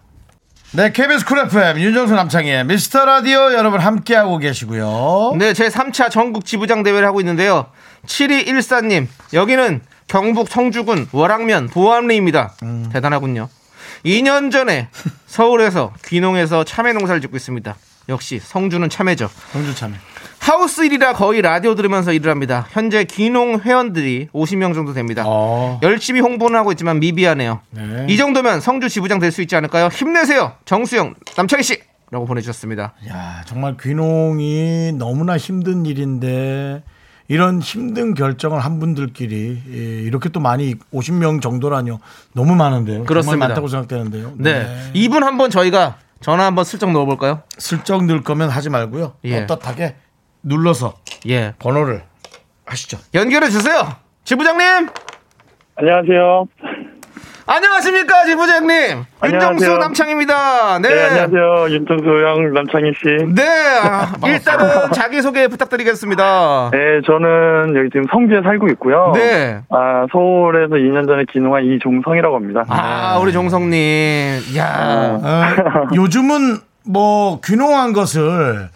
네, 0.72 0.92
KBS 0.92 1.26
쿨 1.26 1.40
FM 1.40 1.80
윤정수 1.80 2.14
남창희의 2.14 2.66
미스터 2.66 3.04
라디오 3.04 3.52
여러분 3.54 3.80
함께하고 3.80 4.38
계시고요. 4.38 5.34
네, 5.40 5.54
제 5.54 5.68
3차 5.68 6.12
전국 6.12 6.46
지부장 6.46 6.84
대회를 6.84 7.08
하고 7.08 7.20
있는데요. 7.22 7.66
7214님, 8.06 9.08
여기는 9.34 9.82
경북 10.10 10.50
성주군 10.50 11.08
월항면 11.12 11.68
보암리입니다. 11.68 12.56
음. 12.64 12.90
대단하군요. 12.92 13.48
2년 14.06 14.52
전에 14.52 14.90
서울에서 15.28 15.94
귀농해서 16.06 16.64
참외 16.64 16.94
농사를 16.94 17.22
짓고 17.22 17.38
있습니다. 17.38 17.76
역시 18.10 18.40
성주는 18.40 18.90
참외죠. 18.90 19.30
성주 19.52 19.76
참외. 19.76 19.96
하우스 20.40 20.82
일이라 20.84 21.14
거의 21.14 21.42
라디오 21.44 21.76
들으면서 21.76 22.12
일을 22.12 22.32
합니다. 22.32 22.66
현재 22.72 23.04
귀농 23.04 23.60
회원들이 23.60 24.30
50명 24.34 24.74
정도 24.74 24.94
됩니다. 24.94 25.24
어. 25.28 25.80
열심히 25.84 26.22
홍보는 26.22 26.58
하고 26.58 26.72
있지만 26.72 27.00
미비하네요. 27.00 27.60
네. 27.70 28.08
이 28.10 28.18
정도면 28.18 28.62
성주 28.62 28.90
지부장 28.90 29.20
될 29.20 29.32
수 29.32 29.42
있지 29.44 29.56
않을까요? 29.56 29.88
힘내세요. 29.90 30.54
정수영, 30.66 31.14
남창희 31.38 31.62
씨. 31.64 31.78
라고 32.12 32.26
보내주셨습니다. 32.26 32.94
야, 33.10 33.44
정말 33.46 33.78
귀농이 33.80 34.94
너무나 34.98 35.38
힘든 35.38 35.86
일인데 35.86 36.82
이런 37.30 37.62
힘든 37.62 38.16
결정을 38.16 38.60
한 38.60 38.80
분들끼리 38.80 39.62
예, 39.72 39.78
이렇게 40.02 40.30
또 40.30 40.40
많이 40.40 40.76
50명 40.92 41.42
정도라뇨. 41.42 42.00
너무 42.34 42.56
많은데요. 42.56 43.06
그렇습니다. 43.06 43.32
정말 43.32 43.48
많다고 43.50 43.68
생각되는데요. 43.68 44.34
네. 44.38 44.66
이분 44.96 45.24
한번 45.24 45.52
저희가 45.52 45.98
전화 46.22 46.46
한번 46.46 46.66
슬쩍 46.66 46.92
넣어볼까요? 46.92 47.44
슬쩍 47.58 48.04
넣을 48.06 48.24
거면 48.24 48.50
하지 48.50 48.70
말고요. 48.72 49.14
예. 49.26 49.46
떳떳하게 49.46 49.96
눌러서 50.42 50.96
예. 51.28 51.54
번호를 51.60 52.04
하시죠. 52.66 52.98
연결해 53.14 53.50
주세요. 53.50 53.96
지부장님. 54.24 54.90
안녕하세요. 55.76 56.48
안녕하십니까, 57.52 58.26
지부장님. 58.26 59.06
윤정수. 59.26 59.78
남창입니다. 59.80 60.78
네. 60.84 60.88
네, 60.88 61.02
안녕하세요. 61.06 61.70
윤정수 61.72 62.06
형, 62.06 62.54
남창희 62.54 62.92
씨. 62.94 63.26
네. 63.34 63.44
아, 63.82 64.12
일단은 64.24 64.92
자기소개 64.94 65.48
부탁드리겠습니다. 65.48 66.70
네, 66.72 66.78
저는 67.08 67.76
여기 67.76 67.90
지금 67.90 68.06
성주에 68.12 68.42
살고 68.44 68.68
있고요. 68.74 69.14
네. 69.16 69.62
아, 69.72 70.06
서울에서 70.12 70.76
2년 70.76 71.08
전에 71.08 71.24
귀농한 71.34 71.64
이종성이라고 71.66 72.36
합니다. 72.36 72.66
아, 72.70 73.18
우리 73.20 73.34
종성님. 73.34 74.42
야 74.58 75.20
어, 75.20 75.88
요즘은 75.96 76.58
뭐 76.86 77.40
귀농한 77.44 77.94
것을 77.94 78.70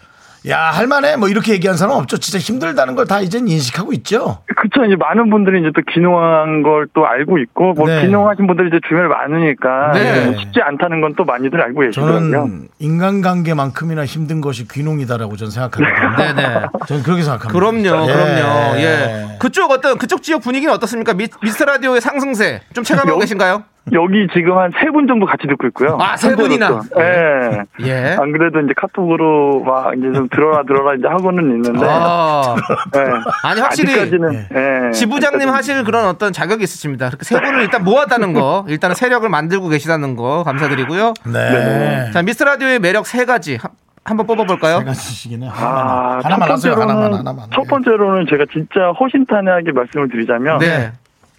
야 0.48 0.58
할만해 0.72 1.16
뭐 1.16 1.28
이렇게 1.28 1.52
얘기한 1.52 1.76
사람 1.76 1.96
없죠. 1.96 2.18
진짜 2.18 2.38
힘들다는 2.38 2.94
걸 2.96 3.04
다 3.06 3.20
이젠 3.20 3.48
인식하고 3.48 3.92
있죠. 3.94 4.42
그쵸, 4.56 4.84
이제 4.84 4.96
많은 4.96 5.28
분들이 5.30 5.60
이제 5.60 5.70
또 5.74 5.80
귀농한 5.92 6.62
걸 6.62 6.86
또 6.94 7.06
알고 7.06 7.38
있고, 7.38 7.72
뭐 7.74 7.86
네. 7.88 8.02
귀농하신 8.02 8.46
분들이 8.46 8.68
이제 8.68 8.78
주변에 8.86 9.08
많으니까, 9.08 9.92
네. 9.92 10.24
뭐 10.26 10.38
쉽지 10.38 10.60
않다는 10.62 11.00
건 11.00 11.14
또 11.16 11.24
많이들 11.24 11.60
알고 11.60 11.80
계시더라고요. 11.80 12.30
저는 12.30 12.68
인간관계만큼이나 12.78 14.04
힘든 14.04 14.40
것이 14.40 14.66
귀농이다라고 14.68 15.36
저는 15.36 15.50
생각하거든요. 15.50 16.16
네네. 16.34 16.60
저는 16.88 17.02
그렇게 17.02 17.22
생각합니다. 17.22 17.52
그럼요, 17.52 18.08
예. 18.08 18.12
그럼요. 18.12 18.76
예. 18.80 19.36
그쪽 19.38 19.70
어떤, 19.70 19.96
그쪽 19.98 20.22
지역 20.22 20.42
분위기는 20.42 20.72
어떻습니까? 20.74 21.14
미, 21.14 21.26
미스터 21.42 21.64
라디오의 21.66 22.00
상승세. 22.00 22.60
좀 22.74 22.84
체감하고 22.84 23.16
여- 23.16 23.20
계신가요? 23.20 23.64
여기 23.92 24.26
지금 24.32 24.56
한 24.56 24.70
세 24.72 24.90
분 24.90 25.06
정도 25.06 25.26
같이 25.26 25.46
듣고 25.46 25.66
있고요. 25.68 25.98
아, 26.00 26.16
세 26.16 26.34
분이나? 26.34 26.80
예. 26.98 27.62
예. 27.86 28.16
안 28.18 28.32
그래도 28.32 28.60
이제 28.60 28.72
카톡으로 28.76 29.60
막 29.64 29.92
이제 29.96 30.10
좀 30.12 30.26
들어라 30.28 30.62
들어라 30.64 30.94
이제 30.94 31.06
하고는 31.06 31.42
있는데. 31.56 31.86
아. 31.86 32.56
예. 32.96 33.00
아니, 33.42 33.60
확실히. 33.60 33.92
아직까지는 33.92 34.46
예. 34.54 34.90
지부장님 34.92 35.48
하실 35.50 35.84
그런 35.84 36.06
어떤 36.06 36.32
자격이 36.32 36.62
있으십니다. 36.64 37.08
그렇게 37.08 37.24
세 37.24 37.38
분을 37.40 37.60
일단 37.60 37.84
모았다는 37.84 38.32
거, 38.32 38.64
일단은 38.68 38.94
세력을 38.96 39.28
만들고 39.28 39.68
계시다는 39.68 40.16
거 40.16 40.42
감사드리고요. 40.44 41.12
네. 41.32 42.10
자, 42.12 42.22
미스터 42.22 42.46
라디오의 42.46 42.78
매력 42.78 43.06
세 43.06 43.24
가지 43.26 43.56
한, 43.60 43.70
한번 44.04 44.26
뽑아볼까요? 44.26 44.78
세 44.78 44.84
가지씩이네. 44.84 45.48
아, 45.50 46.20
하나만 46.22 46.40
첫. 46.40 46.70
번째로는, 46.70 46.88
하나만, 46.88 47.14
하나만. 47.18 47.46
첫 47.54 47.66
번째로는 47.68 48.26
제가 48.30 48.44
진짜 48.52 48.92
허심탄회하게 48.98 49.72
말씀을 49.72 50.08
드리자면. 50.08 50.58
네. 50.58 50.92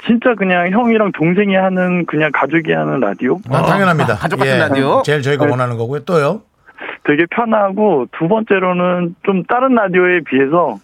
진짜 0.05 0.35
그냥 0.35 0.69
형이랑 0.69 1.11
동생이 1.13 1.55
하는 1.55 2.05
그냥 2.05 2.31
가족이 2.33 2.71
하는 2.71 2.99
라디오. 2.99 3.39
아, 3.49 3.61
당연합니다. 3.63 4.15
가족 4.15 4.37
같은 4.37 4.53
예. 4.53 4.57
라디오. 4.57 5.01
제일 5.03 5.21
저희가 5.21 5.45
네. 5.45 5.51
원하는 5.51 5.77
거고요. 5.77 6.01
또요. 6.05 6.41
되게 7.03 7.25
편하고 7.29 8.07
두 8.17 8.27
번째로는 8.27 9.15
좀 9.25 9.43
다른 9.43 9.75
라디오에 9.75 10.21
비해서 10.21 10.79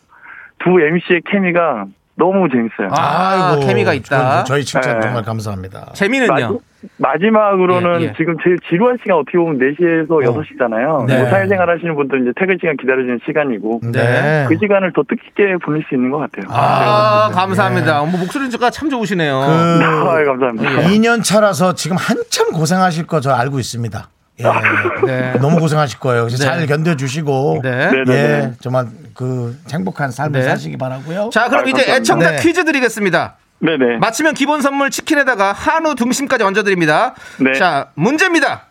두 0.60 0.80
MC의 0.80 1.22
케미가 1.30 1.86
너무 2.16 2.48
재밌어요. 2.50 2.90
아, 2.92 3.58
케미가 3.60 3.94
있다. 3.94 4.44
저희 4.44 4.64
칭찬 4.64 5.00
네. 5.00 5.02
정말 5.02 5.24
감사합니다. 5.24 5.92
재미는요? 5.94 6.60
마지막으로는 6.98 8.02
예, 8.02 8.06
예. 8.06 8.14
지금 8.18 8.36
제일 8.44 8.58
지루한 8.70 8.98
시간 9.02 9.18
어떻게 9.18 9.38
보면 9.38 9.58
4시에서 9.58 10.08
6시잖아요. 10.10 11.06
네. 11.06 11.20
뭐 11.20 11.30
사회생활 11.30 11.70
하시는 11.70 11.96
분들 11.96 12.22
이제 12.24 12.32
퇴근 12.36 12.58
시간 12.60 12.76
기다려지는 12.76 13.20
시간이고. 13.26 13.82
네. 13.94 14.46
그 14.50 14.58
시간을 14.58 14.92
더 14.94 15.04
뜻깊게 15.08 15.58
보낼 15.64 15.84
수 15.88 15.96
있는 15.96 16.12
것 16.12 16.18
같아요. 16.18 16.46
아, 16.50 17.30
감사합니다. 17.34 18.02
뭐 18.04 18.20
목소리가 18.20 18.70
참 18.72 18.90
좋으시네요. 18.90 19.40
그 19.40 19.46
아, 20.10 20.24
감사합니다. 20.26 20.70
2년 20.90 21.24
차라서 21.24 21.76
지금 21.76 21.96
한참 21.98 22.52
고생하실 22.52 23.08
거 23.08 23.22
저 23.22 23.32
알고 23.32 23.60
있습니다. 23.60 24.10
예. 24.40 24.44
네. 25.06 25.34
너무 25.40 25.60
고생하실 25.60 26.00
거예요. 26.00 26.28
네. 26.28 26.36
잘 26.38 26.66
견뎌주시고 26.66 27.60
네. 27.62 27.92
네, 27.92 27.92
네, 27.92 28.14
예, 28.14 28.14
네. 28.48 28.54
정말 28.60 28.88
그 29.14 29.56
행복한 29.72 30.10
삶을 30.10 30.40
네. 30.40 30.46
사시기 30.48 30.78
바라고요. 30.78 31.30
자, 31.32 31.48
그럼 31.50 31.66
아, 31.66 31.70
이제. 31.70 31.92
애청자 31.94 32.32
네. 32.32 32.38
퀴즈 32.42 32.66
드리겠습니다. 32.66 33.36
네네. 33.62 33.98
맞히면 34.00 34.34
기본 34.34 34.62
선물 34.62 34.90
치킨에다가 34.90 35.52
한우 35.54 35.96
등심까지 35.96 36.44
얹어드립니다. 36.44 37.14
네. 37.40 37.54
자, 37.54 37.90
문제입니다. 37.96 38.68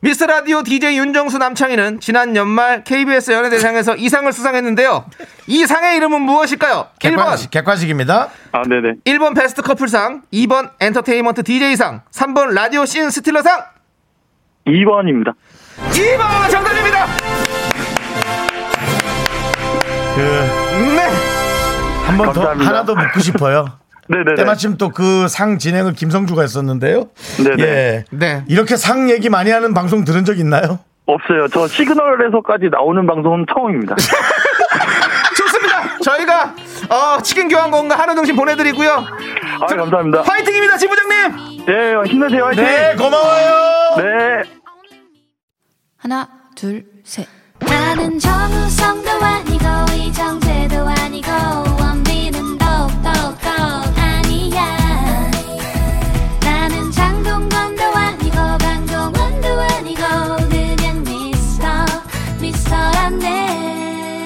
미스 0.00 0.24
라디오 0.24 0.64
DJ 0.64 0.98
윤정수 0.98 1.38
남창희는 1.38 2.00
지난 2.00 2.34
연말 2.34 2.82
KBS 2.82 3.30
연예대상에서 3.30 3.94
이상을 3.94 4.32
수상했는데요. 4.32 5.04
이 5.46 5.64
상의 5.64 5.96
이름은 5.96 6.22
무엇일까요? 6.22 6.88
1번, 6.98 6.98
객관식, 6.98 7.50
객관식입니다. 7.52 8.28
아, 8.50 8.62
네네. 8.68 8.94
1번 9.04 9.36
베스트 9.36 9.62
커플상, 9.62 10.22
2번 10.32 10.70
엔터테인먼트 10.80 11.44
DJ상, 11.44 12.02
3번 12.10 12.52
라디오 12.52 12.84
씬 12.84 13.10
스틸러상, 13.10 13.62
2번입니다. 14.66 15.34
2번 15.90 16.50
정답입니다. 16.50 17.06
그, 20.16 20.20
네. 20.96 21.08
한 22.06 22.18
번 22.18 22.32
더. 22.32 22.48
하나 22.50 22.84
더 22.84 22.94
묻고 22.96 23.20
싶어요. 23.20 23.78
네네네. 24.12 24.34
때마침 24.36 24.76
또 24.76 24.90
그 24.90 25.26
상 25.28 25.58
진행을 25.58 25.94
김성주가 25.94 26.42
했었는데요. 26.42 27.08
네네. 27.44 27.62
예. 27.64 28.04
네. 28.10 28.44
이렇게 28.48 28.76
상 28.76 29.10
얘기 29.10 29.28
많이 29.28 29.50
하는 29.50 29.74
방송 29.74 30.04
들은 30.04 30.24
적 30.24 30.38
있나요? 30.38 30.78
없어요. 31.06 31.48
저 31.48 31.66
시그널에서까지 31.66 32.68
나오는 32.70 33.06
방송은 33.06 33.46
처음입니다. 33.52 33.96
좋습니다. 35.36 35.98
저희가 36.02 36.54
어, 36.90 37.22
치킨 37.22 37.48
교환권과 37.48 37.96
한우 37.98 38.14
등심 38.14 38.36
보내드리고요. 38.36 38.90
아, 39.60 39.66
감사합니다. 39.66 40.22
화이팅입니다, 40.22 40.76
지 40.76 40.86
부장님. 40.88 41.66
네, 41.66 41.94
힘내세요. 42.10 42.44
화이팅! 42.46 42.64
네, 42.64 42.94
고마워요. 42.96 43.96
네. 43.96 44.42
하나, 45.98 46.28
둘, 46.56 46.84
셋. 47.04 47.26
나는 47.60 48.18
정우성도 48.18 49.10
아니고 49.10 49.64
이정재도 49.96 50.76
아니고 50.88 51.28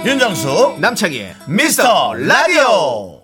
윤정수, 0.07 0.77
남창희의 0.79 1.35
미스터 1.49 2.15
라디오. 2.15 3.23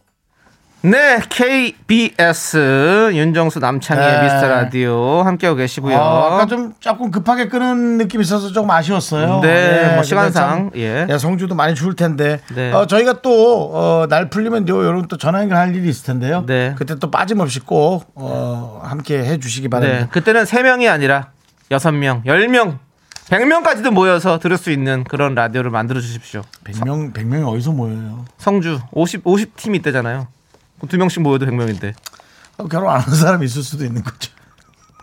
네, 0.81 1.21
KBS 1.29 3.13
윤정수 3.15 3.61
남창희의 3.61 4.13
네. 4.13 4.23
미스터 4.25 4.49
라디오 4.49 5.23
함께하고 5.23 5.59
계시고요. 5.59 5.97
어, 5.97 6.35
아까 6.35 6.47
좀 6.47 6.73
조금 6.81 7.13
급하게 7.13 7.47
끄는 7.47 7.99
느낌이 7.99 8.23
있어서 8.23 8.51
조금 8.51 8.69
아쉬웠어요. 8.69 9.39
네, 9.43 9.95
뭐 9.95 10.03
시간상, 10.03 10.71
근데 10.73 10.85
참, 10.89 11.07
예. 11.07 11.07
예, 11.09 11.19
성주도 11.19 11.55
많이 11.55 11.77
추울 11.77 11.95
텐데. 11.95 12.41
네. 12.53 12.73
어, 12.73 12.89
저희가 12.89 13.23
또, 13.23 13.71
어, 13.73 14.07
날 14.09 14.29
풀리면 14.29 14.69
요, 14.69 14.85
여러분 14.85 15.07
또 15.07 15.17
전화 15.17 15.41
연결할 15.41 15.77
일이 15.77 15.89
있을 15.89 16.05
텐데요. 16.05 16.43
네. 16.47 16.75
그때 16.77 16.97
또 16.99 17.13
빠짐없이 17.13 17.61
꼭, 17.61 18.07
어, 18.17 18.81
함께 18.83 19.19
해 19.19 19.39
주시기 19.39 19.69
바랍니다. 19.69 20.01
네, 20.01 20.09
그때는 20.11 20.43
3명이 20.43 20.91
아니라 20.91 21.29
6명, 21.71 22.25
10명, 22.25 22.79
100명까지도 23.33 23.91
모여서 23.93 24.39
들을 24.39 24.59
수 24.59 24.71
있는 24.71 25.05
그런 25.05 25.35
라디오를 25.35 25.71
만들어 25.71 26.03
주십시오. 26.03 26.43
100명, 26.65 27.15
100명이 27.15 27.51
어디서 27.51 27.73
모여요? 27.73 28.27
성주 28.37 28.79
50 28.93 29.25
50팀이 29.25 29.77
있대잖아요. 29.77 30.29
두 30.89 30.99
명씩 30.99 31.23
모여도 31.23 31.47
100명인데. 31.47 31.95
어, 32.59 32.69
결혼 32.69 32.91
안 32.93 33.01
한 33.01 33.15
사람이 33.15 33.47
있을 33.47 33.63
수도 33.63 33.87
있는 33.87 34.03
거죠. 34.05 34.31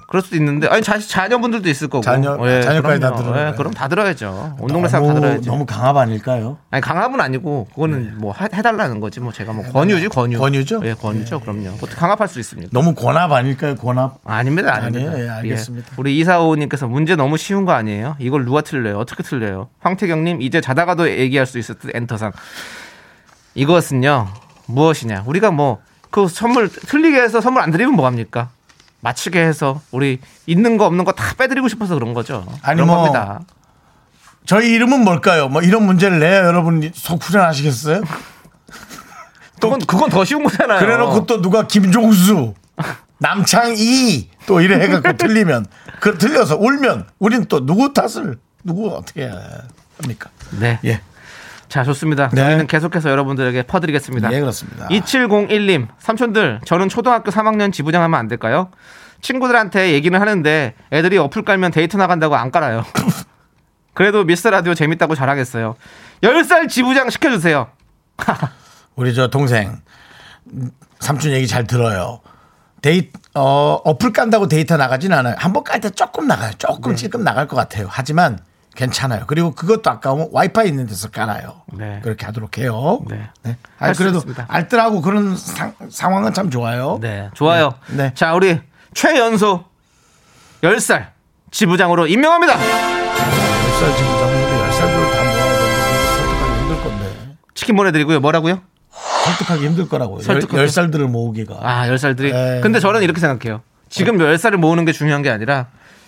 그럴 0.09 0.23
수도 0.23 0.35
있는데 0.37 0.67
아니 0.67 0.81
자, 0.81 0.97
자녀분들도 0.97 1.69
있을 1.69 1.87
거고. 1.87 2.01
자녀- 2.01 2.35
예, 2.47 2.61
자녀까지 2.63 2.99
다 2.99 3.11
그럼요. 3.11 3.31
들어요. 3.31 3.47
예, 3.49 3.53
그럼 3.55 3.71
다 3.71 3.87
들어야죠. 3.87 4.55
온 4.59 4.67
동네 4.67 4.87
사람 4.87 5.07
다 5.07 5.13
들어야죠. 5.13 5.51
너무 5.51 5.67
강압 5.67 5.95
아닐까요? 5.97 6.57
아니 6.71 6.81
강압은 6.81 7.21
아니고 7.21 7.67
그거는 7.75 8.17
뭐 8.17 8.33
해, 8.33 8.45
해달라는 8.51 8.99
거지 9.01 9.19
뭐 9.19 9.31
제가 9.31 9.53
뭐 9.53 9.63
권유지 9.71 10.09
권유. 10.09 10.37
네. 10.37 10.39
권유죠? 10.39 10.81
예, 10.83 10.95
권유죠. 10.95 11.41
그럼요. 11.41 11.69
어떻게 11.75 11.93
강압할 11.93 12.27
수 12.27 12.39
있습니까? 12.39 12.71
너무 12.73 12.95
권합 12.95 13.31
아닐까요? 13.31 13.75
권합? 13.75 14.17
아닙니다, 14.25 14.73
아닙니다. 14.73 15.11
아니에요. 15.11 15.25
예, 15.25 15.29
알겠습니다. 15.29 15.87
예. 15.91 15.95
우리 15.97 16.17
이사오님께서 16.17 16.87
문제 16.87 17.15
너무 17.15 17.37
쉬운 17.37 17.65
거 17.65 17.73
아니에요? 17.73 18.15
이걸 18.17 18.45
누가 18.45 18.61
틀려요? 18.61 18.97
어떻게 18.97 19.21
틀려요? 19.21 19.69
황태경님 19.81 20.41
이제 20.41 20.59
자다가도 20.59 21.07
얘기할 21.07 21.45
수 21.45 21.59
있을 21.59 21.75
듯 21.75 21.95
엔터상. 21.95 22.31
이것은요 23.53 24.27
무엇이냐? 24.67 25.23
우리가 25.27 25.51
뭐 25.51 25.79
그 26.11 26.27
선물 26.27 26.69
틀리게 26.69 27.21
해서 27.21 27.39
선물 27.39 27.61
안 27.61 27.69
드리면 27.69 27.93
뭐 27.93 28.07
합니까? 28.07 28.49
맞추게 29.01 29.39
해서 29.41 29.81
우리 29.91 30.19
있는 30.45 30.77
거 30.77 30.85
없는 30.85 31.05
거 31.05 31.11
다 31.13 31.33
빼드리고 31.35 31.67
싶어서 31.67 31.93
그런 31.95 32.13
거죠. 32.13 32.45
아니, 32.61 32.81
뭐 32.81 32.95
겁니다. 32.97 33.41
저희 34.45 34.71
이름은 34.73 35.03
뭘까요? 35.03 35.47
뭐 35.47 35.61
이런 35.61 35.83
문제를 35.85 36.19
내야 36.19 36.45
여러분 36.45 36.89
속 36.93 37.23
후련하시겠어요? 37.27 38.01
그건 39.61 39.79
그건 39.79 40.09
더 40.09 40.23
쉬운 40.25 40.43
거잖아요. 40.43 40.79
그래놓고 40.79 41.25
또 41.25 41.41
누가 41.41 41.67
김종수, 41.67 42.53
남창희 43.19 44.29
또 44.45 44.61
이래 44.61 44.79
해갖고 44.79 45.17
틀리면 45.17 45.65
그 45.99 46.17
틀려서 46.17 46.55
울면 46.57 47.07
우린 47.19 47.45
또 47.45 47.65
누구 47.65 47.93
탓을 47.93 48.39
누구 48.63 48.89
어떻게 48.95 49.29
합니까? 50.01 50.29
네. 50.59 50.79
예. 50.85 51.01
자, 51.69 51.83
좋습니다. 51.83 52.29
네. 52.29 52.41
저희는 52.41 52.67
계속해서 52.67 53.09
여러분들에게 53.11 53.63
퍼드리겠습니다. 53.63 54.33
예, 54.33 54.39
그렇습니다. 54.39 54.87
2701님, 54.87 55.87
삼촌들, 55.99 56.61
저는 56.65 56.89
초등학교 56.89 57.29
3학년 57.31 57.71
지부장 57.71 58.01
하면 58.03 58.19
안 58.19 58.27
될까요? 58.27 58.71
친구들한테 59.21 59.91
얘기는 59.93 60.19
하는데 60.19 60.73
애들이 60.91 61.17
어플 61.17 61.43
깔면 61.43 61.71
데이터 61.71 61.95
나간다고 61.97 62.35
안 62.35 62.51
깔아요. 62.51 62.83
그래도 63.93 64.23
미스터 64.23 64.49
라디오 64.49 64.73
재밌다고 64.73 65.13
자랑했어요. 65.13 65.75
10살 66.23 66.69
지부장 66.69 67.09
시켜주세요. 67.09 67.67
우리 68.95 69.13
저 69.13 69.27
동생 69.29 69.81
삼촌 70.99 71.31
얘기 71.33 71.47
잘 71.47 71.65
들어요. 71.67 72.21
데이 72.81 73.09
어 73.35 73.79
어플 73.83 74.13
깐다고 74.13 74.47
데이터 74.47 74.77
나가진 74.77 75.11
않아요. 75.13 75.35
한 75.37 75.51
번 75.53 75.63
깔 75.65 75.81
때 75.81 75.89
조금 75.89 76.27
나가요. 76.27 76.51
조금 76.57 76.95
찔끔 76.95 77.23
나갈 77.23 77.45
것 77.47 77.57
같아요. 77.57 77.87
하지만 77.89 78.39
괜찮아요. 78.83 79.25
그리고 79.27 79.53
그것도 79.53 79.89
아까우면 79.91 80.29
와이파이 80.31 80.69
있는 80.69 80.87
데서 80.87 81.09
깔아요. 81.09 81.63
네. 81.73 81.99
그렇게 82.01 82.25
하도록 82.25 82.57
해요. 82.57 83.01
네. 83.09 83.27
네. 83.43 83.57
할 83.77 83.89
아니, 83.89 83.93
수 83.93 84.01
그래도. 84.03 84.21
알뜰하고 84.47 85.01
그런 85.01 85.35
상, 85.35 85.73
상황은 85.89 86.33
참 86.33 86.49
좋아요. 86.49 86.97
네, 87.01 87.29
좋아요. 87.33 87.73
네. 87.89 88.13
자, 88.15 88.33
우리 88.33 88.57
최연소 88.93 89.65
10살 90.61 91.07
지부장으로 91.51 92.07
임명합니다. 92.07 92.53
10살 92.53 93.97
지부장인데 93.97 94.69
10살들을 94.69 95.11
다 95.11 95.23
모아야 95.23 95.57
되는데 95.57 96.15
설득하기 96.15 96.59
힘들 96.61 96.83
건데. 96.83 97.35
치킨 97.55 97.75
보내드리고요. 97.75 98.19
뭐라고요? 98.21 98.61
설득하기 99.25 99.65
힘들 99.65 99.89
거라고요. 99.89 100.19
설득하기- 100.19 100.65
10살들을 100.67 100.99
모으기가. 101.07 101.57
아, 101.61 101.85
10살들이. 101.87 102.31
네. 102.31 102.61
근데 102.63 102.79
저는 102.79 103.03
이렇게 103.03 103.19
생각해요. 103.19 103.61
지금 103.89 104.17
10살을 104.19 104.55
모으는 104.55 104.85
게 104.85 104.93
중요한 104.93 105.21
게 105.21 105.29
아니라 105.29 105.67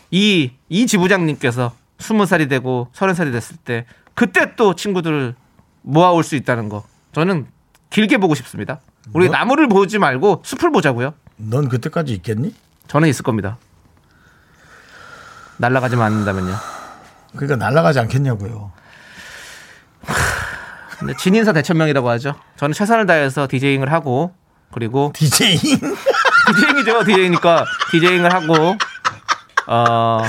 이, 0.09 0.51
이 0.69 0.87
지부장님께서 0.87 1.73
20살이 2.01 2.49
되고 2.49 2.89
30살이 2.93 3.31
됐을 3.31 3.55
때 3.57 3.85
그때 4.15 4.55
또 4.55 4.75
친구들을 4.75 5.35
모아올 5.83 6.23
수 6.23 6.35
있다는 6.35 6.67
거. 6.69 6.83
저는 7.13 7.47
길게 7.89 8.17
보고 8.17 8.35
싶습니다. 8.35 8.79
우리 9.13 9.27
뭐? 9.27 9.35
나무를 9.37 9.67
보지 9.67 9.99
말고 9.99 10.41
숲을 10.45 10.71
보자고요. 10.71 11.13
넌 11.37 11.69
그때까지 11.69 12.13
있겠니? 12.13 12.53
저는 12.87 13.07
있을 13.09 13.23
겁니다. 13.23 13.57
날아가지만 15.57 16.11
않는다면요. 16.11 16.55
그러니까 17.35 17.55
날아가지 17.55 17.99
않겠냐고요. 17.99 18.71
근데 20.99 21.13
진인사 21.17 21.53
대천명이라고 21.53 22.09
하죠. 22.11 22.35
저는 22.57 22.73
최선을 22.73 23.05
다해서 23.05 23.47
디제잉을 23.47 23.91
하고 23.91 24.33
그리고 24.71 25.11
디제잉? 25.15 25.57
디제잉이죠. 26.55 27.03
디제잉이니까 27.05 27.65
디제잉을 27.91 28.33
하고 28.33 28.75
어 29.67 30.21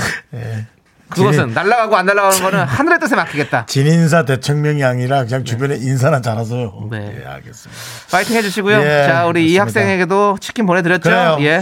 그것은 1.13 1.53
날아가고 1.53 1.95
안 1.97 2.05
날아가는 2.05 2.41
거는 2.41 2.63
하늘의 2.65 2.99
뜻에 2.99 3.15
맡기겠다. 3.15 3.65
진인사 3.67 4.25
대천명이 4.25 4.83
아니라 4.83 5.23
그냥 5.25 5.43
주변에 5.43 5.75
인사나 5.75 6.21
잘하세요. 6.21 6.87
네. 6.91 7.21
예, 7.21 7.25
알겠습니다. 7.27 7.81
파이팅 8.11 8.35
해주시고요. 8.37 8.79
예, 8.81 9.05
자, 9.07 9.25
우리 9.25 9.45
이 9.45 9.53
그렇습니다. 9.53 9.63
학생에게도 9.81 10.37
치킨 10.39 10.65
보내드렸죠. 10.65 11.01
그래요. 11.03 11.37
예. 11.41 11.61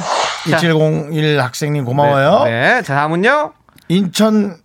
자, 0.49 0.58
2701 0.58 1.41
학생님 1.41 1.86
고마워요. 1.86 2.43
네. 2.45 2.52
네. 2.76 2.82
자, 2.82 2.95
다음은요. 2.95 3.54
인천 3.89 4.58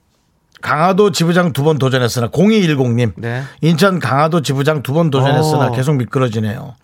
강화도 0.63 1.11
지부장 1.13 1.53
두 1.53 1.63
번 1.65 1.79
도전했으나 1.79 2.29
0210님 2.29 3.13
네. 3.17 3.43
인천 3.61 3.99
강화도 3.99 4.41
지부장 4.43 4.83
두 4.83 4.95
번 4.95 5.11
도전했으나 5.11 5.69
오. 5.69 5.73
계속 5.73 5.95
미끄러지네요. 5.97 6.75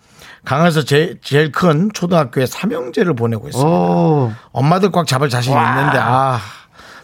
강화에서 0.45 0.83
제, 0.83 1.15
제일 1.23 1.51
큰 1.53 1.89
초등학교에 1.93 2.45
삼형제를 2.45 3.13
보내고 3.15 3.47
있습니다. 3.47 3.69
오. 3.69 4.31
엄마들 4.51 4.91
꽉 4.91 5.07
잡을 5.07 5.29
자신이 5.29 5.55
와. 5.55 5.69
있는데 5.69 5.97
아. 6.01 6.39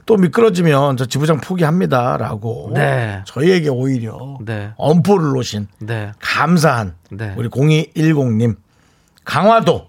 또 0.10 0.18
미끄러지면 0.18 0.98
저 0.98 1.06
지부장 1.06 1.38
포기합니다라고 1.40 2.72
네. 2.74 3.22
저희에게 3.28 3.70
오히려 3.70 4.40
네. 4.42 4.72
엄포를 4.76 5.34
놓으신 5.34 5.68
네. 5.78 6.14
감사한 6.20 6.96
네. 7.12 7.36
우리 7.38 7.48
0210님 7.48 8.56
강화도 9.24 9.88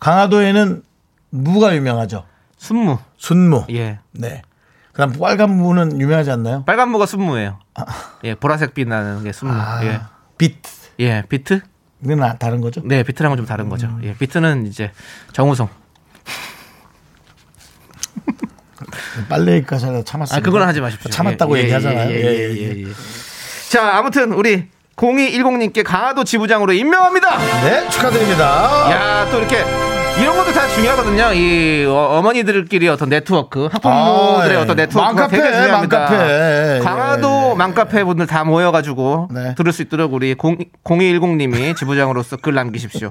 강화도에는 0.00 0.82
무가 1.28 1.76
유명하죠 1.76 2.24
순무. 2.56 2.96
순무 3.18 3.66
예. 3.72 3.98
네 4.12 4.40
그다음 4.92 5.12
빨간 5.12 5.50
무는 5.50 6.00
유명하지 6.00 6.30
않나요 6.30 6.64
빨간 6.64 6.88
무가 6.88 7.04
순무예요. 7.04 7.58
예, 8.24 8.34
보라색 8.34 8.72
빛 8.72 8.88
나는 8.88 9.22
게 9.22 9.32
순무. 9.32 9.52
아, 9.52 9.84
예. 9.84 10.00
빛 10.38 10.56
예, 10.98 11.22
비트? 11.28 11.60
아- 12.22 12.38
다른 12.38 12.62
거죠 12.62 12.80
네, 12.86 13.02
비트랑은 13.02 13.36
좀 13.36 13.44
다른 13.44 13.68
거죠. 13.68 13.98
예, 14.02 14.14
비트는 14.14 14.66
이제 14.66 14.92
정우성. 15.34 15.68
빨래니까 19.28 19.78
제가 19.78 20.02
참았어요 20.04 20.38
아, 20.38 20.40
그건 20.42 20.62
하지 20.62 20.80
마십시오. 20.80 21.10
참았다고 21.10 21.56
예, 21.56 21.60
예, 21.60 21.64
얘기하잖아요 21.64 22.10
예, 22.10 22.14
예, 22.14 22.24
예, 22.24 22.50
예, 22.56 22.72
예. 22.76 22.82
예. 22.82 22.92
자, 23.70 23.96
아무튼 23.96 24.32
우리 24.32 24.64
0210님께 24.96 25.84
강화도 25.84 26.24
지부장으로 26.24 26.72
임명합니다. 26.72 27.38
네 27.62 27.88
축하드립니다 27.90 28.90
야, 28.90 29.28
또 29.30 29.38
이렇게 29.38 29.62
이런 30.20 30.36
것도 30.36 30.52
다 30.52 30.66
중요하거든요. 30.68 31.32
이 31.32 31.86
어머니들끼리 31.88 32.88
어떤 32.88 33.08
네트워크, 33.08 33.66
학부모들의 33.70 34.56
아, 34.56 34.60
예. 34.60 34.62
어떤 34.62 34.76
네트워크가 34.76 35.12
맘카페, 35.12 35.36
되게 35.36 35.52
중요합니다. 35.52 35.98
맘카페. 35.98 36.80
강화도 36.82 37.54
맘카페 37.54 38.04
분들 38.04 38.26
다 38.26 38.44
모여가지고 38.44 39.28
네. 39.32 39.54
들을 39.54 39.72
수 39.72 39.82
있도록 39.82 40.12
우리 40.12 40.30
0, 40.30 40.56
0210님이 40.84 41.76
지부장으로서 41.76 42.36
글 42.38 42.54
남기십시오. 42.54 43.10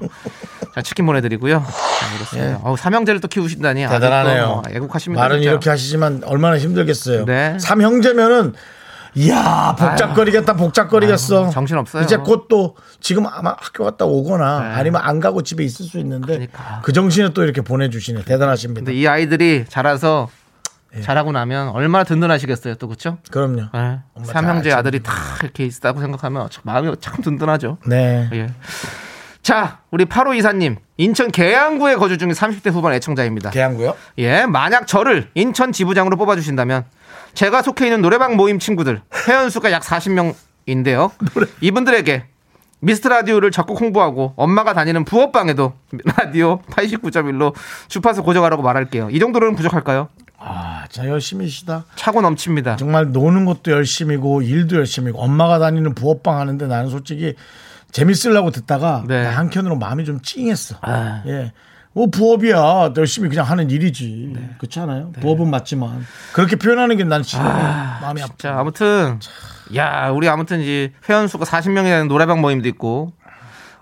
자, 0.74 0.82
치킨 0.82 1.06
보내드리고요. 1.06 1.64
자, 1.64 2.14
그렇습니다. 2.14 2.50
예. 2.50 2.56
어우, 2.62 2.76
삼형제를 2.76 3.20
또 3.20 3.28
키우신다니. 3.28 3.86
대단하네요 3.88 4.46
뭐 4.46 4.62
애국하십니다. 4.70 5.22
말은 5.22 5.38
진짜. 5.38 5.50
이렇게 5.50 5.70
하시지만 5.70 6.22
얼마나 6.26 6.58
힘들겠어요 6.58 7.24
네. 7.24 7.56
삼형제면은 7.58 8.52
이야 9.14 9.74
복잡거리겠다 9.78 10.54
복잡거리겠어 10.54 11.44
아유, 11.46 11.50
정신없어요. 11.52 12.02
이제 12.02 12.16
곧 12.16 12.48
또 12.48 12.76
지금 13.00 13.26
아마 13.26 13.50
학교 13.58 13.84
갔다 13.84 14.04
오거나 14.06 14.60
네. 14.60 14.74
아니면 14.74 15.00
안 15.04 15.20
가고 15.20 15.42
집에 15.42 15.62
있을 15.64 15.84
수 15.86 15.98
있는데 15.98 16.26
그러니까. 16.26 16.80
그 16.82 16.92
정신에 16.92 17.32
또 17.34 17.44
이렇게 17.44 17.60
보내주시네 17.60 18.24
대단하십니다 18.24 18.78
근데 18.80 18.94
이 18.94 19.06
아이들이 19.06 19.64
자라서 19.68 20.28
예. 20.96 21.02
자라고 21.02 21.32
나면 21.32 21.68
얼마나 21.68 22.04
든든하시겠어요, 22.04 22.76
또 22.76 22.88
그렇죠? 22.88 23.18
그럼요 23.30 23.68
네. 23.74 23.98
삼형제 24.24 24.70
잘 24.70 24.78
아들이 24.78 25.02
다 25.02 25.12
이렇게 25.42 25.64
있다고 25.66 26.00
생각하면 26.00 26.48
참 26.50 26.62
마음이 26.64 26.90
참 27.00 27.20
든든하죠. 27.22 27.76
네 27.86 28.30
예. 28.32 28.46
자, 29.42 29.78
우리 29.90 30.04
8호 30.04 30.36
이사님. 30.36 30.76
인천 30.98 31.30
계양구에 31.30 31.94
거주 31.96 32.18
중인 32.18 32.34
30대 32.34 32.70
후반 32.72 32.92
애청자입니다. 32.94 33.50
계양구요 33.50 33.94
예, 34.18 34.44
만약 34.46 34.86
저를 34.86 35.30
인천 35.34 35.72
지부장으로 35.72 36.16
뽑아주신다면 36.16 36.84
제가 37.38 37.62
속해 37.62 37.84
있는 37.84 38.02
노래방 38.02 38.34
모임 38.34 38.58
친구들 38.58 39.00
회원수가 39.28 39.70
약 39.70 39.84
40명인데요. 39.84 41.12
이분들에게 41.60 42.24
미스트 42.80 43.06
라디오를 43.06 43.52
적극 43.52 43.80
홍보하고 43.80 44.34
엄마가 44.34 44.74
다니는 44.74 45.04
부업방에도 45.04 45.74
라디오 46.18 46.60
89.1로 46.62 47.54
주파수 47.86 48.24
고정하라고 48.24 48.62
말할게요. 48.62 49.10
이 49.10 49.20
정도로는 49.20 49.54
부족할까요? 49.54 50.08
아, 50.36 50.86
자 50.90 51.06
열심히시다. 51.06 51.84
차고 51.94 52.22
넘칩니다. 52.22 52.74
정말 52.74 53.12
노는 53.12 53.44
것도 53.44 53.70
열심이고 53.70 54.42
일도 54.42 54.74
열심이고 54.74 55.20
엄마가 55.20 55.60
다니는 55.60 55.94
부업방 55.94 56.40
하는데 56.40 56.66
나는 56.66 56.90
솔직히 56.90 57.36
재밌으려고 57.92 58.50
듣다가 58.50 59.04
네. 59.06 59.24
한 59.24 59.48
켠으로 59.48 59.76
마음이 59.76 60.04
좀 60.04 60.20
찡했어. 60.22 60.78
아. 60.80 61.22
예. 61.26 61.52
뭐 61.98 62.06
부업이야 62.06 62.92
열심히 62.96 63.28
그냥 63.28 63.44
하는 63.44 63.70
일이지 63.70 64.32
그렇지 64.58 64.78
않아요? 64.78 65.10
부업은 65.20 65.50
맞지만 65.50 66.06
그렇게 66.32 66.54
표현하는 66.54 66.96
게 66.96 67.02
난 67.02 67.24
진짜 67.24 67.42
마음이 68.00 68.22
아파. 68.22 68.34
자, 68.38 68.56
아무튼 68.56 69.18
야, 69.74 70.10
우리 70.10 70.28
아무튼 70.28 70.60
이제 70.60 70.92
회원 71.08 71.26
수가 71.26 71.44
40명이 71.44 71.84
되는 71.84 72.06
노래방 72.06 72.40
모임도 72.40 72.68
있고 72.68 73.12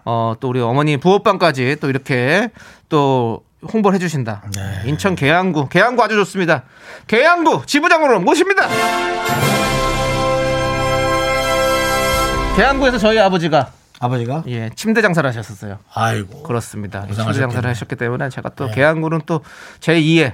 어, 0.07 0.33
또 0.41 0.49
우리 0.49 0.61
어머니 0.61 0.97
부업방까지 0.97 1.77
또 1.79 1.91
이렇게 1.91 2.49
또 2.89 3.45
홍보를 3.71 3.97
해 3.97 3.99
주신다. 3.99 4.43
네. 4.55 4.89
인천 4.89 5.15
계양구. 5.15 5.69
계양구 5.69 6.03
아주 6.03 6.15
좋습니다. 6.15 6.63
계양구 7.09 7.65
지부장으로 7.67 8.21
모십니다. 8.21 8.67
계양구에서 12.57 12.97
저희 12.97 13.19
아버지가 13.19 13.73
아버지가 14.01 14.45
예, 14.49 14.71
침대 14.75 15.03
장사를 15.03 15.27
하셨었어요. 15.29 15.79
아이고 15.95 16.43
그렇습니다. 16.43 17.01
침대 17.01 17.15
고생하셨겠네. 17.15 17.41
장사를 17.53 17.71
하셨기 17.71 17.97
때문에 17.97 18.29
제가 18.29 18.51
또 18.51 18.67
네. 18.67 18.75
계양구는 18.75 19.23
또 19.27 19.41
제2의 19.81 20.33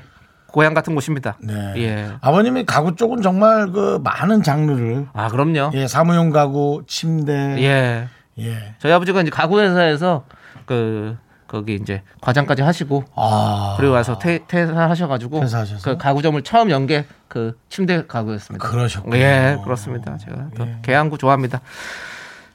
고향 0.48 0.74
같은 0.74 0.94
곳입니다. 0.94 1.36
네. 1.40 1.72
예. 1.76 2.12
아버님이 2.20 2.64
가구 2.66 2.94
쪽은 2.94 3.22
정말 3.22 3.70
그 3.72 4.00
많은 4.04 4.42
장르를 4.42 5.06
아, 5.14 5.28
그럼요. 5.28 5.70
예 5.74 5.86
사무용 5.86 6.30
가구 6.30 6.82
침대 6.86 7.32
예. 7.58 8.08
예. 8.38 8.74
저희 8.78 8.92
아버지가 8.92 9.22
이제 9.22 9.30
가구 9.30 9.60
회사에서 9.60 10.24
그 10.66 11.16
거기 11.48 11.74
이제 11.74 12.02
과장까지 12.22 12.62
하시고 12.62 13.04
아 13.14 13.74
그리고 13.78 13.92
와서 13.94 14.18
퇴, 14.18 14.40
퇴사하셔가지고 14.46 15.40
퇴사하셔서? 15.40 15.90
그 15.90 15.98
가구점을 15.98 16.40
처음 16.42 16.70
연게그 16.70 17.58
침대 17.68 18.06
가구였습니다. 18.06 18.66
그러셨군요. 18.68 19.16
예, 19.16 19.58
그렇습니다. 19.62 20.16
제가 20.16 20.48
또 20.56 20.66
계양구 20.82 21.18
좋아합니다. 21.18 21.60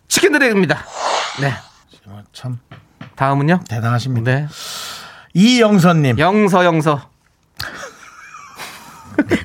치킨 0.08 0.32
드립니다. 0.32 0.86
네. 1.42 1.54
참 2.34 2.60
다음은요? 3.16 3.62
대단하십니다. 3.68 4.32
네. 4.32 4.48
이영선님 5.34 6.20
영서 6.20 6.66
영서. 6.66 7.10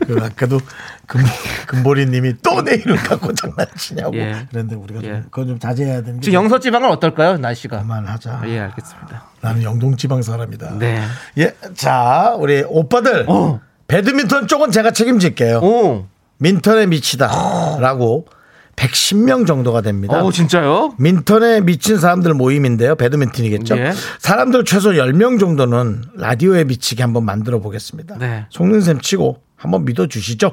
그 0.07 0.19
아까도 0.23 0.61
금, 1.07 1.23
금보리님이 1.67 2.35
또내 2.43 2.75
이름 2.75 2.97
갖고 2.97 3.33
장난치냐고 3.35 4.15
예. 4.17 4.47
그런데 4.51 4.75
우리가 4.75 5.01
좀 5.01 5.11
예. 5.11 5.23
그건 5.31 5.47
좀 5.49 5.59
자제해야 5.59 6.03
되는 6.03 6.21
게 6.21 6.25
지금 6.25 6.35
영서 6.35 6.59
지방은 6.59 6.91
어떨까요? 6.91 7.39
날씨가. 7.39 7.81
그만하자. 7.81 8.43
예, 8.47 8.61
알겠습니다. 8.61 9.25
나는 9.41 9.63
영동 9.63 9.97
지방 9.97 10.23
사람이다. 10.23 10.79
네. 10.79 11.03
예, 11.39 11.55
자 11.75 12.35
우리 12.39 12.63
오빠들 12.67 13.25
어. 13.29 13.61
배드민턴 13.89 14.47
쪽은 14.47 14.71
제가 14.71 14.91
책임질게요. 14.91 15.59
오. 15.59 16.07
민턴에 16.39 16.87
미치다라고 16.87 18.27
110명 18.77 19.47
정도가 19.47 19.81
됩니다. 19.81 20.23
오, 20.23 20.33
진짜요? 20.33 20.95
민턴에 20.99 21.61
미친 21.61 21.99
사람들 21.99 22.35
모임인데요. 22.35 22.95
배드민턴이겠죠. 22.97 23.75
네. 23.77 23.93
사람들 24.19 24.65
최소 24.65 24.93
10명 24.93 25.39
정도는 25.39 26.03
라디오에 26.17 26.65
미치게 26.65 27.03
한번 27.03 27.25
만들어 27.25 27.61
보겠습니다. 27.61 28.17
네. 28.19 28.47
셈 28.83 29.01
치고 29.01 29.39
한번 29.57 29.85
믿어 29.85 30.07
주시죠. 30.07 30.53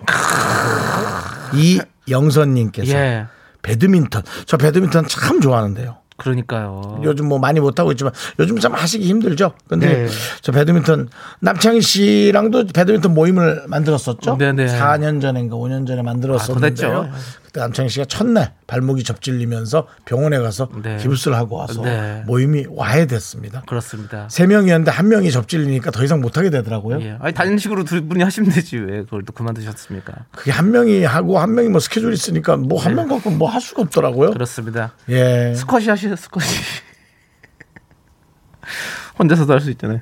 이 1.53 1.79
영선 2.09 2.53
님께서 2.53 2.93
예. 2.93 3.25
배드민턴. 3.61 4.21
저 4.45 4.57
배드민턴 4.57 5.07
참 5.07 5.41
좋아하는데요. 5.41 5.97
그러니까요. 6.17 6.99
요즘 7.03 7.27
뭐 7.27 7.39
많이 7.39 7.59
못 7.59 7.79
하고 7.79 7.91
있지만 7.91 8.13
요즘 8.39 8.59
참 8.59 8.73
하시기 8.73 9.07
힘들죠. 9.07 9.53
근데 9.67 10.05
네. 10.05 10.07
저 10.41 10.51
배드민턴 10.51 11.07
남창희 11.39 11.81
씨랑도 11.81 12.67
배드민턴 12.73 13.13
모임을 13.13 13.63
만들었었죠. 13.67 14.37
네, 14.37 14.51
네. 14.51 14.67
4년 14.67 15.21
전인가 15.21 15.55
5년 15.55 15.87
전에 15.87 16.01
아, 16.01 16.03
만들었었는데요. 16.03 16.69
더 16.69 17.03
됐죠. 17.03 17.09
그때 17.49 17.61
남창희 17.61 17.89
씨가 17.89 18.05
첫날 18.05 18.53
발목이 18.67 19.03
접질리면서 19.03 19.87
병원에 20.05 20.37
가서 20.37 20.69
네. 20.83 20.97
기부스를 20.97 21.35
하고 21.35 21.55
와서 21.55 21.81
네. 21.81 22.21
모임이 22.27 22.67
와해됐습니다. 22.69 23.63
그렇습니다. 23.67 24.27
세 24.29 24.45
명이었는데 24.45 24.91
한 24.91 25.07
명이 25.07 25.31
접질리니까 25.31 25.89
더 25.89 26.03
이상 26.03 26.21
못하게 26.21 26.51
되더라고요. 26.51 27.01
예. 27.01 27.17
아니 27.19 27.33
단식으로 27.33 27.85
두 27.85 28.05
분이 28.05 28.23
하시면 28.23 28.51
되지 28.51 28.77
왜 28.77 29.01
그걸 29.01 29.25
또 29.25 29.33
그만두셨습니까? 29.33 30.13
그게 30.31 30.51
한 30.51 30.69
명이 30.69 31.03
하고 31.05 31.39
한 31.39 31.55
명이 31.55 31.69
뭐 31.69 31.79
스케줄 31.79 32.13
있으니까 32.13 32.55
뭐 32.55 32.79
한 32.79 32.93
명 32.93 33.07
갖고 33.07 33.31
뭐 33.31 33.49
할 33.49 33.59
수가 33.61 33.81
없더라고요. 33.81 34.27
네. 34.29 34.33
그렇습니다. 34.33 34.93
예. 35.09 35.55
스쿼시 35.55 35.89
하시죠 35.89 36.15
스쿼시. 36.17 36.61
혼자서도 39.17 39.51
할 39.53 39.59
수 39.61 39.71
있잖아요. 39.71 40.01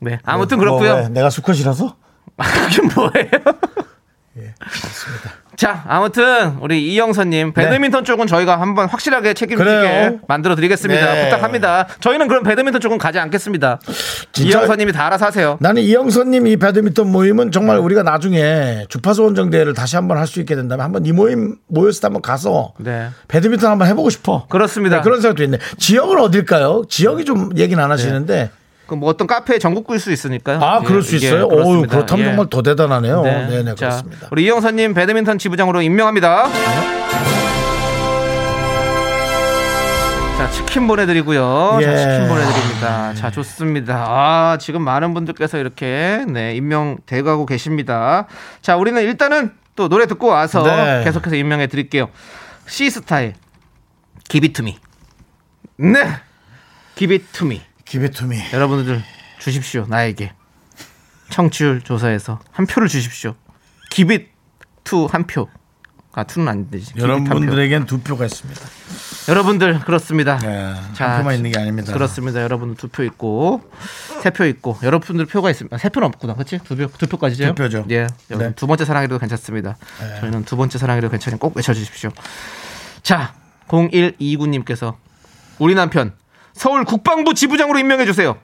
네. 0.00 0.18
아무튼 0.24 0.56
뭐, 0.58 0.64
그렇고요. 0.64 0.94
왜? 1.04 1.08
내가 1.08 1.30
수컷이라서? 1.30 1.96
그게 2.36 2.82
뭐예요? 2.94 3.30
자, 5.56 5.84
아무튼 5.88 6.56
우리 6.60 6.92
이영선님 6.92 7.54
배드민턴 7.54 8.04
쪽은 8.04 8.26
저희가 8.26 8.60
한번 8.60 8.88
확실하게 8.88 9.32
책임지게. 9.32 10.18
만들어 10.28 10.54
드리겠습니다. 10.54 11.14
네. 11.14 11.24
부탁합니다. 11.24 11.86
저희는 12.00 12.28
그럼 12.28 12.42
배드민턴 12.42 12.80
쪽은 12.80 12.98
가지 12.98 13.18
않겠습니다. 13.18 13.80
이영선님이 14.38 14.92
다 14.92 15.06
알아서 15.06 15.26
하세요. 15.26 15.56
나는 15.60 15.80
이영선님 15.82 16.46
이 16.46 16.56
배드민턴 16.58 17.10
모임은 17.10 17.52
정말 17.52 17.78
우리가 17.78 18.02
나중에 18.02 18.84
주파수 18.90 19.24
원정 19.24 19.48
대회를 19.50 19.72
다시 19.74 19.96
한번 19.96 20.18
할 20.18 20.26
수 20.26 20.40
있게 20.40 20.56
된다면 20.56 20.84
한번 20.84 21.06
이 21.06 21.12
모임 21.12 21.54
모였을 21.68 22.00
때 22.00 22.06
한번 22.08 22.20
가서 22.20 22.72
네. 22.78 23.06
배드민턴 23.28 23.70
한번 23.70 23.86
해보고 23.86 24.10
싶어. 24.10 24.46
그렇습니다. 24.48 24.96
네, 24.96 25.02
그런 25.02 25.20
생각도 25.20 25.44
있네. 25.44 25.58
지역은 25.78 26.18
어딜까요? 26.18 26.82
지역이 26.88 27.24
좀 27.24 27.50
얘기는 27.56 27.82
안 27.82 27.92
하시는데. 27.92 28.50
그뭐 28.86 29.08
어떤 29.08 29.26
카페에 29.26 29.58
전국 29.58 29.84
꿀수 29.84 30.12
있으니까요. 30.12 30.60
아, 30.62 30.80
예, 30.82 30.86
그럴 30.86 31.02
수 31.02 31.16
이게 31.16 31.26
있어요? 31.26 31.46
오. 31.46 31.82
그렇다면 31.82 32.24
예. 32.24 32.28
정말 32.30 32.46
더 32.48 32.62
대단하네요. 32.62 33.22
네. 33.22 33.46
네, 33.48 33.62
네, 33.62 33.74
자, 33.74 33.88
그렇습니다. 33.88 34.28
우리 34.30 34.44
이영선님 34.44 34.94
배드민턴 34.94 35.38
지부장으로 35.38 35.82
임명합니다. 35.82 36.48
자, 40.38 40.50
치킨 40.50 40.86
보내드리고요. 40.86 41.78
자, 41.82 41.92
예. 41.92 41.96
치킨 41.96 42.28
보내드립니다. 42.28 43.14
자, 43.14 43.30
좋습니다. 43.30 44.04
아, 44.06 44.58
지금 44.60 44.82
많은 44.82 45.14
분들께서 45.14 45.56
이렇게, 45.58 46.24
네, 46.28 46.54
임명 46.54 46.98
돼가고 47.06 47.46
계십니다. 47.46 48.26
자, 48.60 48.76
우리는 48.76 49.02
일단은 49.02 49.52
또 49.74 49.88
노래 49.88 50.06
듣고 50.06 50.26
와서 50.28 50.62
네. 50.62 51.04
계속해서 51.04 51.36
임명해 51.36 51.68
드릴게요. 51.68 52.08
시스타일, 52.66 53.34
기비투미. 54.28 54.78
네! 55.78 56.16
기비투미. 56.96 57.62
기비투미. 57.86 58.52
여러분들 58.52 59.02
주십시오. 59.38 59.86
나에게. 59.88 60.32
청취율 61.30 61.80
조사에서 61.82 62.40
한 62.52 62.66
표를 62.66 62.88
주십시오. 62.88 63.34
기빗 63.90 64.28
투한 64.84 65.26
표. 65.26 65.48
아, 66.12 66.24
투는 66.24 66.48
안 66.48 66.70
되지. 66.70 66.94
여러분들에겐 66.96 67.84
두 67.84 68.00
표가 68.00 68.24
있습니다. 68.24 68.60
여러분들 69.28 69.80
그렇습니다. 69.80 70.38
네, 70.38 70.72
한 70.96 71.18
표만 71.18 71.34
있는 71.36 71.52
게 71.52 71.58
아닙니다. 71.60 71.92
그렇습니다. 71.92 72.42
여러분들 72.42 72.76
두표 72.76 73.02
있고 73.04 73.60
세 74.22 74.30
표 74.30 74.46
있고 74.46 74.78
여러분들 74.82 75.26
표가 75.26 75.50
있습니다. 75.50 75.76
세 75.76 75.88
표는 75.90 76.06
없구나, 76.08 76.32
그렇지? 76.34 76.60
두 76.64 76.74
표, 76.76 76.86
두 76.86 77.06
표까지죠? 77.06 77.48
두 77.48 77.54
표죠. 77.54 77.84
예, 77.90 78.06
여러분 78.30 78.48
네. 78.48 78.54
두 78.54 78.66
번째 78.66 78.84
사랑이라도 78.86 79.18
괜찮습니다. 79.18 79.76
네. 80.00 80.20
저희는 80.20 80.44
두 80.44 80.56
번째 80.56 80.78
사랑이라도 80.78 81.10
괜찮으니 81.10 81.38
꼭 81.38 81.54
외쳐주십시오. 81.54 82.10
자, 83.02 83.34
0129님께서 83.68 84.94
우리 85.58 85.74
남편 85.74 86.14
서울 86.56 86.84
국방부 86.84 87.34
지부장으로 87.34 87.78
임명해 87.78 88.06
주세요. 88.06 88.36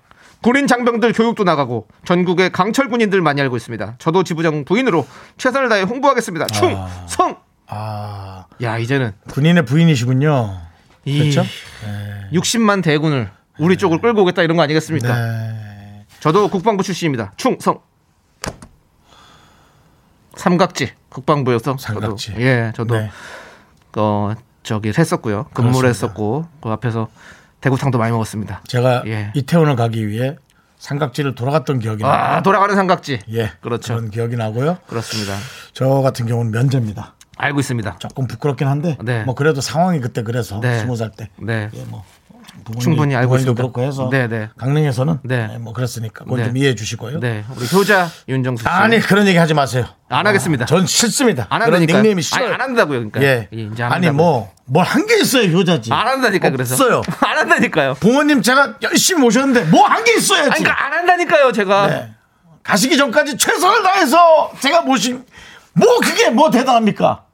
군인 0.42 0.66
장병들 0.66 1.12
교육도 1.14 1.44
나가고 1.44 1.88
전국의 2.04 2.52
강철 2.52 2.88
군인들 2.88 3.22
많이 3.22 3.40
알고 3.40 3.56
있습니다. 3.56 3.94
저도 3.98 4.22
지부장 4.22 4.64
부인으로 4.64 5.06
최선을 5.38 5.68
다해 5.68 5.82
홍보하겠습니다. 5.82 6.46
충성. 6.46 7.36
아, 7.68 8.44
야 8.60 8.76
이제는 8.76 9.12
군인의 9.30 9.64
부인이시군요. 9.64 10.60
이 11.04 11.30
그렇죠? 11.30 11.48
60만 12.32 12.82
대군을 12.82 13.30
우리 13.58 13.76
쪽을 13.76 14.00
끌고 14.00 14.22
오겠다 14.22 14.42
이런 14.42 14.56
거 14.56 14.62
아니겠습니까? 14.62 15.08
네. 15.14 16.06
저도 16.20 16.48
국방부 16.48 16.82
출신입니다. 16.82 17.32
충성. 17.36 17.80
삼각지 20.34 20.92
국방부여서 21.08 21.76
삼각지. 21.78 22.26
저도 22.32 22.42
예, 22.42 22.72
저도 22.74 22.94
네. 22.96 23.10
어 23.96 24.34
저기 24.62 24.92
했었고요. 24.96 25.46
근무를 25.54 25.80
그렇습니다. 25.80 25.88
했었고 25.88 26.46
그 26.60 26.68
앞에서 26.70 27.08
대구탕도 27.62 27.96
많이 27.96 28.12
먹었습니다. 28.12 28.62
제가 28.66 29.04
예. 29.06 29.32
이태원을 29.34 29.76
가기 29.76 30.06
위해 30.06 30.36
삼각지를 30.78 31.34
돌아갔던 31.34 31.78
기억이 31.78 32.02
나요. 32.02 32.12
아, 32.12 32.42
돌아가는 32.42 32.74
삼각지. 32.74 33.20
예, 33.32 33.52
그렇죠. 33.60 33.94
그런 33.94 34.10
기억이 34.10 34.36
나고요. 34.36 34.78
그렇습니다. 34.88 35.34
저 35.72 35.86
같은 36.02 36.26
경우는 36.26 36.50
면제입니다. 36.50 37.14
알고 37.36 37.60
있습니다. 37.60 37.98
조금 37.98 38.26
부끄럽긴 38.26 38.66
한데 38.66 38.98
네. 39.02 39.22
뭐 39.24 39.34
그래도 39.34 39.60
상황이 39.60 40.00
그때 40.00 40.22
그래서 40.22 40.60
네. 40.60 40.80
스무 40.80 40.96
살 40.96 41.12
때. 41.12 41.30
네. 41.40 41.70
예, 41.72 41.84
뭐 41.84 42.04
충분히 42.80 43.14
알고 43.16 43.36
있습니다. 43.36 43.60
그렇고 43.62 43.82
해서 43.82 44.08
네, 44.10 44.28
네. 44.28 44.48
강릉에서는 44.56 45.18
네. 45.24 45.46
네, 45.48 45.58
뭐 45.58 45.72
그렇으니까 45.72 46.24
그건 46.24 46.38
네. 46.38 46.44
좀 46.46 46.56
이해해 46.56 46.74
주시고요. 46.74 47.20
네, 47.20 47.44
우리 47.56 47.66
효자 47.72 48.08
윤정수 48.28 48.62
씨. 48.62 48.68
아니 48.68 48.98
그런 49.00 49.26
얘기 49.26 49.38
하지 49.38 49.54
마세요. 49.54 49.86
안 50.08 50.26
하겠습니다. 50.26 50.64
전 50.66 50.86
싫습니다. 50.86 51.46
안 51.50 51.60
그런 51.60 51.74
한다니까요. 51.74 51.96
닉네임이 52.02 52.22
싫어요. 52.22 52.44
아니, 52.46 52.54
안 52.54 52.60
한다고요, 52.60 52.98
그러니까. 53.10 53.22
예. 53.22 53.48
예, 53.52 53.56
이제 53.62 53.82
안 53.82 53.92
아니 53.92 54.06
한다고요. 54.08 54.48
뭐뭘 54.66 54.86
한 54.86 55.06
게 55.06 55.20
있어요 55.20 55.48
효자지. 55.56 55.92
안 55.92 56.06
한다니까 56.06 56.50
그래서. 56.50 56.74
없어요. 56.74 57.02
안 57.20 57.38
한다니까요. 57.38 57.94
부모님 57.94 58.42
제가 58.42 58.74
열심히 58.82 59.20
모셨는데 59.22 59.70
뭐 59.70 59.86
한 59.86 60.04
게 60.04 60.14
있어야지. 60.16 60.50
아니, 60.50 60.62
그러니까 60.62 60.84
안 60.86 60.92
한다니까요, 60.92 61.52
제가. 61.52 61.86
네. 61.88 62.12
가시기 62.62 62.96
전까지 62.96 63.36
최선을 63.38 63.82
다해서 63.82 64.52
제가 64.60 64.82
모신 64.82 65.24
뭐 65.72 65.98
그게 66.00 66.30
뭐 66.30 66.50
대단합니까? 66.50 67.24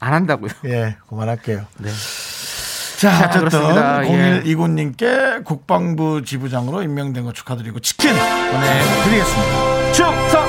안 0.00 0.12
한다고요. 0.12 0.50
예, 0.66 0.96
그만할게요. 1.08 1.64
네. 1.78 1.90
자, 2.98 3.10
자, 3.10 3.26
어쨌든 3.28 3.40
그렇습니다. 3.48 4.04
예. 4.08 4.42
0129님께 4.42 5.44
국방부 5.44 6.22
지부장으로 6.24 6.82
임명된 6.82 7.24
거 7.24 7.32
축하드리고 7.32 7.78
치킨 7.80 8.10
보내드리겠습니다. 8.12 9.92
충성! 9.92 10.48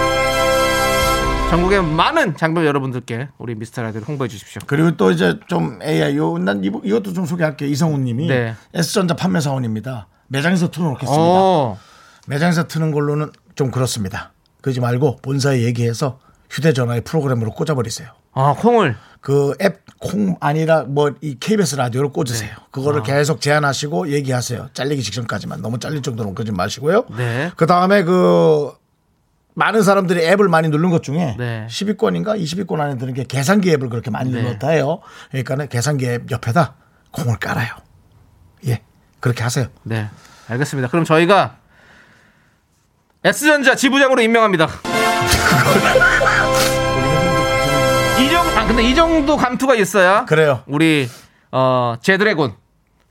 전국의 1.51 1.81
많은 1.83 2.37
장병 2.37 2.65
여러분들께 2.65 3.27
우리 3.39 3.55
미스터 3.55 3.81
라디오를 3.81 4.07
홍보해 4.07 4.27
주십시오. 4.27 4.61
그리고 4.67 4.95
또 4.97 5.11
이제 5.11 5.39
좀 5.47 5.79
AI 5.83 6.15
요, 6.17 6.37
난 6.37 6.63
이거- 6.63 6.81
이것도 6.83 7.13
좀 7.13 7.25
소개할게요. 7.25 7.69
이성훈 7.69 8.03
님이 8.03 8.27
네. 8.27 8.55
S전자 8.73 9.15
판매 9.15 9.39
사원입니다. 9.39 10.07
매장에서 10.27 10.69
틀어 10.69 10.85
놓겠습니다. 10.89 11.21
오. 11.23 11.77
매장에서 12.27 12.67
트는 12.67 12.91
걸로는 12.91 13.31
좀 13.55 13.71
그렇습니다. 13.71 14.31
그러지 14.61 14.79
말고 14.79 15.17
본사에 15.23 15.61
얘기해서 15.63 16.19
휴대 16.51 16.73
전화에 16.73 17.01
프로그램으로 17.01 17.51
꽂아 17.51 17.73
버리세요. 17.75 18.09
아, 18.33 18.53
콩을. 18.57 18.95
그 19.21 19.53
앱 19.61 19.81
콩 19.99 20.37
아니라 20.39 20.83
뭐 20.83 21.11
이 21.21 21.35
KBS 21.39 21.75
라디오를 21.75 22.09
꽂으세요. 22.11 22.51
아. 22.57 22.65
그거를 22.71 23.03
계속 23.03 23.41
제한하시고 23.41 24.11
얘기하세요. 24.11 24.69
잘리기 24.73 25.03
직전까지만 25.03 25.61
너무 25.61 25.77
잘릴 25.79 26.01
정도로 26.01 26.33
그러지 26.33 26.51
마시고요. 26.51 27.05
네. 27.17 27.51
그 27.57 27.65
다음에 27.65 28.03
그 28.03 28.71
많은 29.55 29.83
사람들이 29.83 30.25
앱을 30.25 30.47
많이 30.47 30.69
누른 30.69 30.89
것 30.89 31.03
중에 31.03 31.35
네. 31.37 31.67
10위권인가 31.69 32.41
20위권 32.41 32.79
안에 32.79 32.97
드는 32.97 33.13
게 33.13 33.25
계산기 33.25 33.69
앱을 33.71 33.89
그렇게 33.89 34.09
많이 34.09 34.31
네. 34.31 34.41
눌렀다 34.41 34.69
해요. 34.69 35.01
그러니까 35.31 35.65
계산기 35.65 36.05
앱 36.07 36.31
옆에다 36.31 36.75
콩을 37.11 37.37
깔아요. 37.39 37.67
예. 38.67 38.81
그렇게 39.19 39.43
하세요. 39.43 39.67
네. 39.83 40.09
알겠습니다. 40.47 40.87
그럼 40.87 41.03
저희가 41.03 41.57
S전자 43.25 43.75
지부장으로 43.75 44.21
임명합니다. 44.21 44.69
근데 48.69 48.83
이 48.83 48.93
정도 48.93 49.35
감투가 49.35 49.73
있어야. 49.75 50.25
그래요. 50.25 50.61
우리, 50.67 51.09
어, 51.51 51.95
제드래곤 52.03 52.53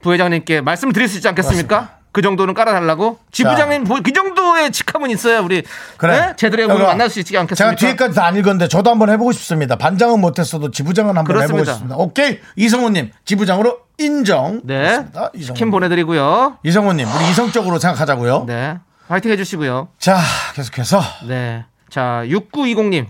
부회장님께 0.01 0.61
말씀을 0.61 0.93
드릴 0.93 1.09
수 1.09 1.17
있지 1.19 1.27
않겠습니까? 1.27 1.97
그 2.13 2.23
정도는 2.23 2.55
깔아달라고? 2.55 3.19
지부장님, 3.33 3.83
뭐, 3.85 3.99
그 4.03 4.13
정도의 4.13 4.71
직함은 4.71 5.11
있어야 5.11 5.41
우리. 5.41 5.65
그래. 5.97 6.21
네? 6.29 6.33
제드래곤을 6.37 6.81
제가- 6.81 6.87
만날 6.87 7.11
수 7.11 7.19
있지 7.19 7.33
제가 7.33 7.43
않겠습니까? 7.43 7.75
뒤에까지 7.77 8.15
다 8.15 8.27
안 8.27 8.37
읽었는데 8.37 8.69
저도 8.69 8.89
한번 8.91 9.11
해보고 9.11 9.33
싶습니다. 9.33 9.75
반장은 9.77 10.21
못했어도 10.21 10.71
지부장은 10.71 11.19
한번 11.19 11.37
해보고 11.43 11.63
그렇습니다. 11.65 11.73
싶습니다. 11.73 11.97
오케이. 11.97 12.39
이성훈님, 12.57 13.11
지부장으로 13.25 13.79
인정. 13.99 14.61
네. 14.65 14.79
그렇습니다. 15.09 15.31
치킨 15.43 15.71
보내드리고요. 15.73 16.59
이성훈님, 16.63 17.07
우리 17.09 17.31
이성적으로 17.31 17.81
생각하자고요. 17.81 18.45
네. 18.47 18.79
화이팅 19.09 19.31
해주시고요. 19.33 19.89
자, 19.99 20.19
계속해서. 20.55 21.03
네. 21.27 21.65
자, 21.91 22.23
6920님. 22.27 23.07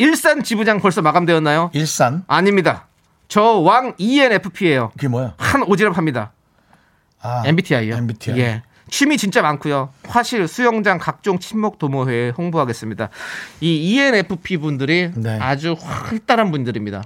아, 0.00 0.02
일산 0.02 0.42
지부장 0.42 0.80
벌써 0.80 1.02
마감되었나요? 1.02 1.70
일산? 1.74 2.24
아닙니다. 2.26 2.86
저 3.28 3.60
왕 3.60 3.94
ENFP예요. 3.98 4.90
그게 4.92 5.08
뭐야? 5.08 5.34
한 5.38 5.62
오지랖 5.62 5.92
합니다. 5.92 6.32
아, 7.20 7.42
MBTI요. 7.46 7.94
MBTI. 7.96 8.38
예. 8.40 8.62
취미 8.90 9.16
진짜 9.18 9.40
많고요. 9.42 9.90
화실, 10.08 10.48
수영장, 10.48 10.98
각종 10.98 11.38
친목 11.38 11.78
도모회에 11.78 12.30
홍보하겠습니다. 12.30 13.08
이 13.60 13.92
ENFP 13.94 14.56
분들이 14.56 15.12
네. 15.14 15.38
아주 15.40 15.76
활달한 15.78 16.50
분들입니다. 16.50 17.04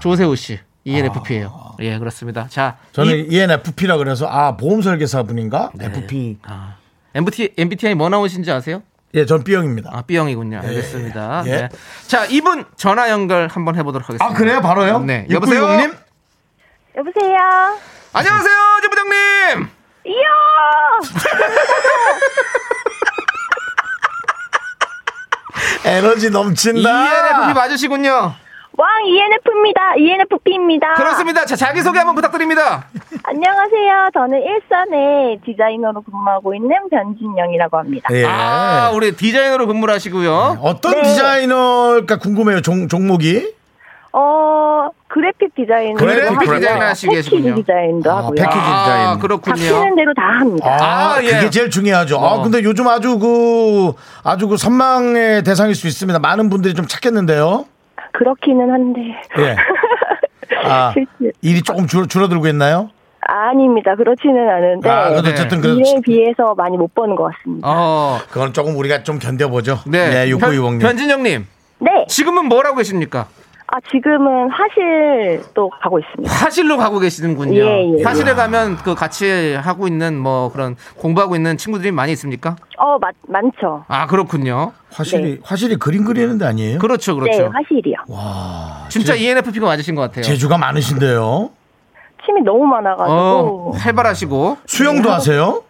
조세호 0.00 0.34
씨, 0.36 0.58
ENFP예요. 0.84 1.74
예, 1.80 1.98
그렇습니다. 1.98 2.46
자, 2.48 2.78
저는 2.92 3.26
이- 3.30 3.34
ENFP라 3.36 3.98
그래서 3.98 4.26
아 4.26 4.56
보험 4.56 4.80
설계사 4.80 5.22
분인가? 5.24 5.70
네. 5.74 5.86
FP. 5.86 6.38
MBTI, 7.14 7.50
MBTI 7.58 7.94
뭐 7.94 8.08
나오신지 8.08 8.50
아세요? 8.50 8.82
예, 9.14 9.24
전 9.24 9.42
B형입니다. 9.42 9.90
아, 9.92 10.02
B형이군요. 10.02 10.58
알겠습니다. 10.58 11.42
예. 11.46 11.50
네. 11.50 11.68
자, 12.06 12.26
이분 12.26 12.64
전화 12.76 13.08
연결 13.10 13.48
한번 13.48 13.74
해보도록 13.76 14.08
하겠습니다. 14.08 14.24
아 14.24 14.36
그래요? 14.36 14.60
바로요? 14.60 15.00
네. 15.00 15.26
여보세요? 15.30 15.66
6960님? 15.66 15.96
여보세요. 16.96 17.38
안녕하세요, 18.12 18.54
지부장님. 18.82 19.68
이야. 20.06 20.28
에너지 25.84 26.30
넘친다. 26.30 26.90
ENFP 26.90 27.54
맞으시군요. 27.54 28.34
왕 28.78 28.88
ENF입니다. 29.06 29.94
ENFP입니다. 29.98 30.94
그렇습니다. 30.94 31.44
자, 31.44 31.56
자기소개 31.56 31.98
한번 31.98 32.14
부탁드립니다. 32.14 32.84
안녕하세요. 33.24 34.10
저는 34.14 34.40
일산에 34.40 35.36
디자이너로 35.44 36.02
근무하고 36.02 36.54
있는 36.54 36.76
변진영이라고 36.88 37.76
합니다. 37.76 38.08
예. 38.12 38.24
아, 38.24 38.92
우리 38.94 39.16
디자이너로 39.16 39.66
근무를 39.66 39.92
하시고요. 39.94 40.58
어떤 40.62 40.92
네. 40.92 41.02
디자이너일까 41.02 42.18
궁금해요. 42.18 42.60
종, 42.60 42.86
종목이. 42.86 43.52
어, 44.12 44.90
그래픽 45.08 45.56
디자인. 45.56 45.96
그래픽 45.96 46.38
디자인 46.38 46.80
하시고 46.80 47.12
계시군요. 47.14 47.42
패키지 47.42 47.62
디자인도 47.62 48.12
아, 48.12 48.16
하고요. 48.18 48.34
패키지 48.36 48.60
디자인. 48.60 49.06
아, 49.08 49.18
그렇군요. 49.18 49.56
잡히는 49.56 49.96
대로 49.96 50.14
다 50.14 50.22
합니다. 50.38 50.78
아, 50.80 51.14
아, 51.16 51.24
예. 51.24 51.30
그게 51.32 51.50
제일 51.50 51.68
중요하죠. 51.70 52.16
아, 52.20 52.34
어. 52.34 52.42
근데 52.44 52.62
요즘 52.62 52.86
아주 52.86 53.18
그, 53.18 53.92
아주 54.22 54.46
그 54.46 54.56
선망의 54.56 55.42
대상일 55.42 55.74
수 55.74 55.88
있습니다. 55.88 56.20
많은 56.20 56.48
분들이 56.48 56.74
좀 56.74 56.86
찾겠는데요. 56.86 57.64
그렇기는 58.18 58.70
한데. 58.70 59.00
예. 59.38 59.56
아, 60.64 60.92
실제- 60.92 61.30
일이 61.40 61.62
조금 61.62 61.86
줄, 61.86 62.08
줄어들고 62.08 62.48
있나요? 62.48 62.90
아닙니다. 63.20 63.94
그렇지는 63.94 64.48
않은데. 64.48 64.88
아, 64.88 65.08
그래도 65.10 65.22
네. 65.22 65.30
어쨌든 65.32 65.60
그래도 65.60 65.78
일에 65.78 66.00
비해서 66.02 66.54
많이 66.56 66.76
못 66.76 66.92
버는 66.94 67.14
것 67.14 67.30
같습니다. 67.32 67.68
어, 67.68 68.18
그건 68.30 68.52
조금 68.52 68.76
우리가 68.76 69.02
좀 69.04 69.18
견뎌보죠. 69.18 69.80
네. 69.86 70.08
네, 70.26 70.30
6920님. 70.32 70.80
변진영님, 70.80 71.46
네. 71.80 72.06
지금은 72.08 72.46
뭘 72.46 72.66
하고 72.66 72.76
계십니까? 72.76 73.26
아, 73.70 73.78
지금은 73.90 74.50
화실 74.50 75.42
또 75.52 75.68
가고 75.82 75.98
있습니다. 75.98 76.32
화실로 76.32 76.78
가고 76.78 76.98
계시는군요. 76.98 77.54
예, 77.60 77.98
예. 77.98 78.02
화실에 78.02 78.32
가면 78.32 78.76
그 78.78 78.94
같이 78.94 79.54
하고 79.54 79.86
있는 79.86 80.16
뭐 80.18 80.50
그런 80.50 80.74
공부하고 80.96 81.36
있는 81.36 81.58
친구들이 81.58 81.92
많이 81.92 82.12
있습니까? 82.12 82.56
어, 82.78 82.98
많, 82.98 83.12
많죠. 83.28 83.84
아, 83.88 84.06
그렇군요. 84.06 84.72
화실이, 84.90 85.40
화실이 85.42 85.76
그림 85.76 86.04
그리는 86.06 86.38
데 86.38 86.46
아니에요? 86.46 86.78
그렇죠, 86.78 87.12
네, 87.14 87.20
그렇죠. 87.20 87.50
화실이요. 87.52 87.96
진짜 88.88 89.14
ENFP가 89.14 89.66
맞으신 89.66 89.94
것 89.94 90.00
같아요. 90.00 90.22
재주가 90.22 90.56
많으신데요. 90.56 91.50
취미 92.24 92.40
너무 92.42 92.64
많아가지고. 92.64 93.14
어, 93.14 93.70
활발하시고. 93.76 94.58
수영도 94.66 95.10
하세요? 95.10 95.62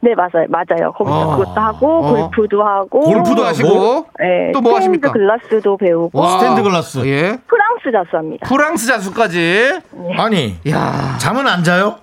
네, 0.00 0.14
맞아요. 0.14 0.46
맞아요. 0.48 0.92
거기서 0.92 1.28
어. 1.30 1.36
그것도 1.36 1.60
하고, 1.60 1.98
어. 2.04 2.30
골프도 2.30 2.62
하고. 2.62 3.00
골프도 3.00 3.44
하시고. 3.44 4.06
네, 4.20 4.52
또뭐 4.52 4.76
하십니까? 4.76 5.08
스탠드 5.08 5.18
글라스도 5.18 5.76
배우고. 5.76 6.18
와. 6.18 6.38
스탠드 6.38 6.62
글라스. 6.62 6.98
예. 7.06 7.36
프랑스 7.48 7.90
자수합니다. 7.92 8.48
프랑스 8.48 8.86
자수까지. 8.86 9.80
아니, 10.16 10.56
야 10.70 11.16
잠은 11.18 11.46
안 11.48 11.64
자요? 11.64 11.96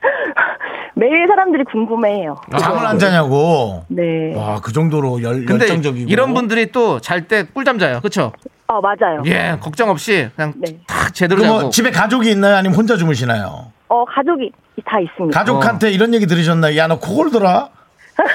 매일 0.94 1.26
사람들이 1.28 1.64
궁금해해요. 1.64 2.36
잠을 2.58 2.86
안 2.86 2.98
자냐고. 2.98 3.84
네. 3.88 4.34
와, 4.34 4.60
그 4.62 4.72
정도로 4.72 5.22
열, 5.22 5.44
근데 5.44 5.64
열정적이고. 5.66 6.08
이런 6.10 6.32
분들이 6.32 6.72
또 6.72 7.00
잘 7.00 7.28
때 7.28 7.44
꿀잠 7.52 7.78
자요. 7.78 7.98
그렇죠? 8.00 8.32
어, 8.68 8.80
맞아요. 8.80 9.22
예, 9.26 9.58
걱정 9.60 9.90
없이 9.90 10.30
그냥 10.34 10.54
네. 10.56 10.78
탁 10.86 11.12
제대로 11.14 11.40
그럼 11.42 11.52
자고. 11.52 11.60
뭐 11.64 11.70
집에 11.70 11.90
가족이 11.90 12.30
있나요? 12.30 12.56
아니면 12.56 12.76
혼자 12.78 12.96
주무시나요? 12.96 13.66
어, 13.88 14.04
가족이 14.04 14.52
다 14.84 15.00
있습니다. 15.00 15.38
가족한테 15.38 15.90
이런 15.90 16.12
얘기 16.14 16.26
들으셨나요? 16.26 16.76
야, 16.76 16.86
너 16.86 16.98
코골 16.98 17.30
들어? 17.30 17.70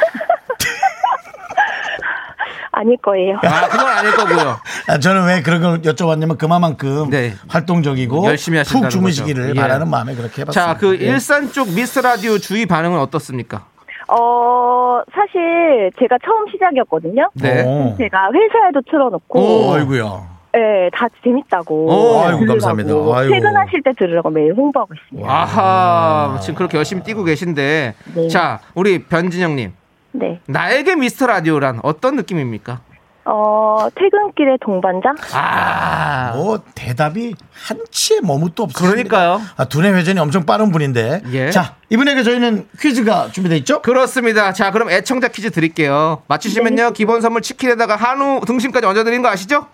아닐 2.74 2.98
거예요. 2.98 3.38
아, 3.44 3.68
그건 3.68 3.86
아닐 3.86 4.12
거고요. 4.16 4.58
아, 4.88 4.98
저는 4.98 5.28
왜 5.28 5.42
그런 5.42 5.62
걸 5.62 5.82
여쭤봤냐면 5.82 6.38
그만큼 6.38 7.10
네. 7.10 7.34
활동적이고 7.50 8.26
열심히 8.26 8.58
하신다는 8.58 8.88
푹 8.88 8.92
주무시기를 8.92 9.48
거죠. 9.50 9.56
예. 9.56 9.62
바라는 9.62 9.90
마음에 9.90 10.16
그렇게 10.16 10.42
해봤습니다. 10.42 10.74
자, 10.74 10.78
그 10.80 10.96
예. 11.00 11.06
일산 11.06 11.52
쪽 11.52 11.68
미스터 11.70 12.02
라디오 12.02 12.38
주위 12.38 12.66
반응은 12.66 12.98
어떻습니까? 13.00 13.66
어, 14.08 15.02
사실 15.14 15.92
제가 16.00 16.18
처음 16.26 16.50
시작이었거든요. 16.52 17.30
네. 17.36 17.64
오. 17.64 17.96
제가 17.98 18.30
회사에도 18.34 18.82
틀어놓고. 18.90 19.40
오, 19.40 19.74
아이고야. 19.74 20.41
네, 20.54 20.90
다 20.94 21.08
재밌다고. 21.24 21.86
오, 21.86 22.22
아이고. 22.24 22.46
감사합니다. 22.46 22.90
아이고. 22.92 23.32
퇴근하실 23.34 23.84
때 23.84 23.92
들으라고 23.98 24.30
매일 24.30 24.54
홍보하고 24.54 24.94
있습니다. 24.94 25.32
아하, 25.32 26.38
지금 26.42 26.56
그렇게 26.56 26.78
열심히 26.78 27.04
뛰고 27.04 27.24
계신데. 27.24 27.96
네. 28.16 28.28
자, 28.28 28.60
우리 28.76 29.04
변진영님. 29.04 29.74
네. 30.14 30.40
나에게 30.48 30.96
미스터 30.96 31.28
라디오란 31.28 31.80
어떤 31.84 32.18
느낌입니까? 32.18 32.82
어, 33.24 33.88
퇴근길의 33.96 34.58
동반자? 34.62 35.14
아. 35.34 36.34
뭐 36.36 36.60
대답이 36.76 37.36
한치의 37.54 38.22
머뭇도 38.24 38.64
없어요. 38.64 38.90
그러니까요. 38.90 39.40
아, 39.56 39.66
두뇌 39.66 39.92
회전이 39.94 40.20
엄청 40.20 40.46
빠른 40.46 40.72
분인데. 40.72 41.22
예. 41.32 41.50
자, 41.52 41.76
이분에게 41.90 42.24
저희는 42.24 42.68
퀴즈가 42.80 43.30
준비되어 43.32 43.58
있죠? 43.60 43.82
그렇습니다. 43.84 44.52
자, 44.54 44.72
그럼 44.72 44.90
애청자 44.90 45.28
퀴즈 45.30 45.52
드릴게요. 45.52 46.24
맞추시면요, 46.28 46.92
기본 46.92 47.22
선물 47.22 47.42
치킨에다가 47.42 47.96
한우 47.96 48.42
등심까지 48.46 48.88
얹어드리는 48.88 49.22
거 49.22 49.30
아시죠? 49.30 49.68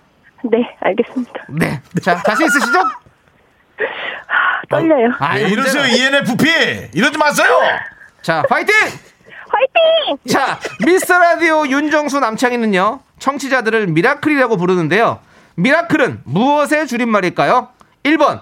네, 0.44 0.76
알겠습니다. 0.80 1.46
네. 1.50 1.82
자, 2.02 2.22
자신 2.24 2.46
있으시죠? 2.46 2.80
떨려요. 4.70 5.12
아, 5.20 5.36
왜 5.36 5.50
이러세요, 5.50 5.86
ENFP! 5.86 6.90
이러지 6.94 7.18
마세요! 7.18 7.48
자, 8.22 8.44
파이팅! 8.50 8.74
화이팅! 8.76 10.18
자, 10.28 10.60
미스터 10.86 11.18
라디오 11.20 11.66
윤정수 11.68 12.20
남창희는요, 12.20 13.00
청취자들을 13.20 13.88
미라클이라고 13.88 14.58
부르는데요. 14.58 15.20
미라클은 15.56 16.22
무엇의 16.26 16.88
줄임말일까요? 16.88 17.70
1번, 18.04 18.42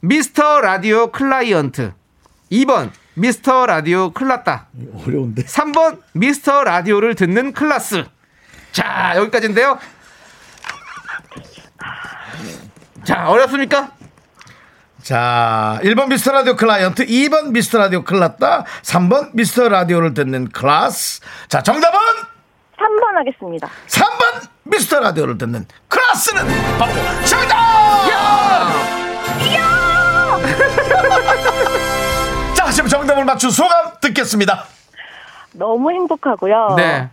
미스터 0.00 0.60
라디오 0.60 1.12
클라이언트. 1.12 1.92
2번, 2.50 2.90
미스터 3.14 3.66
라디오 3.66 4.10
클났다. 4.10 4.66
어려운데. 5.06 5.44
3번, 5.44 6.00
미스터 6.12 6.64
라디오를 6.64 7.14
듣는 7.14 7.52
클라스. 7.52 8.04
자, 8.72 9.12
여기까지인데요. 9.16 9.78
자, 13.04 13.28
어렵습니까? 13.28 13.90
자, 15.02 15.80
1번 15.82 16.08
미스터 16.08 16.32
라디오 16.32 16.54
클라이언트, 16.54 17.06
2번 17.06 17.50
미스터 17.50 17.78
라디오 17.78 18.04
클났다, 18.04 18.64
3번 18.82 19.30
미스터 19.34 19.68
라디오를 19.68 20.14
듣는 20.14 20.48
클라스. 20.50 21.20
자, 21.48 21.60
정답은 21.62 21.98
3번 22.78 23.14
하겠습니다. 23.16 23.68
3번 23.88 24.48
미스터 24.64 25.00
라디오를 25.00 25.38
듣는 25.38 25.66
클라스는 25.88 26.46
바로 26.78 26.92
정답! 27.26 27.82
자, 32.54 32.70
지금 32.70 32.88
정답을 32.88 33.24
맞춘 33.24 33.50
소감 33.50 33.92
듣겠습니다. 34.00 34.64
너무 35.52 35.90
행복하고요. 35.90 36.74
네. 36.76 37.08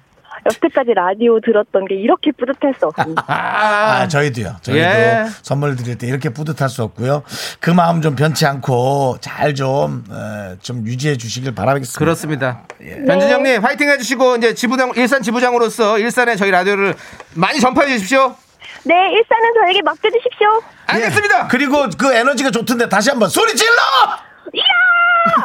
여태까지 0.45 0.93
라디오 0.93 1.39
들었던 1.41 1.85
게 1.87 1.95
이렇게 1.95 2.31
뿌듯할 2.31 2.73
수 2.79 2.87
없습니다. 2.87 3.23
아, 3.27 4.07
저희도요. 4.07 4.57
저희도 4.61 4.79
예. 4.79 5.25
선물 5.41 5.75
드릴 5.75 5.97
때 5.97 6.07
이렇게 6.07 6.29
뿌듯할 6.29 6.69
수 6.69 6.83
없고요. 6.83 7.23
그 7.59 7.69
마음 7.69 8.01
좀 8.01 8.15
변치 8.15 8.45
않고 8.45 9.17
잘 9.21 9.53
좀, 9.55 10.03
어, 10.09 10.55
좀 10.61 10.85
유지해 10.85 11.17
주시길 11.17 11.53
바라겠습니다. 11.55 11.99
그렇습니다. 11.99 12.61
변진영님, 12.79 13.63
화이팅 13.63 13.89
해주시고, 13.89 14.37
이제 14.37 14.53
지부장, 14.53 14.93
일산 14.95 15.21
지부장으로서 15.21 15.99
일산에 15.99 16.35
저희 16.35 16.51
라디오를 16.51 16.95
많이 17.35 17.59
전파해 17.59 17.89
주십시오. 17.89 18.35
네, 18.83 18.93
일산은 19.11 19.53
저에게 19.61 19.81
맡겨주십시오. 19.81 20.61
알겠습니다. 20.87 21.47
그리고 21.47 21.89
그 21.97 22.13
에너지가 22.13 22.51
좋던데 22.51 22.87
다시 22.87 23.09
한번 23.09 23.29
소리 23.29 23.53
질러! 23.55 23.71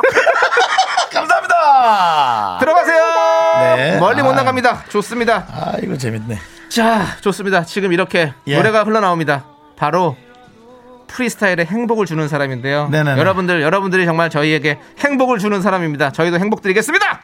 감사합니다. 1.12 2.58
들어가세요. 2.60 3.76
네. 3.76 3.98
멀리 3.98 4.22
못 4.22 4.30
아. 4.30 4.36
나갑니다. 4.36 4.84
좋습니다. 4.88 5.46
아, 5.50 5.74
이거 5.82 5.96
재밌네. 5.96 6.38
자, 6.68 7.16
좋습니다. 7.20 7.64
지금 7.64 7.92
이렇게 7.92 8.32
예. 8.46 8.56
노래가 8.56 8.84
흘러나옵니다. 8.84 9.44
바로 9.76 10.16
프리스타일의 11.06 11.66
행복을 11.66 12.06
주는 12.06 12.26
사람인데요. 12.26 12.88
네네네. 12.88 13.20
여러분들, 13.20 13.62
여러분들이 13.62 14.04
정말 14.04 14.30
저희에게 14.30 14.80
행복을 14.98 15.38
주는 15.38 15.62
사람입니다. 15.62 16.10
저희도 16.10 16.38
행복 16.38 16.62
드리겠습니다. 16.62 17.22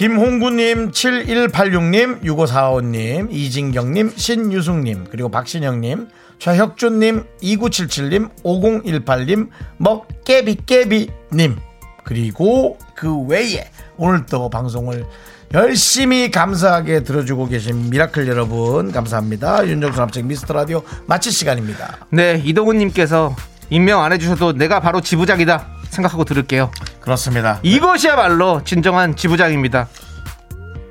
김홍구님, 0.00 0.92
7186님, 0.92 2.22
6545님, 2.22 3.30
이진경님, 3.30 4.12
신유숙님, 4.16 5.08
그리고 5.10 5.28
박신영님, 5.28 6.08
최혁준님, 6.38 7.24
2977님, 7.42 8.30
5018님, 8.42 9.50
먹깨비깨비님, 9.76 11.56
그리고 12.02 12.78
그 12.94 13.14
외에 13.26 13.70
오늘 13.98 14.24
또 14.24 14.48
방송을 14.48 15.04
열심히 15.52 16.30
감사하게 16.30 17.02
들어주고 17.02 17.48
계신 17.48 17.90
미라클 17.90 18.26
여러분, 18.26 18.92
감사합니다. 18.92 19.68
윤정수 19.68 20.00
남창희의 20.00 20.24
미스터 20.24 20.54
라디오 20.54 20.82
마칠 21.08 21.30
시간입니다. 21.30 22.06
네, 22.08 22.40
이동훈님께서 22.42 23.36
임명 23.68 24.02
안 24.02 24.14
해주셔도 24.14 24.54
내가 24.54 24.80
바로 24.80 25.02
지부장이다 25.02 25.79
생각하고 25.90 26.24
들을게요. 26.24 26.70
그렇습니다. 27.00 27.58
이것이야말로 27.62 28.62
진정한 28.64 29.16
지부장입니다. 29.16 29.88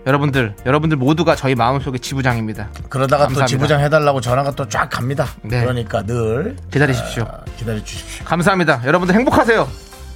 여러분들, 0.06 0.56
여러분들 0.66 0.98
모두가 0.98 1.36
저희 1.36 1.56
마음속의 1.56 2.00
지부장입니다. 2.00 2.70
그러다가 2.90 3.24
또 3.24 3.28
감사합니다. 3.28 3.46
지부장 3.48 3.82
해달라고 3.82 4.22
전화가 4.22 4.52
또 4.52 4.68
쫙 4.68 4.90
갑니다. 4.90 5.28
네. 5.42 5.60
그러니까 5.62 6.04
늘 6.04 6.56
기다리십시오. 6.72 7.24
아, 7.24 7.42
기다려 7.58 7.84
주십시오. 7.84 8.26
감사합니다. 8.26 8.82
여러분들 8.86 9.14
행복하세요. 9.16 9.68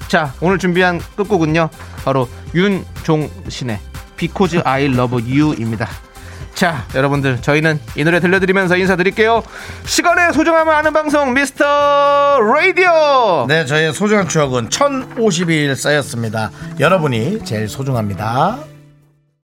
자, 0.08 0.34
오늘 0.42 0.58
준비한 0.58 1.00
끝곡은요. 1.16 1.70
바로 2.06 2.28
윤종신의 2.56 3.80
Because 4.18 4.62
I 4.66 4.86
Love 4.86 5.22
You입니다. 5.40 5.88
자, 6.56 6.86
여러분들 6.94 7.42
저희는 7.42 7.80
이 7.96 8.04
노래 8.04 8.20
들려드리면서 8.20 8.78
인사드릴게요. 8.78 9.44
시간의 9.86 10.34
소중함을 10.34 10.74
아는 10.74 10.94
방송 10.94 11.34
미스터 11.34 12.40
라디오. 12.40 13.46
네, 13.48 13.66
저의 13.66 13.92
소중한 13.94 14.28
추억은 14.28 14.70
1052일 14.70 15.76
쌓였습니다. 15.76 16.52
여러분이 16.80 17.44
제일 17.44 17.68
소중합니다. 17.68 18.73